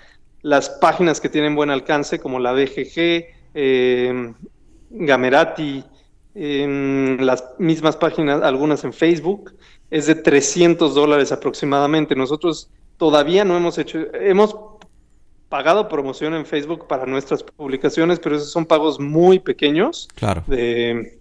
[0.41, 4.34] las páginas que tienen buen alcance, como la BGG, eh,
[4.91, 5.84] Gamerati,
[6.36, 9.53] en las mismas páginas, algunas en Facebook,
[9.89, 12.15] es de 300 dólares aproximadamente.
[12.15, 14.55] Nosotros todavía no hemos hecho, hemos
[15.49, 21.19] pagado promoción en Facebook para nuestras publicaciones, pero esos son pagos muy pequeños, Claro, de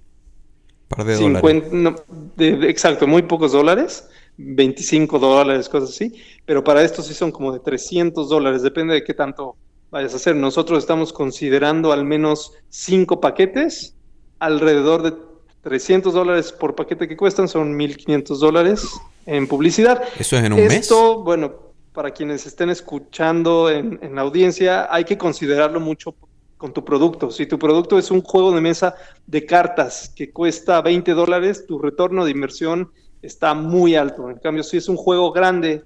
[0.88, 1.40] par de dólares.
[1.52, 1.94] 50, no,
[2.36, 6.14] de- de- exacto, muy pocos dólares, 25 dólares, cosas así,
[6.44, 9.56] pero para esto sí son como de 300 dólares, depende de qué tanto
[9.90, 10.34] vayas a hacer.
[10.34, 13.94] Nosotros estamos considerando al menos 5 paquetes,
[14.38, 15.14] alrededor de
[15.62, 18.86] 300 dólares por paquete que cuestan, son 1.500 dólares
[19.24, 20.02] en publicidad.
[20.18, 20.72] ¿Eso es en un mes?
[20.72, 21.52] Esto, bueno,
[21.92, 26.14] para quienes estén escuchando en, en la audiencia, hay que considerarlo mucho
[26.56, 27.30] con tu producto.
[27.30, 28.94] Si tu producto es un juego de mesa
[29.26, 32.90] de cartas que cuesta 20 dólares, tu retorno de inversión
[33.26, 34.30] está muy alto.
[34.30, 35.84] En cambio, si es un juego grande,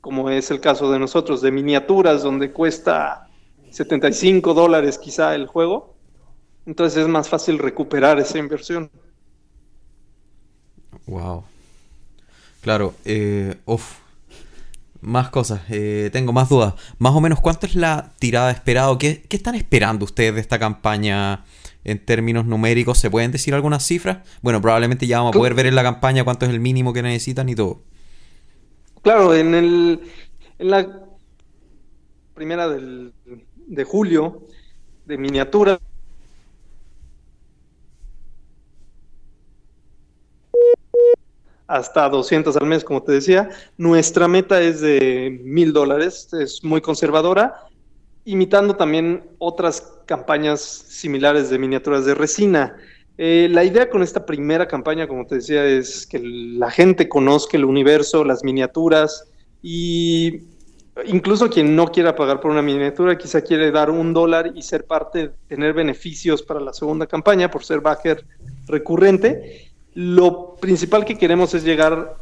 [0.00, 3.28] como es el caso de nosotros, de miniaturas, donde cuesta
[3.70, 5.94] 75 dólares quizá el juego,
[6.66, 8.90] entonces es más fácil recuperar esa inversión.
[11.06, 11.44] Wow.
[12.60, 13.98] Claro, eh, uf.
[15.00, 16.74] Más cosas, eh, tengo más dudas.
[16.98, 18.98] Más o menos, ¿cuánto es la tirada esperada?
[18.98, 21.44] ¿Qué, ¿Qué están esperando ustedes de esta campaña
[21.84, 22.98] en términos numéricos?
[22.98, 24.18] ¿Se pueden decir algunas cifras?
[24.42, 27.02] Bueno, probablemente ya vamos a poder ver en la campaña cuánto es el mínimo que
[27.02, 27.82] necesitan y todo.
[29.02, 30.00] Claro, en, el,
[30.58, 31.00] en la
[32.34, 33.12] primera del,
[33.66, 34.42] de julio
[35.06, 35.78] de miniatura
[41.68, 43.50] hasta 200 al mes, como te decía.
[43.76, 47.66] Nuestra meta es de mil dólares, es muy conservadora,
[48.24, 52.76] imitando también otras campañas similares de miniaturas de resina.
[53.18, 57.58] Eh, la idea con esta primera campaña, como te decía, es que la gente conozca
[57.58, 59.28] el universo, las miniaturas
[59.62, 60.40] y
[61.04, 64.86] incluso quien no quiera pagar por una miniatura, quizá quiere dar un dólar y ser
[64.86, 68.24] parte, tener beneficios para la segunda campaña por ser backer
[68.66, 69.70] recurrente.
[69.94, 72.16] Lo principal que queremos es llegar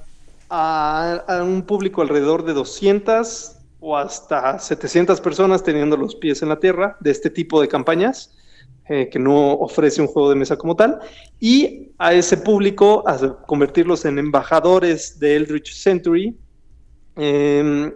[0.51, 6.59] a, un público alrededor de 200 o hasta 700 personas teniendo los pies en la
[6.59, 8.37] tierra de este tipo de campañas.
[8.89, 11.01] Eh, que no ofrece un juego de mesa como tal,
[11.41, 13.03] y a ese público
[13.45, 16.37] convertirlos en embajadores de Eldritch Century,
[17.17, 17.93] em,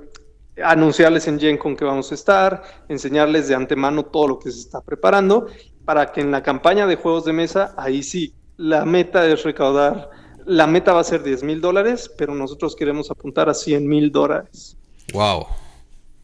[0.64, 4.58] anunciarles en Gen con que vamos a estar, enseñarles de antemano todo lo que se
[4.58, 5.46] está preparando,
[5.84, 10.10] para que en la campaña de juegos de mesa, ahí sí la meta es recaudar,
[10.44, 14.10] la meta va a ser 10 mil dólares, pero nosotros queremos apuntar a 100 mil
[14.10, 14.76] dólares.
[15.12, 15.46] Wow.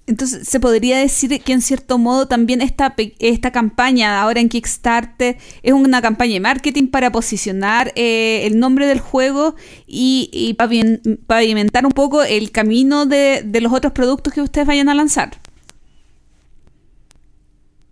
[0.08, 5.36] Entonces, se podría decir que en cierto modo también esta, esta campaña ahora en Kickstarter
[5.62, 11.86] es una campaña de marketing para posicionar eh, el nombre del juego y, y pavimentar
[11.86, 15.40] un poco el camino de, de los otros productos que ustedes vayan a lanzar.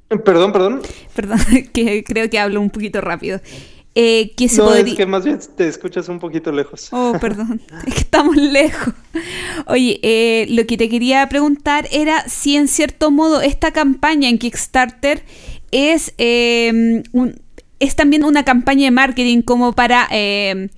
[0.09, 0.83] Perdón, perdón.
[1.15, 1.39] Perdón,
[1.73, 3.41] que creo que hablo un poquito rápido.
[3.97, 6.89] Eh, que se no, es que más bien te escuchas un poquito lejos.
[6.91, 8.93] Oh, perdón, es que estamos lejos.
[9.67, 14.39] Oye, eh, lo que te quería preguntar era si en cierto modo esta campaña en
[14.39, 15.23] Kickstarter
[15.71, 17.03] es, em,
[17.79, 20.71] es también una campaña de marketing como para, em,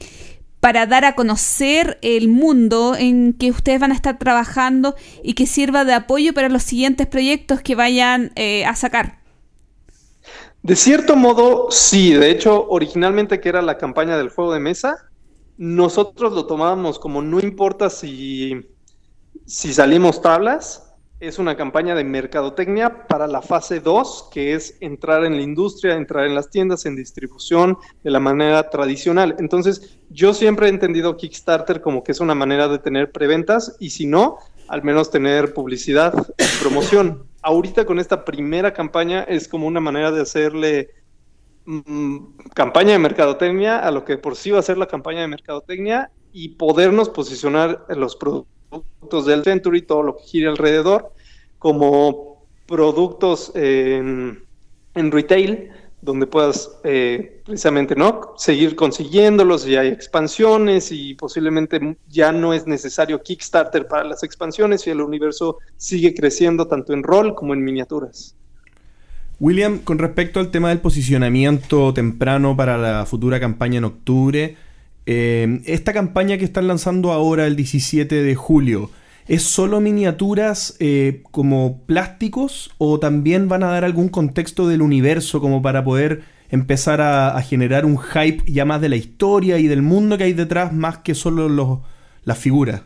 [0.61, 5.47] para dar a conocer el mundo en que ustedes van a estar trabajando y que
[5.47, 9.26] sirva de apoyo para los siguientes proyectos que vayan eh, a sacar.
[10.67, 12.13] De cierto modo, sí.
[12.15, 15.09] De hecho, originalmente que era la campaña del juego de mesa,
[15.57, 18.67] nosotros lo tomábamos como no importa si,
[19.45, 25.25] si salimos tablas, es una campaña de mercadotecnia para la fase 2, que es entrar
[25.25, 29.37] en la industria, entrar en las tiendas, en distribución de la manera tradicional.
[29.39, 33.91] Entonces, yo siempre he entendido Kickstarter como que es una manera de tener preventas y
[33.91, 39.69] si no, al menos tener publicidad y promoción ahorita con esta primera campaña es como
[39.69, 40.91] una manera de hacerle
[41.65, 45.29] mm, campaña de mercadotecnia a lo que por sí va a ser la campaña de
[45.29, 51.13] mercadotecnia y podernos posicionar los productos del Century, todo lo que gire alrededor,
[51.61, 54.43] como productos en
[54.95, 55.71] retail
[56.07, 62.65] donde puedas eh, precisamente no seguir consiguiéndolos y hay expansiones y posiblemente ya no es
[62.65, 67.65] necesario Kickstarter para las expansiones y el universo sigue creciendo tanto en rol como en
[67.65, 68.37] miniaturas.
[69.41, 74.57] William, con respecto al tema del posicionamiento temprano para la futura campaña en octubre,
[75.07, 78.91] eh, esta campaña que están lanzando ahora el 17 de julio,
[79.29, 85.41] ¿Es solo miniaturas eh, como plásticos o también van a dar algún contexto del universo
[85.41, 89.83] como para poder empezar a, generar un hype ya más de la historia y del
[89.83, 91.83] mundo que hay detrás más que solo
[92.23, 92.83] las figuras?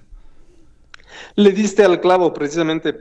[1.36, 2.94] Le diste al clavo precisamente.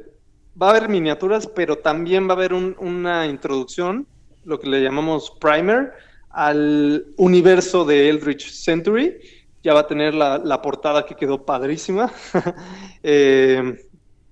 [0.62, 4.06] Va a haber miniaturas, pero también va a haber una introducción,
[4.44, 5.94] lo que le llamamos primer,
[6.30, 9.16] al universo de Eldritch Century
[9.64, 12.12] ya va a tener la, portada que quedó padrísima.
[13.02, 13.86] Eh,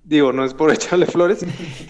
[0.04, 1.44] digo, no es por echarle flores.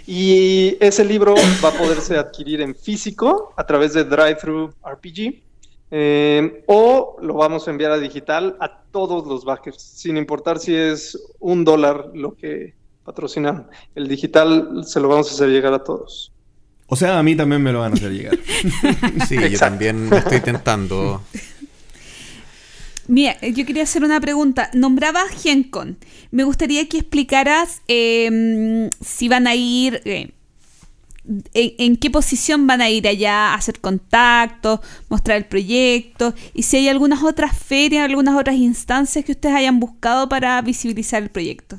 [0.07, 1.35] Y ese libro
[1.65, 5.43] va a poderse adquirir en físico a través de Drive-Thru RPG.
[5.91, 10.75] Eh, o lo vamos a enviar a digital a todos los backers, sin importar si
[10.75, 12.75] es un dólar lo que
[13.05, 13.69] patrocinan.
[13.95, 16.31] El digital se lo vamos a hacer llegar a todos.
[16.89, 18.39] O sea, a mí también me lo van a hacer llegar.
[19.29, 21.23] sí, yo también estoy tentando.
[23.09, 24.71] Mira, yo quería hacer una pregunta.
[24.75, 25.97] Nombrabas GenCon.
[26.31, 30.31] Me gustaría que explicaras em, si van a ir, eh,
[31.55, 36.77] en, qué posición van a ir allá, a hacer contacto, mostrar el proyecto, y si
[36.77, 41.79] hay algunas otras ferias, algunas otras instancias que ustedes hayan buscado para visibilizar el proyecto.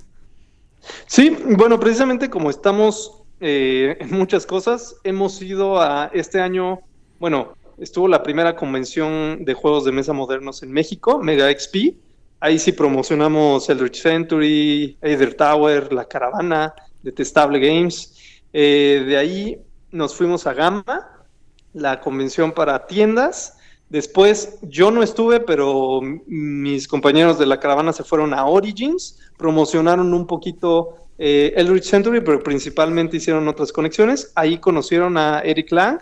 [1.06, 6.80] Sí, bueno, precisamente como estamos eh, en muchas cosas, hemos ido a este año,
[7.20, 11.96] bueno, estuvo la primera convención de juegos de mesa modernos en México, Mega XP,
[12.40, 18.42] ahí sí promocionamos el Rich Century, Aether Tower, La Caravana, Detestable Games.
[18.54, 19.62] Eh, de ahí
[19.92, 21.26] nos fuimos a Gamma,
[21.74, 23.59] la convención para tiendas.
[23.90, 30.14] Después yo no estuve, pero mis compañeros de la caravana se fueron a Origins, promocionaron
[30.14, 34.32] un poquito eh, Eldritch Century, pero principalmente hicieron otras conexiones.
[34.36, 36.00] Ahí conocieron a Eric Lang,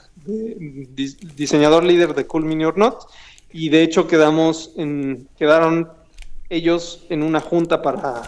[1.36, 3.06] diseñador líder de Cool Mini or Not,
[3.54, 4.74] y de hecho quedamos
[5.38, 5.90] quedaron
[6.50, 8.22] ellos en una junta para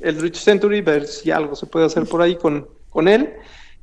[0.00, 3.32] Eldritch Century, ver si algo se puede hacer por ahí con, con él,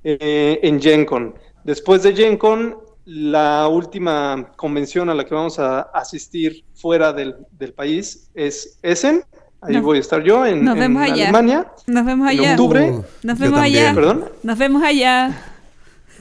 [0.03, 1.36] eh, en Gen Con.
[1.63, 7.36] Después de Gen Con, la última convención a la que vamos a asistir fuera del,
[7.76, 9.24] país es Essen.
[9.62, 11.24] Ahí voy a estar yo en, nos vemos allá.
[11.30, 11.72] Alemania.
[11.88, 12.43] Nos vemos allá.
[12.43, 12.91] En octubre.
[12.91, 13.93] Uh, nos vemos allá.
[13.95, 14.26] ¿Perdón?
[14.43, 15.43] Nos vemos allá.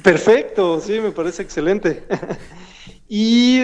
[0.03, 2.05] Perfecto, sí, me parece excelente.
[3.09, 3.61] y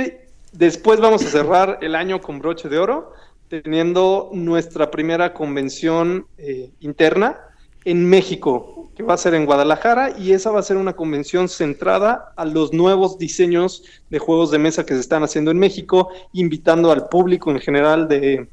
[0.53, 3.13] después vamos a cerrar el año con broche de oro,
[3.49, 7.39] teniendo nuestra primera convención eh, interna
[7.85, 11.49] en México, que va a ser en Guadalajara, y esa va a ser una convención
[11.49, 16.11] centrada a los nuevos diseños de juegos de mesa que se están haciendo en México,
[16.33, 18.47] invitando al público en general de,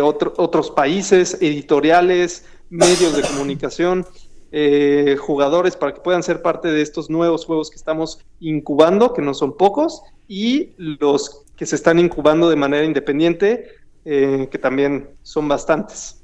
[0.00, 4.04] otros países, editoriales, medios de comunicación,
[4.50, 9.22] eh, jugadores, para que puedan ser parte de estos nuevos juegos que estamos incubando, que
[9.22, 13.68] no son pocos, y los que se están incubando de manera independiente,
[14.04, 16.20] eh, que también son bastantes.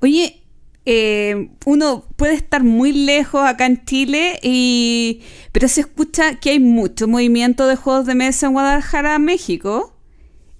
[0.00, 0.45] Oye,
[0.88, 5.20] eh, uno puede estar muy lejos acá en Chile, y,
[5.50, 9.92] pero se escucha que hay mucho movimiento de juegos de mesa en Guadalajara, México.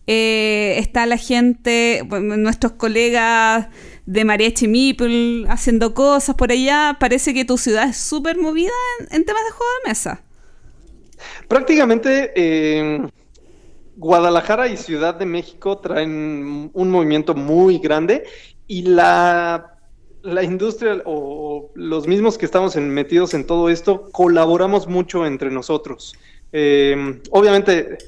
[0.09, 3.69] Eh, está la gente, nuestros colegas
[4.05, 6.97] de Mariachi Meeple haciendo cosas por allá.
[6.99, 8.73] Parece que tu ciudad es súper movida
[9.11, 10.23] en, temas de juegos de mesa.
[11.47, 13.01] Prácticamente eh,
[13.97, 18.25] Guadalajara y Ciudad de México traen un movimiento muy grande
[18.67, 19.76] y la
[20.27, 26.15] la industria o los mismos que estamos metidos en todo esto colaboramos mucho entre nosotros.
[26.53, 27.99] Em, obviamente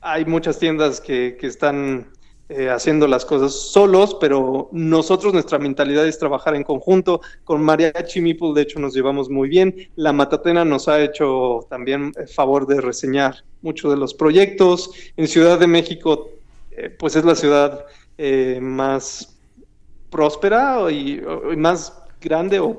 [0.00, 2.10] hay muchas tiendas que, están
[2.48, 7.20] eh, haciendo las cosas solos, pero nosotros nuestra mentalidad es trabajar en conjunto.
[7.44, 9.74] Con Mariachi Meeple, de hecho, nos llevamos muy bien.
[9.96, 14.90] La Matatena nos ha hecho también el favor de reseñar muchos de los proyectos.
[15.16, 16.30] En Ciudad de México,
[16.70, 17.84] eh, pues es la ciudad
[18.16, 19.33] eh, más
[20.14, 21.20] próspera y,
[21.56, 22.78] más grande o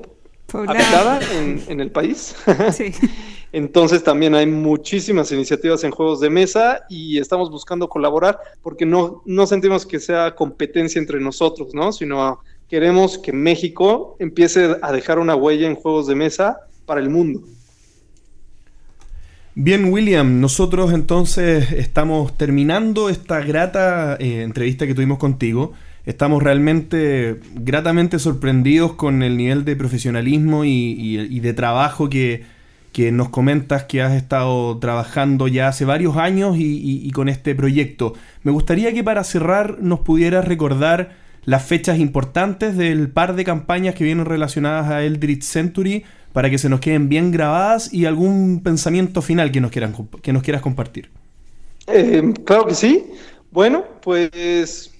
[0.54, 1.20] habitada
[1.68, 2.34] en, el país.
[3.52, 9.22] Entonces también hay muchísimas iniciativas en juegos de mesa y estamos buscando colaborar porque no,
[9.26, 11.92] no sentimos que sea competencia entre nosotros, ¿no?
[11.92, 17.10] Sino queremos que México empiece a dejar una huella en juegos de mesa para el
[17.10, 17.42] mundo.
[19.54, 25.74] Bien, William, nosotros entonces estamos terminando esta grata eh, entrevista que tuvimos contigo.
[26.06, 32.44] Estamos realmente gratamente sorprendidos con el nivel de profesionalismo y, de trabajo que,
[33.12, 38.14] nos comentas que has estado trabajando ya hace varios años y, con este proyecto.
[38.44, 43.96] Me gustaría que para cerrar nos pudieras recordar las fechas importantes del par de campañas
[43.96, 48.60] que vienen relacionadas a Eldritch Century para que se nos queden bien grabadas y algún
[48.62, 49.92] pensamiento final que nos, quieran,
[50.22, 51.10] que nos quieras compartir.
[51.88, 53.06] Eh, claro que sí.
[53.50, 54.95] Bueno, pues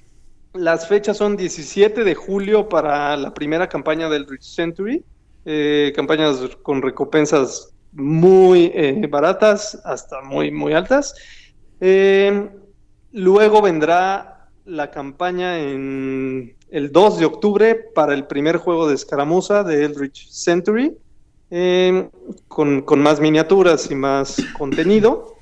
[0.58, 5.04] las fechas son 17 de julio para la primera campaña del Rich Century,
[5.44, 11.14] eh, campañas con recompensas muy eh, baratas hasta muy, muy altas.
[11.80, 12.50] Eh,
[13.12, 19.62] luego vendrá la campaña en el 2 de octubre para el primer juego de escaramuza
[19.62, 20.96] de Eldritch Century,
[22.48, 25.36] con, con, más miniaturas y más contenido.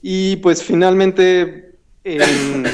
[0.00, 1.71] Y pues finalmente
[2.04, 2.64] en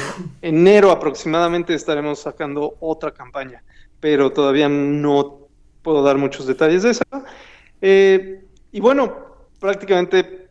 [0.42, 3.62] enero aproximadamente estaremos sacando otra campaña,
[4.00, 5.48] pero todavía no
[5.82, 7.04] puedo dar muchos detalles de eso.
[7.80, 9.14] Eh, y bueno,
[9.60, 10.48] prácticamente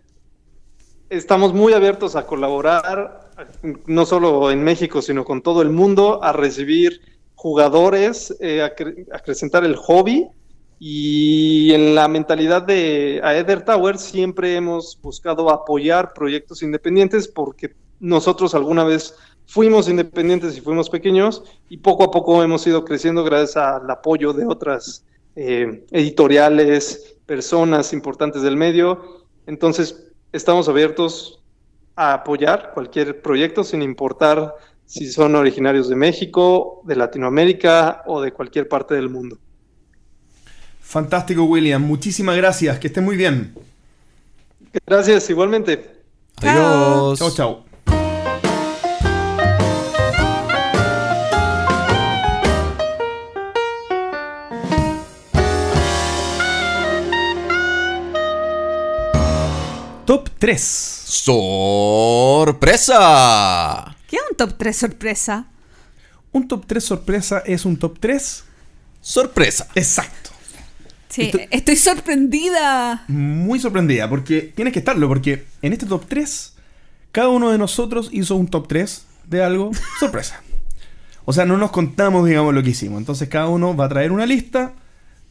[1.10, 3.32] estamos muy abiertos a colaborar,
[3.86, 7.02] no solo en México, sino con todo el mundo, a recibir
[7.36, 8.74] jugadores, eh, a
[9.16, 10.28] acrecentar el hobby.
[10.80, 18.54] Y en la mentalidad de Aether Tower siempre hemos buscado apoyar proyectos independientes porque nosotros
[18.56, 23.58] alguna vez fuimos independientes y fuimos pequeños y poco a poco hemos ido creciendo gracias
[23.58, 29.26] al apoyo de otras eh, editoriales, personas importantes del medio.
[29.45, 31.41] Entonces, estamos abiertos
[31.95, 38.32] a apoyar cualquier proyecto sin importar si son originarios de México, de Latinoamérica o de
[38.32, 39.38] cualquier parte del mundo.
[40.82, 41.82] Fantástico, William.
[41.82, 42.80] Muchísimas gracias.
[42.80, 43.54] Que esté muy bien.
[44.86, 45.98] Gracias, igualmente.
[46.38, 47.20] Adiós.
[47.20, 47.66] Chao, chao.
[60.08, 60.62] Top 3.
[62.58, 63.95] ¡Sorpresa!
[64.10, 65.45] ¿Qué es un top 3 sorpresa?
[66.32, 68.43] Un top 3 sorpresa es un top 3
[69.01, 69.68] ¡Sorpresa!
[69.76, 70.32] exacto.
[71.10, 73.03] Sí, Esto- estoy sorprendida.
[73.08, 76.53] Muy sorprendida, porque tienes que estarlo, porque en este top 3,
[77.12, 80.41] cada uno de nosotros hizo un top 3 de algo sorpresa.
[81.26, 82.99] O sea, no nos contamos, digamos, lo que hicimos.
[82.99, 84.74] Entonces cada uno va a traer una lista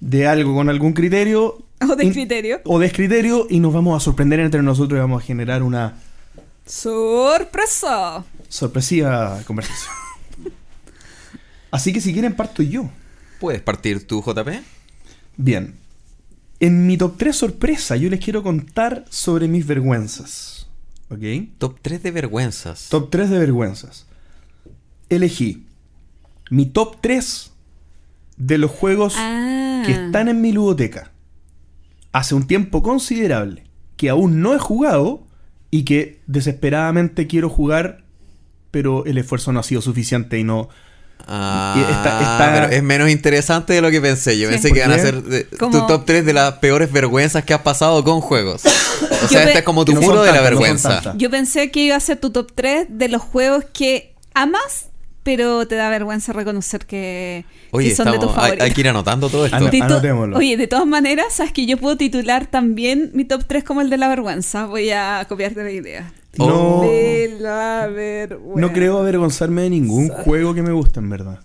[0.00, 1.65] de algo con algún criterio.
[1.90, 2.60] O de y- criterio.
[2.64, 5.94] O de criterio y nos vamos a sorprender entre nosotros y vamos a generar una
[6.66, 8.24] Sorpresa.
[8.48, 9.92] sorpresiva conversación.
[11.70, 12.88] Así que si quieren parto yo.
[13.40, 14.48] ¿Puedes partir tú, JP?
[15.36, 15.74] Bien.
[16.58, 20.68] En mi top 3 sorpresa yo les quiero contar sobre mis vergüenzas.
[21.10, 21.20] ¿Ok?
[21.58, 22.88] Top 3 de vergüenzas.
[22.88, 24.06] Top 3 de vergüenzas.
[25.10, 25.66] Elegí
[26.50, 27.52] mi top 3
[28.38, 29.82] de los juegos Ah.
[29.84, 31.12] que están en mi ludoteca.
[32.16, 33.64] Hace un tiempo considerable.
[33.96, 35.22] Que aún no he jugado
[35.70, 38.04] y que desesperadamente quiero jugar,
[38.70, 40.68] pero el esfuerzo no ha sido suficiente y no...
[41.26, 44.38] Ah, Y está- está- pero es menos interesante de lo que pensé.
[44.38, 44.52] Yo Sí.
[44.54, 47.44] pensé ¿Por que iban a ser de- Como- tu top 3 de las peores vergüenzas
[47.44, 48.62] que has pasado con juegos.
[49.24, 51.14] O sea, este es como tu no muro de la no vergüenza.
[51.16, 54.86] Yo pensé que iba a ser tu top 3 de los juegos que amas,
[55.26, 58.64] pero te da vergüenza reconocer que, Oye, que son de tus estamos, hay, favoritos.
[58.68, 59.56] hay que ir anotando todo esto.
[59.56, 60.36] Ano- De to- Anotémoslo.
[60.38, 63.90] Oye, de todas maneras, sabes que yo puedo titular también mi top 3 como el
[63.90, 64.66] de la vergüenza.
[64.66, 66.12] Voy a copiarte la idea.
[66.38, 66.82] No.
[66.82, 68.60] De la vergüenza.
[68.60, 71.40] no creo avergonzarme de ningún juego que me guste, en verdad.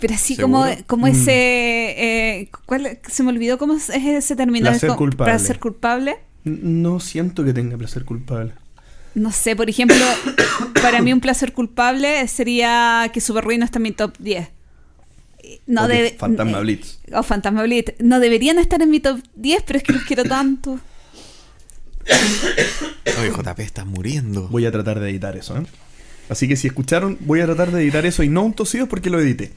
[0.00, 0.60] Pero así ¿Seguro?
[0.64, 1.10] como, como Mm.
[1.10, 1.32] ese.
[1.32, 4.68] eh, ¿cuál- se me olvidó cómo es ese término.
[4.70, 5.32] Placer culpable.
[5.32, 6.16] Placer culpable.
[6.44, 8.54] No siento que tenga placer culpable.
[9.14, 9.96] No sé, por ejemplo,
[10.82, 14.48] para mí un placer culpable sería que Super Ruin no está en mi top 10.
[15.66, 16.98] No O debe- Fantasma eh, Blitz.
[17.12, 17.92] O Fantasma Blitz.
[17.98, 20.78] No deberían estar en mi top 10, pero es que los quiero tanto.
[23.20, 24.48] Oye, JP, estás muriendo.
[24.48, 25.62] Voy a tratar de editar eso, ¿eh?
[26.28, 29.10] Así que si escucharon, voy a tratar de editar eso y no un tosido porque
[29.10, 29.52] lo edité.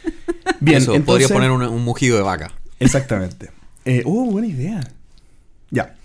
[0.60, 1.04] Bien, Eso, entonces...
[1.04, 2.52] podrías poner una- un mugido de vaca.
[2.78, 3.50] Exactamente.
[3.84, 4.80] Eh, oh, buena idea.
[5.70, 5.95] Ya.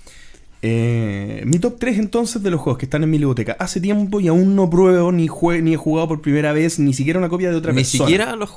[0.63, 3.55] Eh, mi top 3 entonces de los juegos que están en mi biblioteca.
[3.59, 6.93] Hace tiempo y aún no pruebo ni, jue- ni he jugado por primera vez, ni
[6.93, 8.03] siquiera una copia de otra Ni persona.
[8.05, 8.51] siquiera los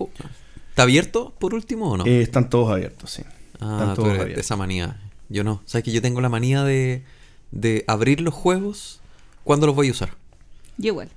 [0.70, 2.04] ¿Está abierto por último o no?
[2.06, 3.22] Eh, están todos abiertos, sí.
[3.60, 4.44] ah, están tú todos eres de abiertos.
[4.44, 5.00] esa manía.
[5.30, 5.62] Yo no.
[5.64, 7.04] ¿Sabes que yo tengo la manía de,
[7.52, 9.00] de abrir los juegos
[9.44, 10.10] cuando los voy a usar?
[10.76, 11.08] Yo igual.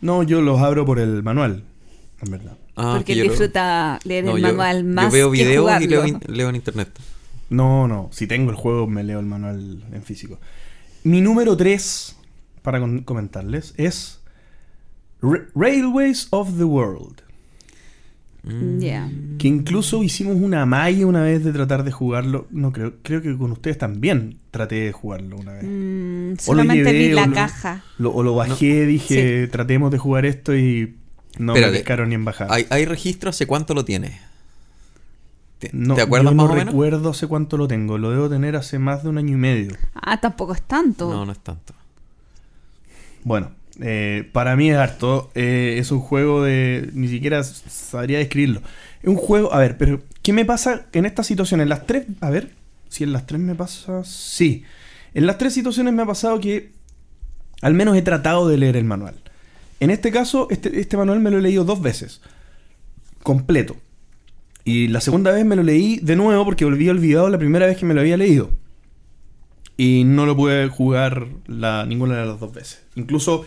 [0.00, 1.62] No, yo los abro por el manual,
[2.22, 2.56] en verdad.
[2.76, 5.30] Ah, porque que él yo lo- disfruta leer No, el yo- manual más Yo veo
[5.30, 5.88] que videos y jugarlo.
[5.88, 6.88] leo, in- leo en internet.
[7.50, 8.08] No, no.
[8.12, 10.38] Si tengo el juego, me leo el manual en físico.
[11.04, 12.16] Mi número 3,
[12.62, 14.20] para con- comentarles, es
[15.20, 17.22] Ra- Railways of the World.
[18.42, 18.78] Mm.
[18.78, 19.10] Ya.
[19.38, 22.46] Que incluso hicimos una malla una vez de tratar de jugarlo.
[22.50, 25.64] No creo, creo que con ustedes también traté de jugarlo una vez.
[25.64, 27.84] Mm, O lo solamente llevé, vi o la lo- caja.
[27.98, 30.94] Lo- o lo bajé, dije, tratemos de jugar esto y
[31.38, 31.72] no Espérate.
[31.72, 32.48] me pescaron ni en bajar.
[32.50, 34.12] ¿Hay, ¿Hay registro hace cuánto lo tienes?
[35.58, 36.72] ¿Te, No, te acuerdas yo más no o menos?
[36.72, 37.98] recuerdo hace cuánto lo tengo.
[37.98, 39.76] Lo debo tener hace más de un año y medio.
[39.94, 41.10] Ah, tampoco es tanto.
[41.10, 41.74] No, no es tanto.
[43.22, 43.50] Bueno,
[43.80, 45.30] eh, para mí es harto.
[45.34, 46.90] Eh, es un juego de.
[46.92, 48.60] Ni siquiera sabría describirlo.
[49.02, 49.52] Es un juego.
[49.54, 51.60] A ver, pero ¿qué me pasa en esta situación?
[51.60, 52.06] En las tres.
[52.20, 52.52] A ver,
[52.88, 54.04] si en las tres me pasa.
[54.04, 54.64] Sí.
[55.14, 56.72] En las tres situaciones me ha pasado que.
[57.62, 59.14] Al menos he tratado de leer el manual.
[59.80, 62.20] En este caso, este, este manual me lo he leído dos veces.
[63.22, 63.76] Completo.
[64.64, 67.76] Y la segunda vez me lo leí de nuevo porque había olvidado la primera vez
[67.76, 68.50] que me lo había leído.
[69.76, 72.82] Y no lo pude jugar la, ninguna de las dos veces.
[72.94, 73.44] Incluso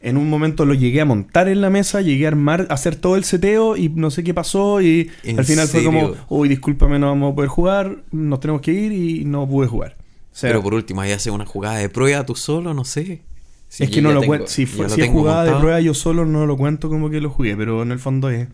[0.00, 2.96] en un momento lo llegué a montar en la mesa, llegué a armar, a hacer
[2.96, 4.80] todo el seteo y no sé qué pasó.
[4.80, 8.62] Y ¿En al final fue como, uy, discúlpame, no vamos a poder jugar, nos tenemos
[8.62, 9.96] que ir y no pude jugar.
[10.32, 13.22] O sea, Pero por último, ahí hace una jugada de prueba tú solo, no sé.
[13.68, 14.48] Sí, es que no lo cuento.
[14.48, 17.30] Si, fue, si es jugada de prueba, yo solo no lo cuento como que lo
[17.30, 18.48] jugué, pero en el fondo es,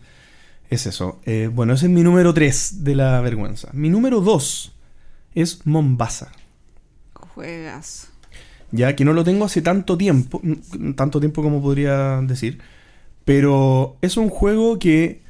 [0.69, 1.19] es eso.
[1.25, 3.69] Eh, bueno, ese es mi número 3 de la vergüenza.
[3.73, 4.73] Mi número 2
[5.35, 6.31] es Mombasa.
[7.13, 8.09] Juegas.
[8.71, 10.41] Ya que no lo tengo hace tanto tiempo,
[10.95, 12.59] tanto tiempo como podría decir,
[13.23, 15.21] pero es un juego que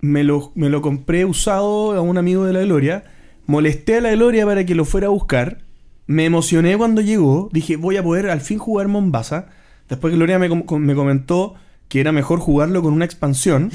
[0.00, 3.04] me lo, me lo compré usado a un amigo de la Gloria,
[3.46, 5.58] molesté a la Gloria para que lo fuera a buscar,
[6.06, 9.48] me emocioné cuando llegó, dije voy a poder al fin jugar Mombasa,
[9.88, 11.54] después que Gloria me, com- me comentó
[11.88, 13.70] que era mejor jugarlo con una expansión,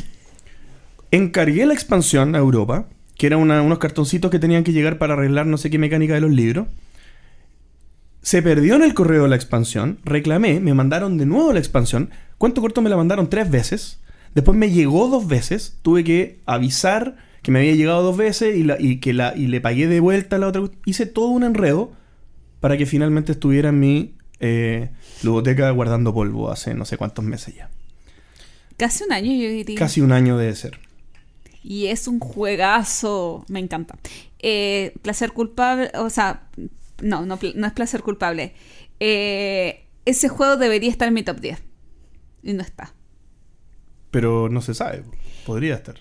[1.11, 5.45] encargué la expansión a Europa, que eran unos cartoncitos que tenían que llegar para arreglar
[5.45, 6.67] no sé qué mecánica de los libros,
[8.21, 12.11] se perdió en el correo la expansión, reclamé, me mandaron de nuevo la expansión.
[12.37, 13.99] Cuento corto me la mandaron tres veces.
[14.35, 15.77] Después me llegó dos veces.
[15.81, 19.47] Tuve que avisar que me había llegado dos veces y, la- y que la, y
[19.47, 20.61] le pagué de vuelta a la otra.
[20.85, 21.93] Hice todo un enredo
[22.59, 24.91] para que finalmente estuviera en mi eh,
[25.23, 27.69] ludoteca guardando polvo hace no sé cuántos meses ya.
[28.77, 29.77] Casi un año, yo diría.
[29.77, 30.79] Casi un año debe ser.
[31.63, 33.45] Y es un juegazo.
[33.47, 33.97] Me encanta.
[34.39, 35.91] Eh, placer culpable.
[35.95, 36.47] O sea,
[37.01, 38.53] no, no, es placer culpable.
[38.99, 41.61] Eh, ese juego debería estar en mi top 10.
[42.43, 42.93] Y no está.
[44.09, 45.03] Pero no se sabe.
[45.45, 45.95] Podría estar.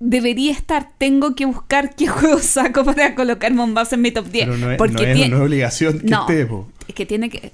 [0.00, 0.90] Debería estar.
[0.98, 4.44] Tengo que buscar qué juego saco para colocar Mombasa en mi top 10.
[4.46, 6.20] Pero no es, porque no es- tie- no es obligación que No.
[6.20, 6.68] esté, po.
[6.86, 7.52] es que tiene que.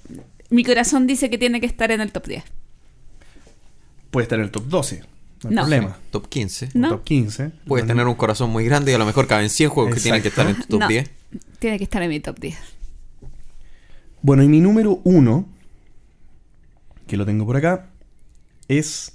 [0.50, 2.44] Mi corazón dice que tiene que estar en el top 10.
[4.10, 5.02] Puede estar en el top 12.
[5.44, 5.62] No hay No.
[5.62, 5.98] problema.
[6.10, 6.68] Top 15.
[6.74, 6.88] Un ¿No?
[6.90, 7.50] top 15.
[7.66, 10.00] Puedes No- tener un corazón muy grande y a lo mejor caben 100 juegos que
[10.00, 10.88] tienen que estar en tu top No.
[10.88, 11.10] 10.
[11.58, 12.56] Tiene que estar en mi top 10.
[14.22, 15.46] Bueno, y mi número uno,
[17.06, 17.90] que lo tengo por acá,
[18.68, 19.12] es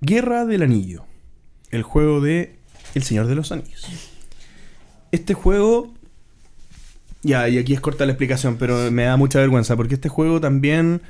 [0.00, 1.04] Guerra del Anillo.
[1.70, 2.56] El juego de
[2.94, 3.86] El Señor de los Anillos.
[5.12, 5.94] Este juego...
[7.24, 10.40] Ya, y aquí es corta la explicación, pero me da mucha vergüenza, porque este juego
[10.40, 11.00] también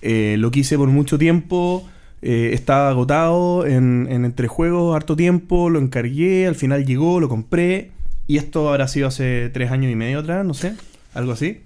[0.00, 1.86] eh, lo quise por mucho tiempo,
[2.22, 7.28] eh, estaba agotado en, en entre juegos harto tiempo, lo encargué, al final llegó, lo
[7.28, 7.92] compré,
[8.26, 10.74] y esto habrá sido hace tres años y medio atrás, no sé,
[11.14, 11.62] algo así.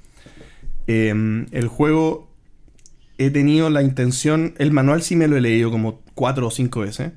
[0.86, 2.28] Eh, el juego
[3.18, 6.80] he tenido la intención, el manual sí me lo he leído como cuatro o cinco
[6.80, 7.12] veces.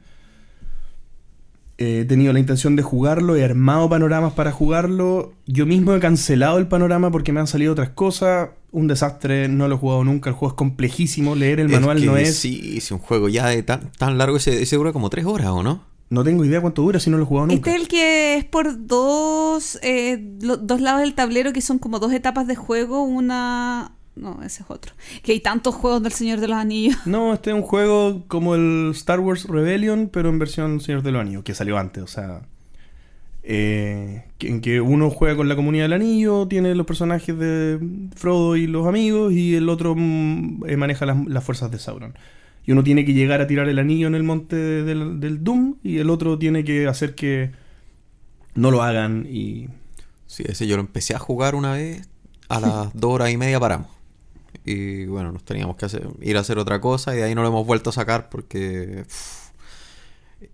[1.78, 5.34] Eh, he tenido la intención de jugarlo, he armado panoramas para jugarlo.
[5.46, 8.50] Yo mismo he cancelado el panorama porque me han salido otras cosas.
[8.72, 10.30] Un desastre, no lo he jugado nunca.
[10.30, 12.36] El juego es complejísimo, leer el manual que no es...
[12.38, 15.48] Sí, si un juego ya de tan, tan largo, ese, ese dura como 3 horas,
[15.48, 15.84] ¿o no?
[16.10, 17.56] No tengo idea cuánto dura si no lo he jugado nunca.
[17.70, 21.80] Este es el que es por dos, eh, lo- dos lados del tablero que son
[21.80, 23.02] como dos etapas de juego.
[23.04, 23.92] Una.
[24.16, 24.94] No, ese es otro.
[25.24, 26.96] Que hay tantos juegos del Señor de los Anillos.
[27.06, 31.12] No, este es un juego como el Star Wars Rebellion, pero en versión Señor de
[31.12, 32.42] los Anillos, que salió antes, o sea...
[33.44, 37.80] eh, en que uno juega con la comunidad del anillo, tiene los personajes de
[38.16, 42.18] Frodo y los amigos, y el otro mm, eh, maneja las, las fuerzas de Sauron.
[42.66, 45.76] Y uno tiene que llegar a tirar el anillo en el monte del, del Doom,
[45.84, 47.52] y el otro tiene que hacer que
[48.56, 49.68] no lo hagan, y...
[50.28, 52.10] Sí, ese yo lo empecé a jugar una vez,
[52.50, 53.95] a las 2 horas y media paramos.
[54.66, 57.44] Y bueno, nos teníamos que hacer, ir a hacer otra cosa y de ahí no
[57.44, 59.06] lo hemos vuelto a sacar porque...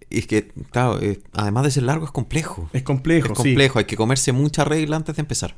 [0.09, 2.69] y es que, claro, eh, además de ser largo es complejo.
[2.73, 3.43] Es complejo, Es sí.
[3.43, 5.55] complejo, hay que comerse mucha regla antes de empezar.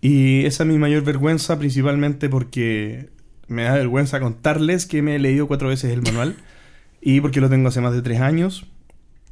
[0.00, 3.08] Y esa es mi mayor vergüenza, principalmente porque
[3.48, 6.36] me da vergüenza contarles que me he leído cuatro veces el manual
[7.00, 8.66] y porque lo tengo hace más de tres años.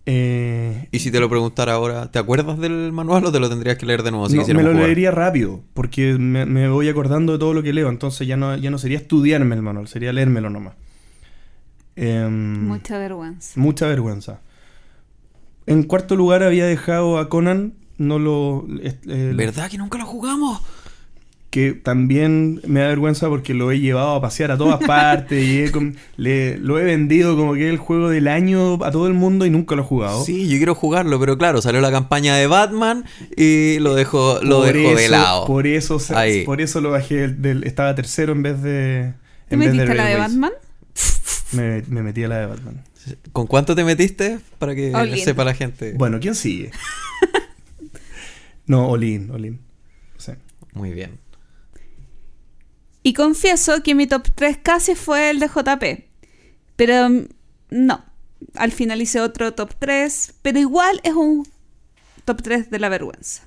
[0.05, 3.79] Eh, Y si te lo preguntara ahora, ¿te acuerdas del manual o te lo tendrías
[3.79, 4.87] que leer de nuevo si no, me lo jugar?
[4.87, 8.57] leería rápido, porque me, me voy acordando de todo lo que leo, entonces ya no,
[8.57, 10.75] ya no sería estudiarme el manual, sería leérmelo nomás.
[11.95, 13.61] Em, Mucha vergüenza.
[13.61, 14.41] Mucha vergüenza.
[15.67, 18.67] En cuarto lugar había dejado a Conan, no lo...
[18.83, 20.61] eh, ¿Verdad que nunca lo jugamos?
[21.53, 25.61] Que también me da vergüenza porque lo he llevado a pasear a todas partes y
[25.61, 25.71] he
[26.17, 29.45] le- lo he vendido como que es el juego del año a todo el mundo
[29.45, 30.25] y nunca lo he jugado.
[30.25, 33.05] Sí, yo quiero jugarlo, pero claro, salió la campaña de Batman
[33.37, 35.45] y lo dejo, lo Por de lado.
[35.47, 36.47] Por eso, Ahí.
[36.47, 39.13] por eso lo bajé del, estaba tercero en vez de
[39.49, 40.17] ¿Te en vez metiste la de.
[40.17, 40.53] Batman?
[41.53, 42.83] Me, me metí a la de Batman.
[43.33, 44.39] ¿Con cuánto te metiste?
[44.59, 45.23] Para que All in.
[45.23, 45.93] sepa la gente.
[45.99, 46.71] Bueno, ¿quién sigue?
[48.67, 49.61] no, Olin, Olin.
[50.17, 50.33] Sí.
[50.73, 51.19] Muy bien.
[53.03, 56.05] Y confieso que mi top 3 casi fue el de JP.
[56.77, 57.27] Pero mm,
[57.71, 58.05] no.
[58.55, 60.35] Al final hice otro top 3.
[60.43, 61.49] Pero igual es un
[62.25, 63.43] top 3 de la vergüenza.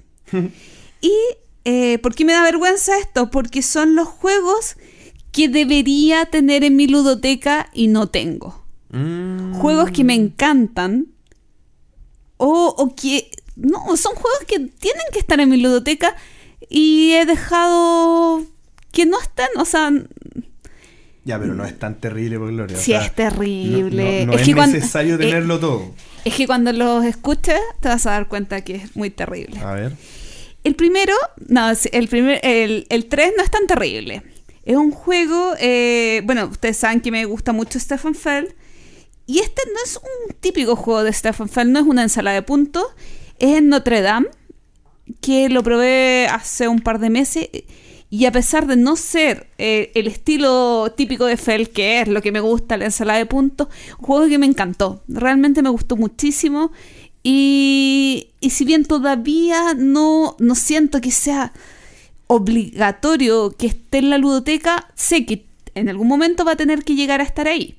[1.02, 1.14] y
[1.64, 3.32] eh, ¿por qué me da vergüenza esto?
[3.32, 4.76] Porque son los juegos
[5.32, 8.64] que debería tener en mi ludoteca y no tengo.
[8.90, 11.08] Mm, Juegos que me encantan.
[12.38, 13.32] O, o que.
[13.56, 16.16] No, son juegos que tienen que estar en mi ludoteca.
[16.70, 18.46] Y he dejado
[18.96, 19.48] que no estén.
[19.58, 19.92] O sea,
[21.24, 22.78] Ya, pero no es tan terrible, por gloria.
[22.78, 24.22] o sí sea, es terrible.
[24.22, 25.94] No, no- no es, que cuando- necesario eh, tenerlo todo.
[26.24, 29.60] es que cuando los escuches te vas a dar cuenta que es muy terrible.
[29.60, 29.94] A ver.
[30.64, 31.14] El primero,
[31.48, 34.24] no, el primer, el, el 3 no es tan terrible.
[34.66, 38.48] Es un juego, eh, bueno, ustedes saben que me gusta mucho Stefan Feld.
[39.28, 42.42] Y este no es un típico juego de Stefan Feld, no es una ensalada de
[42.44, 42.86] puntos.
[43.38, 44.28] Es en Notre Dame,
[45.22, 47.48] que lo probé hace un par de meses.
[48.10, 52.22] Y a pesar de no ser eh, el estilo típico de Feld, que es lo
[52.22, 53.68] que me gusta, la ensalada de puntos,
[54.00, 55.02] un juego que me encantó.
[55.08, 56.72] Realmente me gustó muchísimo.
[57.24, 61.52] Y, y si bien todavía no, no siento que sea
[62.28, 66.96] obligatorio que esté en la ludoteca, sé que en algún momento va a tener que
[66.96, 67.76] llegar a estar ahí.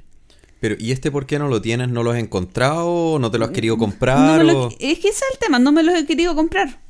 [0.61, 1.89] Pero, ¿y este por qué no lo tienes?
[1.89, 3.19] ¿No lo has encontrado?
[3.19, 4.45] ¿No te lo has querido No comprar?
[4.45, 6.81] lo- o- es que ese es el tema, no me los he querido comprar.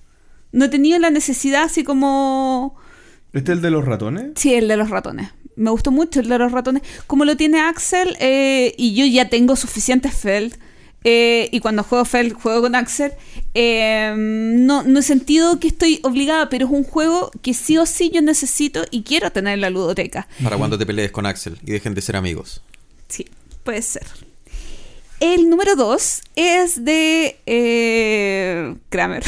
[0.52, 2.76] No he tenido la necesidad así como
[3.36, 4.32] ¿Este es el de los ratones?
[4.36, 5.28] Sí, el de los ratones.
[5.56, 6.82] Me gustó mucho el de los ratones.
[7.06, 10.54] Como lo tiene Axel, eh, y yo ya tengo suficientes Feld,
[11.08, 13.12] eh, y cuando juego Feld, juego con Axel,
[13.54, 17.86] eh, no, no he sentido que estoy obligada, pero es un juego que sí o
[17.86, 20.26] sí yo necesito y quiero tener en la ludoteca.
[20.42, 22.60] Para cuando te pelees con Axel y dejen de ser amigos.
[23.08, 23.26] Sí,
[23.62, 24.02] puede ser.
[25.20, 29.22] El número 2 es de eh, Kramer.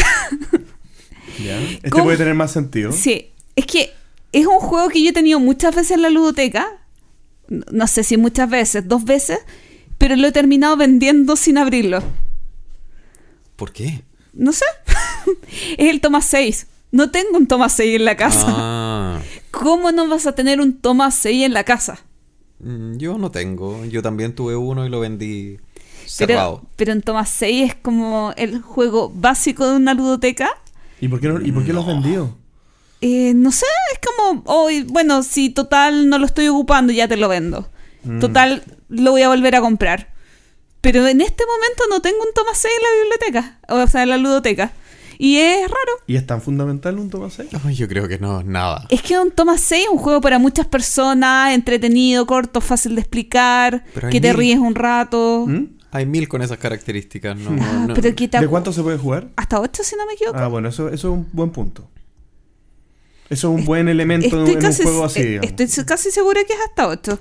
[1.45, 1.61] Ya.
[1.75, 2.05] Este ¿Cómo?
[2.05, 2.91] puede tener más sentido.
[2.91, 3.93] Sí, es que
[4.33, 6.67] es un juego que yo he tenido muchas veces en la ludoteca.
[7.49, 9.39] No- sé si muchas veces, dos veces,
[9.97, 12.03] pero lo he terminado vendiendo sin abrirlo.
[13.57, 14.03] ¿Por qué?
[14.33, 14.65] No sé.
[15.79, 16.67] es el Thomas 6.
[16.93, 18.45] No tengo un Thomas 6 en la casa.
[18.49, 21.99] Ah, ¿Cómo no vas a tener un Thomas 6 en la casa?
[22.61, 23.85] mm, yo no tengo.
[23.87, 26.63] Yo también tuve uno y lo vendí Pero, cerrado.
[26.77, 30.51] pero en Thomas 6 es como el juego básico de una ludoteca.
[31.01, 32.35] ¿Y por qué, no- y por qué lo has vendido?
[33.01, 37.17] Eh, no sé, es como, hoy bueno, si total no lo estoy ocupando, ya te
[37.17, 37.69] lo vendo.
[38.05, 38.19] Mm.
[38.21, 40.13] Total, lo voy a volver a comprar.
[40.81, 44.09] Pero en este momento no tengo un Thomas 6 en la biblioteca, o sea, en
[44.11, 44.73] la ludoteca.
[45.21, 45.93] Y es raro.
[46.07, 47.49] ¿Y es tan fundamental un Thomas 6?
[47.65, 48.87] Ay, yo creo que no, nada.
[48.89, 53.01] Es que un Thomas 6 es un juego para muchas personas, entretenido, corto, fácil de
[53.01, 55.45] explicar, que te ríes un rato.
[55.49, 55.65] ¿Mm?
[55.91, 57.37] Hay mil con esas características.
[57.37, 57.95] No, Ah, no.
[57.95, 59.29] pero ¿De cuánto se puede jugar?
[59.37, 60.39] Hasta 8, si no me equivoco.
[60.39, 61.89] Ah, bueno, eso, eso es un buen punto.
[63.31, 65.61] Eso es un buen elemento en, Estoy en casi, un juego así, eh, digamos.
[65.61, 67.21] estoy casi segura que es hasta 8.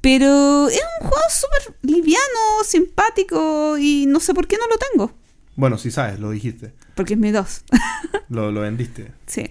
[0.00, 5.12] Pero es un juego súper liviano, simpático y no sé por qué no lo tengo.
[5.56, 6.72] Bueno, sí sabes, lo dijiste.
[6.94, 7.64] Porque es mi 2.
[8.28, 9.12] Lo, lo vendiste.
[9.26, 9.50] sí.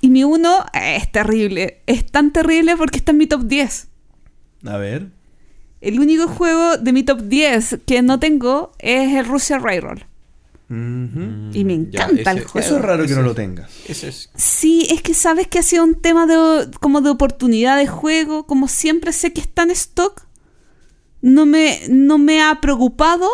[0.00, 1.80] Y mi 1 es terrible.
[1.86, 3.88] Es tan terrible porque está en mi top 10.
[4.66, 5.08] A ver.
[5.80, 9.58] El único juego de mi top 10 que no tengo es el Russia
[10.68, 12.66] Y me ya, encanta el juego.
[12.66, 13.70] Eso es raro que ese no lo tengas.
[13.86, 14.30] Ese es.
[14.34, 18.46] Sí, es que sabes que ha sido un tema de, como de oportunidad de juego.
[18.46, 20.26] Como siempre sé que está en stock,
[21.22, 23.28] no me, no me ha preocupado.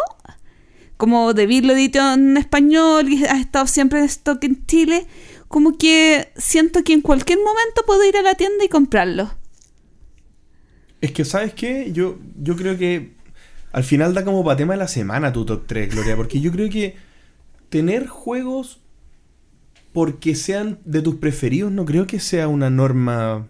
[0.99, 5.07] Como David lo editó en español y ha estado siempre en stock en Chile.
[5.49, 9.35] Como que siento que en cualquier momento puedo ir a la tienda y comprarlo.
[11.01, 11.93] Es que, ¿sabes qué?
[11.93, 13.15] Yo, yo creo que
[13.73, 16.15] al final da como para tema de la semana tu top 3, Gloria.
[16.15, 16.95] Porque yo creo que
[17.73, 18.81] tener juegos
[19.95, 23.49] porque sean de tus preferidos no creo que sea una norma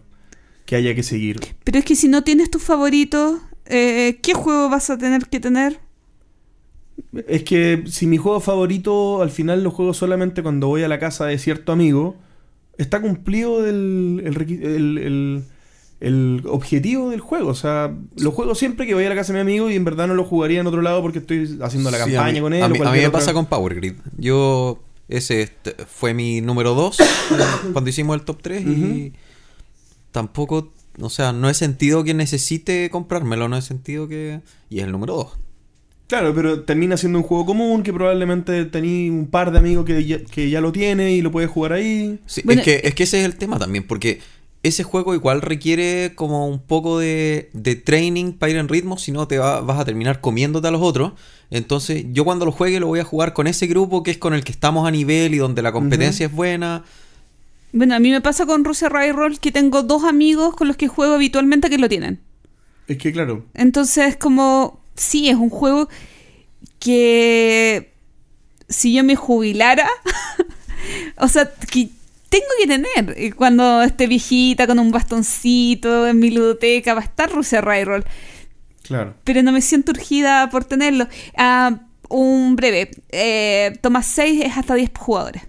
[0.65, 1.39] que haya que seguir.
[1.65, 5.41] Pero es que si no tienes tus favoritos, eh, ¿qué juego vas a tener que
[5.41, 5.79] tener?
[7.27, 10.99] Es que si mi juego favorito al final lo juego solamente cuando voy a la
[10.99, 12.15] casa de cierto amigo,
[12.77, 15.43] está cumplido el, el, requi- el- el-
[16.03, 17.49] el objetivo del juego.
[17.49, 19.85] O sea, lo juego siempre que voy a la casa de mi amigo y en
[19.85, 22.53] verdad no lo jugaría en otro lado porque estoy haciendo la Sí, campaña mí, con
[22.53, 22.61] él.
[22.61, 23.95] A o mí, a mí cualquier me pasa con Power Grid.
[24.17, 24.83] Yo.
[25.09, 26.97] Ese este, fue mi número 2
[27.73, 29.13] cuando hicimos el top 3 y
[30.11, 30.71] tampoco.
[30.99, 34.41] O sea, no he sentido que necesite comprármelo, no he sentido que.
[34.69, 35.27] Y es el número 2.
[36.07, 40.03] Claro, pero termina siendo un juego común que probablemente tení un par de amigos que
[40.05, 42.19] ya, que ya lo tiene y lo puede jugar ahí.
[42.25, 44.19] Sí, Bueno, es, que, es que ese es el tema también, porque
[44.63, 49.11] ese juego igual requiere como un poco de, de training para ir en ritmo, si
[49.11, 51.13] no te va- vas a terminar comiéndote a los otros.
[51.51, 54.33] Entonces, yo cuando lo juegue lo voy a jugar con ese grupo que es con
[54.33, 56.83] el que estamos a nivel y donde la competencia es buena.
[57.73, 60.87] Bueno, a mí me pasa con Russia Railroll que tengo dos amigos con los que
[60.87, 62.19] juego habitualmente que lo tienen.
[62.87, 65.89] Es que claro, Entonces, como, sí, es un juego
[66.79, 67.93] que
[68.69, 69.87] si yo me jubilara,
[71.17, 71.89] o sea, que
[72.33, 73.21] tengo que tener.
[73.21, 78.03] Y cuando esté viejita con un bastoncito en mi ludoteca, va a estar Russia Railroll.
[78.81, 79.13] claro.
[79.23, 81.07] Pero no me siento urgida por tenerlo.
[81.37, 82.89] Ah, un breve.
[83.09, 85.43] Eh, Thomas 6 es hasta 10 jugadores.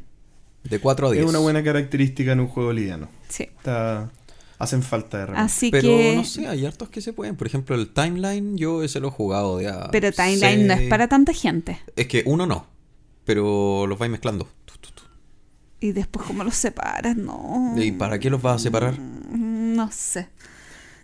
[0.63, 1.25] De 4 a 10.
[1.25, 3.09] Es una buena característica en un juego liviano.
[3.29, 3.45] Sí.
[3.45, 4.11] Está,
[4.59, 5.43] hacen falta de repente.
[5.43, 6.17] Así Pero que...
[6.17, 7.37] no sé, hay hartos que se pueden.
[7.37, 10.89] Por ejemplo, el timeline, yo ese lo he jugado de a Pero Timeline no es
[10.89, 11.81] para tanta gente.
[11.97, 12.67] Es que uno no,
[13.25, 14.49] pero los vais mezclando.
[15.81, 17.17] Y después, ¿cómo los separas?
[17.17, 17.75] No.
[17.77, 18.99] ¿Y para qué los vas a separar?
[18.99, 20.29] Mm, No sé.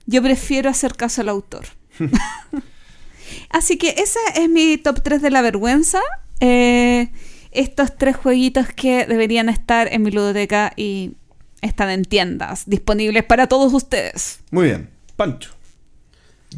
[0.06, 1.66] Yo prefiero hacer caso al autor.
[3.50, 6.00] Así que ese es mi top 3 de la vergüenza.
[6.40, 7.10] Eh,
[7.52, 11.12] estos tres jueguitos que deberían estar en mi ludoteca y
[11.60, 14.40] están en tiendas disponibles para todos ustedes.
[14.50, 14.88] Muy bien.
[15.16, 15.50] Pancho.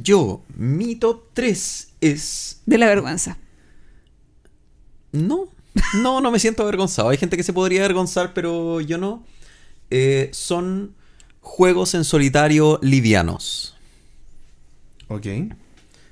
[0.01, 3.37] Yo, mi top 3 es De la vergüenza.
[5.13, 5.49] No,
[6.03, 7.09] no, no me siento avergonzado.
[7.09, 9.25] Hay gente que se podría avergonzar, pero yo no.
[9.91, 10.95] Eh, son
[11.41, 13.77] juegos en solitario livianos.
[15.09, 15.27] Ok.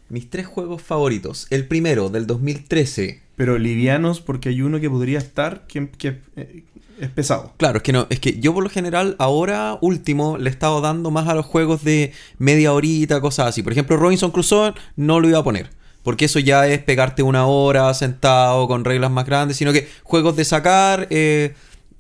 [0.09, 1.47] mis tres juegos favoritos.
[1.51, 3.23] El primero, del 2013.
[3.37, 6.65] Pero livianos porque hay uno que podría estar que, que, eh,
[7.01, 7.55] es pesado.
[7.57, 10.83] Claro, es que no, es que yo por lo general ahora último le he estado
[10.83, 13.63] dando más a los juegos de media horita, cosas así.
[13.63, 15.71] Por ejemplo, Robinson Crusoe no lo iba a poner.
[16.03, 20.37] Porque eso ya es pegarte una hora sentado con reglas más grandes, sino que juegos
[20.37, 21.55] de sacar, eh,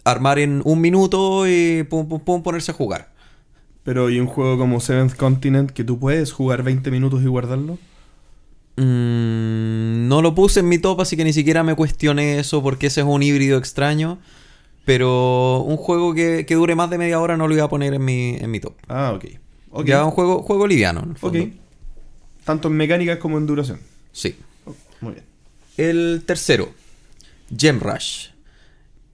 [0.04, 3.10] armar en un minuto y pum, pum, pum, ponerse a jugar.
[3.82, 7.78] Pero ¿y un juego como Seventh Continent que tú puedes jugar 20 minutos y guardarlo?
[8.76, 12.86] Mm, no lo puse en mi top, así que ni siquiera me cuestioné eso porque
[12.86, 14.18] ese es un híbrido extraño.
[14.84, 17.94] Pero un juego que, que dure más de media hora no lo iba a poner
[17.94, 18.74] en mi, en mi top.
[18.88, 19.24] Ah, ok.
[19.70, 19.86] Ok.
[19.86, 21.02] Ya un juego, juego liviano.
[21.02, 21.54] en el Ok.
[22.44, 23.80] Tanto en mecánicas como en duración.
[24.12, 24.36] Sí.
[24.66, 25.24] Oh, muy bien.
[25.76, 26.72] El tercero,
[27.56, 28.28] Gem Rush.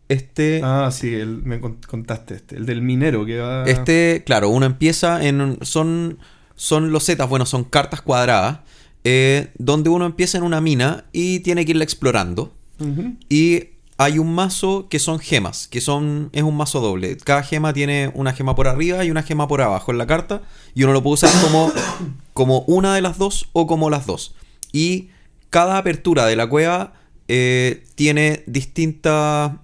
[0.08, 2.56] Este, Ah, sí, el- me con- contaste este.
[2.56, 3.64] El del minero que va...
[3.64, 5.58] este, claro, uno empieza en.
[5.62, 6.18] Son,
[6.54, 8.60] son losetas, bueno, son cartas cuadradas.
[9.08, 12.52] eh, donde uno empieza en una mina y tiene que irla explorando.
[13.28, 13.64] Y
[13.98, 17.16] hay un mazo que son gemas, que son es un mazo doble.
[17.18, 20.42] Cada gema tiene una gema por arriba y una gema por abajo en la carta.
[20.74, 21.72] Y uno lo puede usar como,
[22.36, 24.34] como una de las dos o como las dos.
[24.70, 25.08] Y
[25.48, 26.92] cada apertura de la cueva
[27.28, 29.56] eh, tiene distintos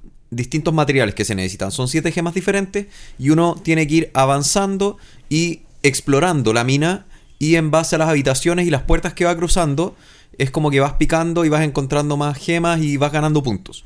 [0.72, 1.70] materiales que se necesitan.
[1.70, 2.86] Son siete gemas diferentes
[3.18, 4.96] y uno tiene que ir avanzando
[5.28, 7.04] y explorando la mina.
[7.38, 9.94] Y en base a las habitaciones y las puertas que va cruzando,
[10.38, 13.84] es como que vas picando y vas encontrando más gemas y vas ganando puntos.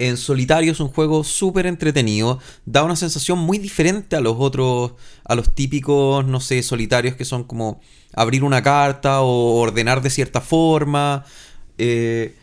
[0.00, 2.38] En solitario es un juego súper entretenido.
[2.64, 4.92] Da una sensación muy diferente a los otros,
[5.26, 7.82] a los típicos, no sé, solitarios que son como
[8.14, 11.26] abrir una carta o ordenar de cierta forma.
[11.76, 12.34] Eh,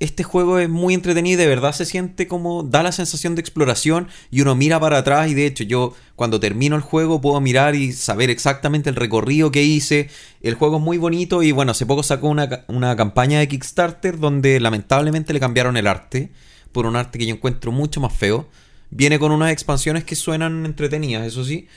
[0.00, 3.42] este juego es muy entretenido y de verdad se siente como, da la sensación de
[3.42, 7.40] exploración y uno mira para atrás y de hecho yo cuando termino el juego puedo
[7.40, 10.10] mirar y saber exactamente el recorrido que hice.
[10.42, 14.18] El juego es muy bonito y bueno, hace poco sacó una, una campaña de Kickstarter
[14.18, 16.32] donde lamentablemente le cambiaron el arte
[16.74, 18.46] por un arte que yo encuentro mucho más feo.
[18.90, 21.68] Viene con unas expansiones que suenan entretenidas, eso sí,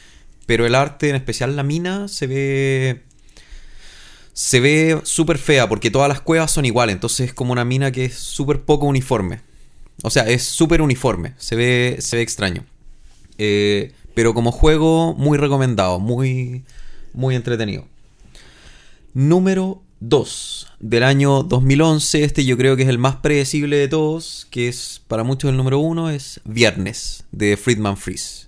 [0.46, 3.04] pero el arte, en especial la mina, se ve
[4.34, 7.92] se ve súper fea porque todas las cuevas son iguales, entonces es como una mina
[7.92, 9.42] que es súper poco uniforme.
[10.04, 12.64] O sea, es súper uniforme, se ve, se ve extraño.
[13.40, 16.64] Eh, pero como juego, muy recomendado, muy,
[17.14, 17.88] muy entretenido.
[19.16, 24.48] Número 2 del año 2011, este yo creo que es el más predecible de todos,
[24.52, 28.48] que es para muchos el número 1, es Viernes de Friedman Freeze.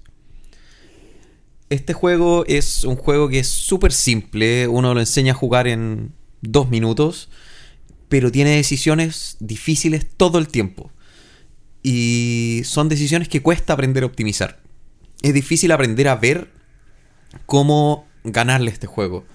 [1.70, 6.14] Este juego es un juego que es súper simple, uno lo enseña a jugar en
[6.42, 7.30] dos minutos,
[8.10, 10.92] pero tiene decisiones difíciles todo el tiempo.
[11.82, 14.60] Y son decisiones que cuesta aprender a optimizar.
[15.22, 16.52] Es difícil aprender a ver
[17.46, 19.26] cómo ganarle este juego.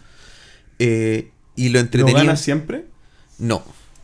[0.78, 2.18] Eh, y lo ¿Lo entretenido...
[2.18, 2.86] gana siempre?
[3.38, 3.62] No.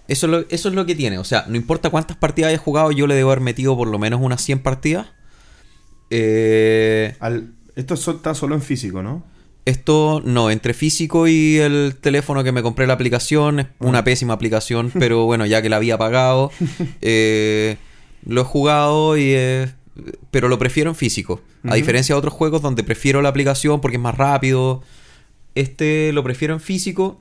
[0.09, 1.18] Eso es, lo, eso es lo que tiene.
[1.18, 3.98] O sea, no importa cuántas partidas haya jugado, yo le debo haber metido por lo
[3.98, 5.06] menos unas 100 partidas.
[6.10, 9.28] Eh, Al- Esto está solo en físico, ¿no?
[9.66, 14.32] esto no, entre físico y el teléfono que me compré la aplicación, es una pésima
[14.32, 16.51] aplicación, pero bueno, ya que la había pagado,
[17.02, 17.77] eh,
[18.27, 19.70] lo he jugado y eh,
[20.32, 21.40] pero lo prefiero en físico.
[21.68, 24.82] A diferencia de otros juegos donde prefiero la aplicación porque es más rápido,
[25.55, 27.20] este lo prefiero en físico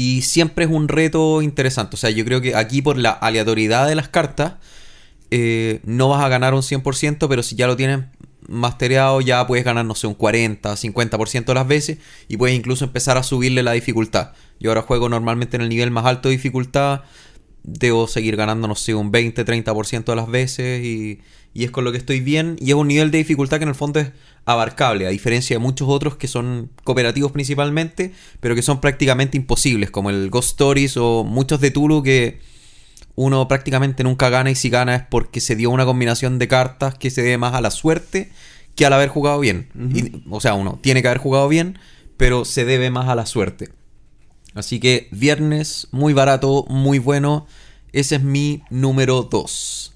[0.00, 1.94] y siempre es un reto interesante.
[1.94, 4.54] O sea, yo creo que aquí por la aleatoriedad de las cartas
[5.30, 8.00] eh, no vas a ganar un 100%, pero si ya lo tienes
[8.48, 11.98] mastereado ya puedes ganar, no sé, un 40, 50% de las veces
[12.28, 14.32] y puedes incluso empezar a subirle la dificultad.
[14.58, 17.02] Yo ahora juego normalmente en el nivel más alto de dificultad,
[17.62, 21.20] debo seguir ganando, no sé, un 20, 30% de las veces y,
[21.52, 23.70] y es con lo que estoy bien y es un nivel de dificultad que en
[23.70, 24.12] el fondo es
[24.44, 29.90] abarcable, a diferencia de muchos otros que son cooperativos principalmente, pero que son prácticamente imposibles,
[29.90, 32.40] como el Ghost Stories o muchos de Tulu que
[33.16, 36.94] uno prácticamente nunca gana y si gana es porque se dio una combinación de cartas
[36.94, 38.30] que se debe más a la suerte
[38.74, 39.68] que al haber jugado bien.
[39.94, 41.78] Y, o sea, uno tiene que haber jugado bien,
[42.16, 43.70] pero se debe más a la suerte.
[44.54, 47.46] Así que viernes, muy barato, muy bueno.
[47.92, 49.94] Ese es mi número 2.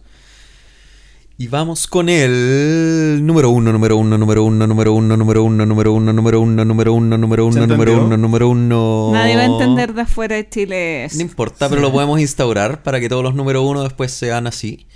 [1.36, 5.92] Y vamos con el número uno, número uno, número uno, número uno, número uno, número
[5.92, 9.10] uno, número uno, número uno, número ¿Se uno, número uno, número uno.
[9.12, 11.08] Nadie va a entender de afuera de Chile.
[11.12, 14.86] No importa, pero lo podemos instaurar para que todos los número uno después sean así.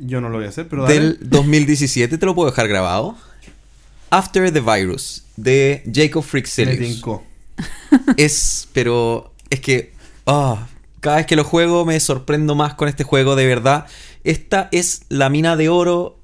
[0.00, 0.84] Yo no lo voy a hacer, pero.
[0.84, 3.14] Del 2017, te lo puedo dejar grabado.
[4.10, 7.04] After the Virus, de Jacob Frixelius.
[8.16, 9.92] Es, pero es que
[10.26, 10.66] ah,
[10.98, 13.86] cada vez que lo juego me sorprendo más con este juego, de verdad.
[14.24, 16.18] Esta es la mina de oro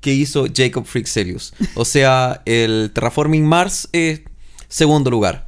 [0.00, 1.54] que hizo Jacob Frixelius.
[1.74, 4.22] O sea, el Terraforming Mars es
[4.68, 5.46] segundo lugar.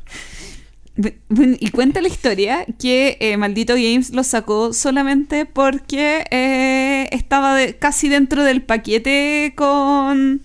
[1.31, 7.77] Y cuenta la historia que eh, Maldito Games lo sacó solamente porque eh, estaba de-
[7.79, 10.43] casi dentro del paquete con,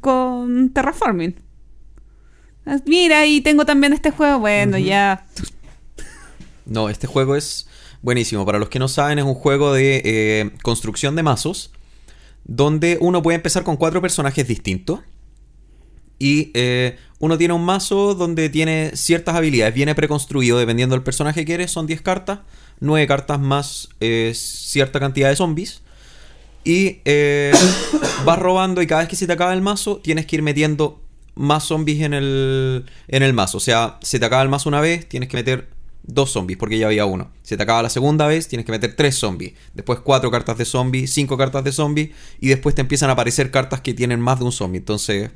[0.00, 1.34] con Terraforming.
[2.64, 4.38] Ah, Mira, y tengo también este juego.
[4.38, 5.26] Bueno, ya.
[6.64, 7.66] No, este juego es
[8.02, 8.46] buenísimo.
[8.46, 11.70] Para los que no saben, es un juego de eh, construcción de mazos.
[12.44, 15.00] Donde uno puede empezar con cuatro personajes distintos.
[16.18, 19.74] Y eh, uno tiene un mazo donde tiene ciertas habilidades.
[19.74, 21.70] Viene preconstruido dependiendo del personaje que eres.
[21.70, 22.40] Son 10 cartas.
[22.80, 25.82] 9 cartas más eh, cierta cantidad de zombies.
[26.64, 27.00] Y
[28.24, 31.00] vas robando y cada vez que se te acaba el mazo tienes que ir metiendo
[31.34, 33.56] más zombies en el, en el mazo.
[33.56, 35.68] O sea, se te acaba el mazo una vez, tienes que meter
[36.02, 37.30] dos zombies porque ya había uno.
[37.42, 39.52] Se te acaba la segunda vez, tienes que meter tres zombies.
[39.74, 42.10] Después cuatro cartas de zombies, cinco cartas de zombies
[42.40, 44.78] y después te empiezan a aparecer cartas que tienen más de un zombie.
[44.78, 45.30] Entonces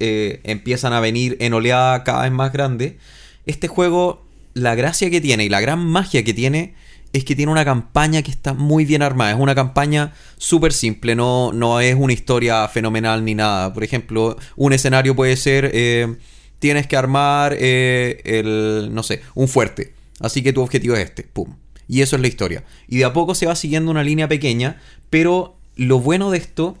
[0.00, 2.98] eh, empiezan a venir en oleada cada vez más grande.
[3.46, 6.74] Este juego, la gracia que tiene y la gran magia que tiene
[7.12, 9.32] es que tiene una campaña que está muy bien armada.
[9.32, 13.72] Es una campaña súper simple, no, no es una historia fenomenal ni nada.
[13.72, 16.16] Por ejemplo, un escenario puede ser, eh,
[16.58, 19.94] tienes que armar eh, el, no sé, un fuerte.
[20.20, 21.56] Así que tu objetivo es este, ¡pum!
[21.86, 22.64] Y eso es la historia.
[22.86, 24.80] Y de a poco se va siguiendo una línea pequeña,
[25.10, 26.76] pero lo bueno de esto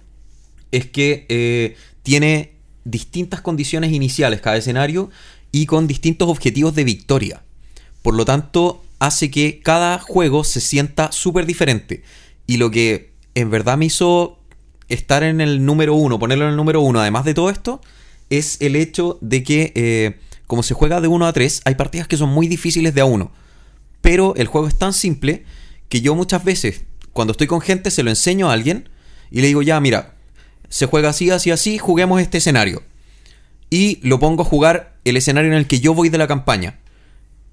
[0.70, 2.52] es que eh, tiene
[2.84, 5.10] distintas condiciones iniciales cada escenario
[5.52, 7.42] y con distintos objetivos de victoria.
[8.02, 12.02] Por lo tanto, hace que cada juego se sienta súper diferente.
[12.46, 14.38] Y lo que en verdad me hizo
[14.88, 17.80] estar en el número uno, ponerlo en el número uno, además de todo esto,
[18.30, 20.18] es el hecho de que eh,
[20.48, 23.04] como se juega de 1 a 3, hay partidas que son muy difíciles de a
[23.04, 23.30] 1.
[24.00, 25.44] Pero el juego es tan simple
[25.88, 28.88] que yo muchas veces, cuando estoy con gente, se lo enseño a alguien
[29.30, 30.14] y le digo, ya, mira,
[30.68, 32.82] se juega así, así, así, juguemos este escenario.
[33.70, 36.78] Y lo pongo a jugar el escenario en el que yo voy de la campaña.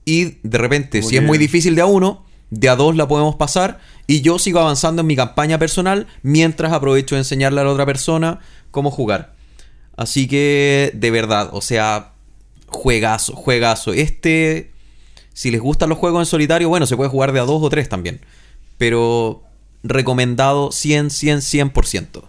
[0.06, 3.35] Y de repente, si es muy difícil de a uno, de a dos la podemos
[3.35, 3.80] pasar.
[4.07, 7.85] Y yo sigo avanzando en mi campaña personal mientras aprovecho de enseñarle a la otra
[7.85, 8.39] persona
[8.72, 9.35] cómo jugar.
[9.97, 12.13] Así que, de verdad, o sea,
[12.67, 13.93] juegazo, juegazo.
[13.93, 14.72] Este,
[15.34, 17.69] si les gustan los juegos en solitario, bueno, se puede jugar de a dos o
[17.69, 18.19] tres también.
[18.77, 19.43] Pero
[19.84, 22.23] recomendado 100, 100, 100%.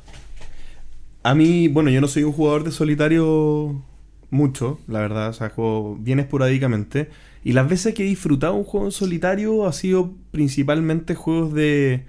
[1.23, 3.83] A mí, bueno, yo no soy un jugador de solitario
[4.31, 7.11] mucho, la verdad, o sea, juego bien esporádicamente.
[7.43, 12.05] Y las veces que he disfrutado un juego en solitario ha sido principalmente juegos de,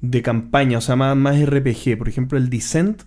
[0.00, 1.98] de campaña, o sea, más, más RPG.
[1.98, 3.02] Por ejemplo, el Descent,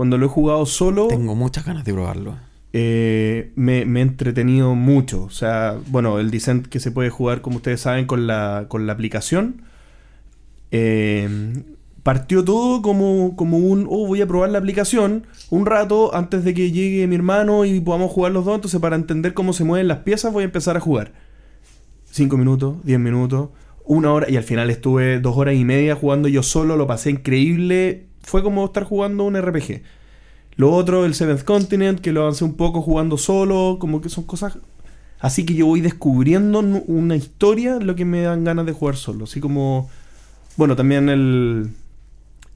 [0.00, 2.38] cuando lo he jugado solo, Tengo muchas ganas de probarlo.
[2.72, 5.24] eh, me, me he entretenido mucho.
[5.24, 8.86] O sea, bueno, el Descent que se puede jugar, como ustedes saben, con la, con
[8.86, 9.60] la aplicación.
[10.70, 11.28] Eh,
[12.02, 16.54] partió todo como, como un, oh, voy a probar la aplicación un rato antes de
[16.54, 18.54] que llegue mi hermano y podamos jugar los dos.
[18.54, 21.12] Entonces, para entender cómo se mueven las piezas, voy a empezar a jugar.
[22.10, 23.50] 5 minutos, 10 minutos,
[23.84, 27.10] una hora, y al final estuve dos horas y media jugando yo solo, lo pasé
[27.10, 28.06] increíble.
[28.22, 29.82] Fue como estar jugando un RPG.
[30.56, 34.24] Lo otro, el Seventh Continent, que lo avancé un poco jugando solo, como que son
[34.24, 34.58] cosas...
[35.18, 39.24] Así que yo voy descubriendo una historia, lo que me dan ganas de jugar solo.
[39.24, 39.90] Así como...
[40.56, 41.70] Bueno, también el...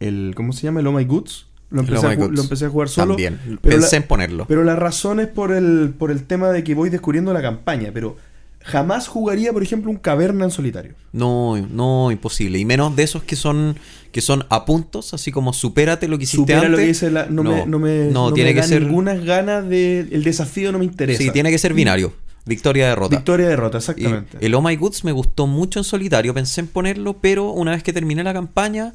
[0.01, 0.81] el ¿Cómo se llama?
[0.81, 1.47] El Oh My Goods.
[1.71, 3.15] Lo empecé, Oh a, lo empecé a jugar solo.
[3.15, 3.41] También.
[3.61, 4.45] pero Pensé la- en ponerlo.
[4.47, 7.91] Pero la razón es por el, por el tema de que voy descubriendo la campaña.
[7.93, 8.17] Pero
[8.65, 10.95] jamás jugaría, por ejemplo, un caverna en solitario.
[11.13, 12.59] No, no, imposible.
[12.59, 13.77] Y menos de esos que son
[14.11, 16.71] que son a puntos, así como supérate lo que hiciste Supera antes.
[16.71, 17.27] lo que dice la...
[17.27, 20.07] No, me, no me, no, no tiene me que ser ninguna ganas de...
[20.09, 21.21] El desafío no me interesa.
[21.21, 22.13] Sí, tiene que ser binario.
[22.47, 23.17] Victoria derrota.
[23.17, 24.39] Victoria derrota, Y exactamente.
[24.41, 27.83] el Oh My Goods me gustó mucho en solitario, pensé en ponerlo, pero una vez
[27.83, 28.95] que terminé la campaña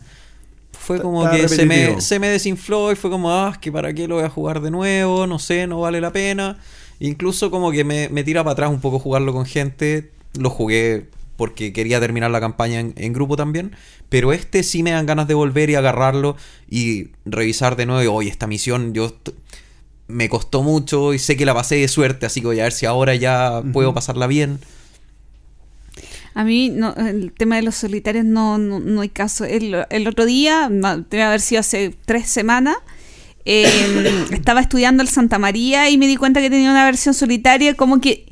[0.72, 3.94] fue como está que se me, se me desinfló y fue como, ah, que para
[3.94, 6.58] qué lo voy a jugar de nuevo, no sé, no vale la pena.
[7.00, 11.08] Incluso como que me, me tira para atrás un poco jugarlo con gente, lo jugué
[11.38, 13.76] porque quería terminar la campaña en, en grupo también,
[14.10, 16.36] pero este sí me dan ganas de volver y agarrarlo
[16.70, 19.16] y revisar de nuevo, oye, esta misión yo...
[20.12, 22.72] Me costó mucho y sé que la pasé de suerte, así que voy a ver
[22.72, 24.58] si ahora ya puedo pasarla bien.
[26.34, 29.46] A mí no, el tema de los solitarios no, no, no hay caso.
[29.46, 32.78] El, el otro día, debe haber sido hace tres semanas,
[33.52, 37.74] eh, estaba estudiando el Santa María y me di cuenta que tenía una versión solitaria,
[37.74, 38.32] como que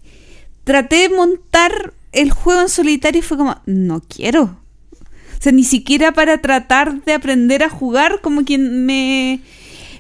[0.64, 4.44] traté de montar el juego en solitario y fue como, no quiero.
[4.44, 9.40] O sea, ni siquiera para tratar de aprender a jugar, como que me...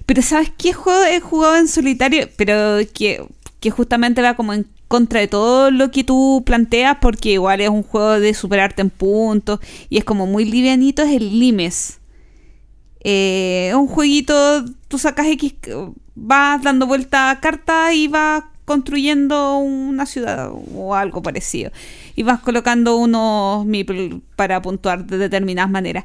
[0.05, 2.29] Pero ¿sabes qué juego he jugado en solitario?
[2.37, 3.25] Pero que,
[3.59, 7.69] que justamente va como en contra de todo lo que tú planteas, porque igual es
[7.69, 11.97] un juego de superarte en puntos y es como muy livianito, es el Limes.
[13.03, 15.53] Eh, un jueguito, tú sacas X,
[16.15, 21.71] vas dando vuelta a cartas y vas construyendo una ciudad o algo parecido.
[22.15, 26.03] Y vas colocando unos meeple para puntuar de determinadas maneras.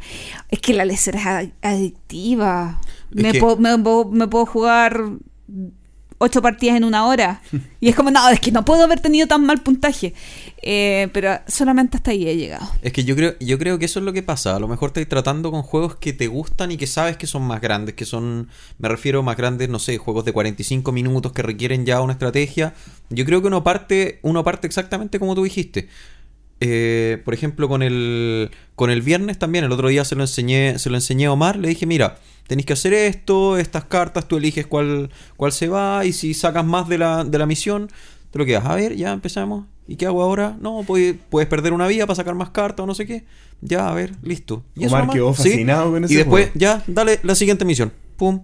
[0.49, 2.81] Es que la lecera es ad- adictiva.
[3.11, 3.41] Me, que-
[4.11, 5.01] me puedo jugar
[6.23, 7.43] ocho partidas en una hora.
[7.81, 10.15] Y es como, no, es que no puedo haber tenido tan mal puntaje.
[10.63, 12.69] Eh, pero solamente hasta ahí he llegado.
[12.81, 14.55] Es que yo creo, yo creo que eso es lo que pasa.
[14.55, 17.43] A lo mejor estás tratando con juegos que te gustan y que sabes que son
[17.43, 21.43] más grandes, que son, me refiero más grandes, no sé, juegos de 45 minutos que
[21.43, 22.75] requieren ya una estrategia.
[23.11, 25.89] Yo creo que uno parte, uno parte exactamente como tú dijiste.
[26.61, 30.79] Eh, por ejemplo, con el, con el viernes también, el otro día se lo enseñé,
[30.79, 34.37] se lo enseñé a Omar, le dije, mira, tenéis que hacer esto, estas cartas, tú
[34.37, 37.89] eliges cuál, cuál se va, y si sacas más de la, de la misión,
[38.31, 38.65] te lo quedas.
[38.67, 39.67] A ver, ya empezamos.
[39.89, 40.57] ¿Y qué hago ahora?
[40.61, 43.25] No, puedes, puedes perder una vía para sacar más cartas o no sé qué.
[43.61, 44.63] Ya, a ver, listo.
[44.75, 45.43] ¿Y Omar quedó Sí.
[45.51, 46.59] fascinado con ese Y después, juego.
[46.59, 47.93] ya, dale la siguiente misión.
[48.17, 48.43] Pum.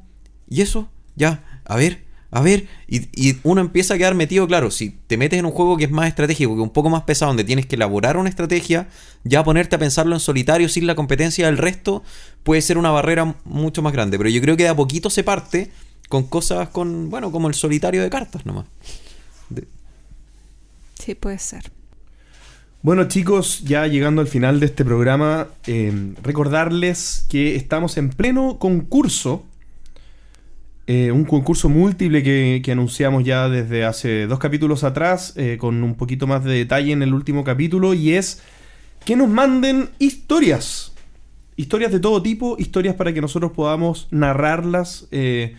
[0.49, 0.89] ¿Y eso?
[1.17, 2.67] Ya, a ver, a ver.
[2.87, 5.85] Y, y uno empieza a quedar metido, claro, si te metes en un juego que
[5.85, 8.89] es más estratégico, que es un poco más pesado, donde tienes que elaborar una estrategia,
[9.25, 12.03] ya ponerte a pensarlo en solitario sin la competencia del resto
[12.43, 14.19] puede ser una barrera mucho más grande.
[14.19, 15.71] Pero yo creo que de a poquito se parte
[16.09, 18.67] con cosas con, bueno, como el solitario de cartas nomás.
[19.51, 19.67] De-
[20.99, 21.71] Sí, puede ser.
[22.83, 28.59] Bueno chicos, ya llegando al final de este programa, eh, recordarles que estamos en pleno
[28.59, 29.45] concurso.
[30.91, 35.97] Eh, un concurso múltiple que, anunciamos ya desde hace dos capítulos atrás, eh, con un
[35.97, 38.43] poquito más de detalle en el último capítulo, y es
[39.05, 40.95] que nos manden historias.
[41.57, 45.09] Historias de todo tipo, historias para que nosotros podamos narrarlas.
[45.11, 45.57] eh,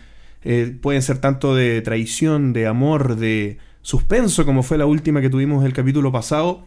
[0.81, 5.63] pueden ser tanto de traición, de amor, de suspenso, como fue la última que tuvimos
[5.63, 6.65] el capítulo pasado.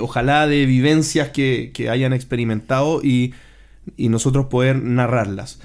[0.00, 3.32] Ojalá de vivencias que, que hayan experimentado y,
[3.96, 5.60] y nosotros poder narrarlas.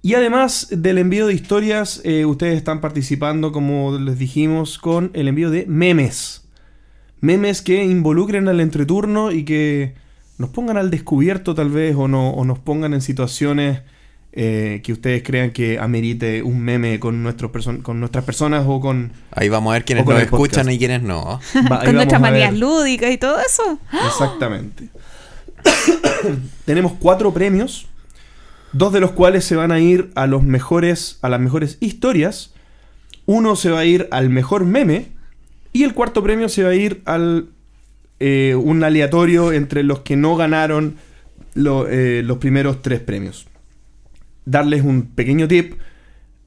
[0.00, 5.28] Y además del envío de historias, eh, ustedes están participando, como les dijimos, con el
[5.28, 6.44] envío de memes.
[7.20, 9.94] Memes que involucren al entreturno y que
[10.38, 13.80] nos pongan al descubierto tal vez o, no, o nos pongan en situaciones
[14.32, 17.50] eh, que ustedes crean que amerite un meme con, nuestros
[17.82, 19.10] con nuestras personas o con...
[19.32, 20.32] Ahí vamos a ver quiénes nos podcast.
[20.32, 21.40] escuchan y quiénes no.
[21.70, 23.80] Va, Con nuestras manías lúdicas y todo eso.
[24.06, 24.90] Exactamente.
[26.64, 27.88] Tenemos cuatro premios,
[28.72, 32.54] dos de los cuales se van a ir a los mejores, a las mejores historias.
[33.26, 35.08] Uno se va a ir al mejor meme
[35.72, 37.48] y el cuarto premio se va a ir al
[38.20, 40.96] eh, un aleatorio entre los que no ganaron
[41.54, 43.46] eh, los primeros tres premios.
[44.44, 45.74] Darles un pequeño tip.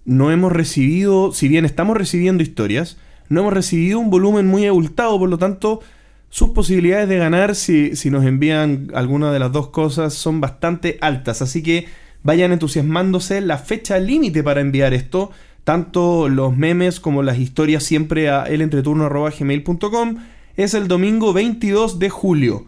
[0.04, 2.98] No hemos recibido, si bien estamos recibiendo historias,
[3.30, 5.82] no hemos recibido un volumen muy abultado, por lo tanto,
[6.30, 10.98] sus posibilidades de ganar si, si nos envían alguna de las dos cosas son bastante
[11.02, 11.42] altas.
[11.42, 11.86] Así que
[12.24, 13.42] vayan entusiasmándose.
[13.42, 15.32] La fecha límite para enviar esto,
[15.64, 20.18] tanto los memes como las historias, siempre a elentreturno.gmail.com,
[20.56, 22.66] es el domingo 22 de julio.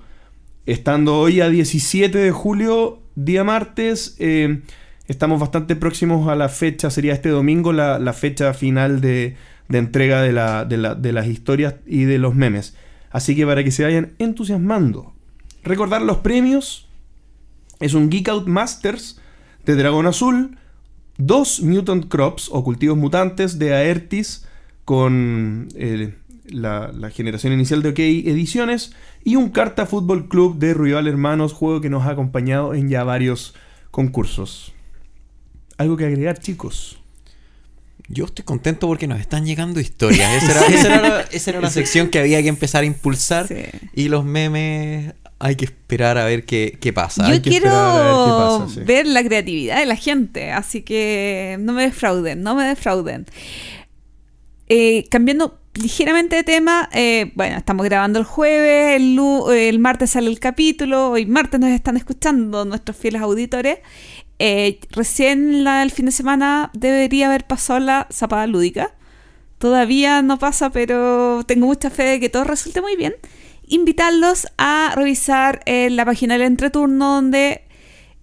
[0.65, 4.61] Estando hoy a 17 de julio, día martes, eh,
[5.07, 9.35] estamos bastante próximos a la fecha, sería este domingo la, fecha final de,
[9.69, 12.75] entrega de, de las historias y de los memes.
[13.11, 15.13] Así que para que se vayan entusiasmando.
[15.63, 16.87] Recordar los premios.
[17.79, 19.19] Es un Geek Out Masters
[19.65, 20.57] de Dragón Azul.
[21.17, 24.45] Dos Mutant Crops o cultivos mutantes de Aertis
[24.83, 26.15] con eh,
[26.45, 28.93] la, la generación inicial de OK Ediciones.
[29.23, 33.03] Y un Carta Fútbol Club de Rival Hermanos, juego que nos ha acompañado en ya
[33.03, 33.53] varios
[33.91, 34.73] concursos.
[35.77, 36.99] ¿Algo que agregar, chicos?
[38.09, 40.43] Yo estoy contento porque nos están llegando historias.
[40.43, 43.47] Esa era, esa era la, esa era la sección que había que empezar a impulsar.
[43.47, 43.65] Sí.
[43.93, 45.13] Y los memes
[45.45, 47.25] hay que esperar a ver qué, qué pasa.
[47.25, 48.79] Hay Yo que quiero a ver qué pasa, sí.
[48.85, 53.25] ver la creatividad de la gente, así que no me defrauden, no me defrauden.
[54.69, 59.19] Eh, cambiando ligeramente de tema, eh, bueno, estamos grabando el jueves, el,
[59.51, 63.79] el martes sale el capítulo, hoy martes nos están escuchando nuestros fieles auditores.
[64.39, 68.91] Eh, recién la- el fin de semana debería haber pasado la zapada lúdica.
[69.57, 73.13] Todavía no pasa, pero tengo mucha fe de que todo resulte muy bien.
[73.73, 77.63] Invitarlos a revisar eh, la página del entreturno donde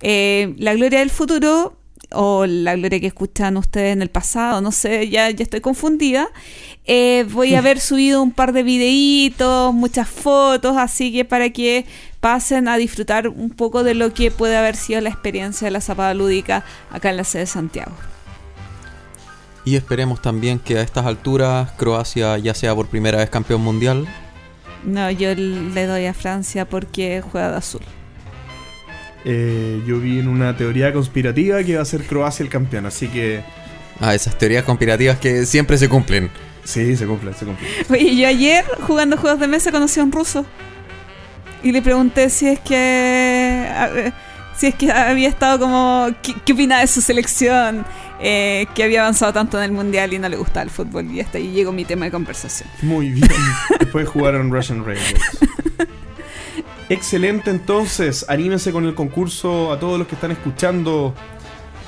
[0.00, 1.76] eh, la gloria del futuro
[2.12, 6.28] o la gloria que escuchan ustedes en el pasado, no sé, ya, ya estoy confundida.
[6.84, 11.84] Eh, voy a haber subido un par de videitos, muchas fotos, así que para que
[12.20, 15.80] pasen a disfrutar un poco de lo que puede haber sido la experiencia de la
[15.80, 17.96] zapada lúdica acá en la sede de Santiago.
[19.64, 24.06] Y esperemos también que a estas alturas Croacia ya sea por primera vez campeón mundial.
[24.84, 27.82] No, yo le doy a Francia porque juega de azul.
[29.24, 33.08] Eh, yo vi en una teoría conspirativa que va a ser Croacia el campeón, así
[33.08, 33.42] que
[34.00, 36.30] Ah, esas teorías conspirativas que siempre se cumplen.
[36.64, 37.68] Sí, se cumple, se cumple.
[37.90, 40.46] Oye, yo ayer jugando juegos de mesa conocí a un ruso.
[41.62, 43.68] Y le pregunté si es que.
[43.76, 44.12] a ver,
[44.56, 46.08] si es que había estado como.
[46.22, 47.84] ¿Qué, qué opinaba de su selección?
[48.20, 51.10] Eh, que había avanzado tanto en el mundial y no le gustaba el fútbol.
[51.10, 52.68] Y hasta ahí llegó mi tema de conversación.
[52.82, 53.28] Muy bien.
[53.78, 55.38] Después jugaron Russian Railroads.
[56.90, 58.26] Excelente, entonces.
[58.28, 61.14] Anímense con el concurso a todos los que están escuchando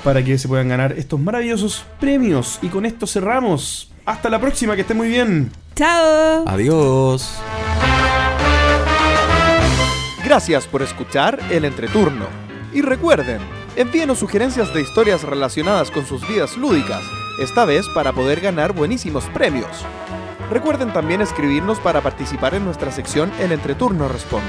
[0.03, 2.59] para que se puedan ganar estos maravillosos premios.
[2.61, 3.91] Y con esto cerramos.
[4.05, 5.51] Hasta la próxima, que estén muy bien.
[5.75, 6.45] ¡Chao!
[6.47, 7.37] Adiós.
[10.25, 12.27] Gracias por escuchar el entreturno.
[12.73, 13.39] Y recuerden,
[13.75, 17.03] envíenos sugerencias de historias relacionadas con sus vidas lúdicas,
[17.39, 19.85] esta vez para poder ganar buenísimos premios.
[20.49, 24.47] Recuerden también escribirnos para participar en nuestra sección El Entreturno Responde.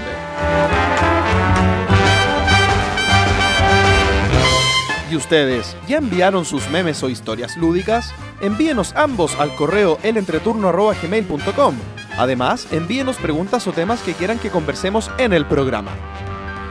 [5.10, 8.12] ¿Y ustedes ya enviaron sus memes o historias lúdicas?
[8.40, 11.74] Envíenos ambos al correo elentreturno.gmail.com.
[12.18, 15.92] Además, envíenos preguntas o temas que quieran que conversemos en el programa.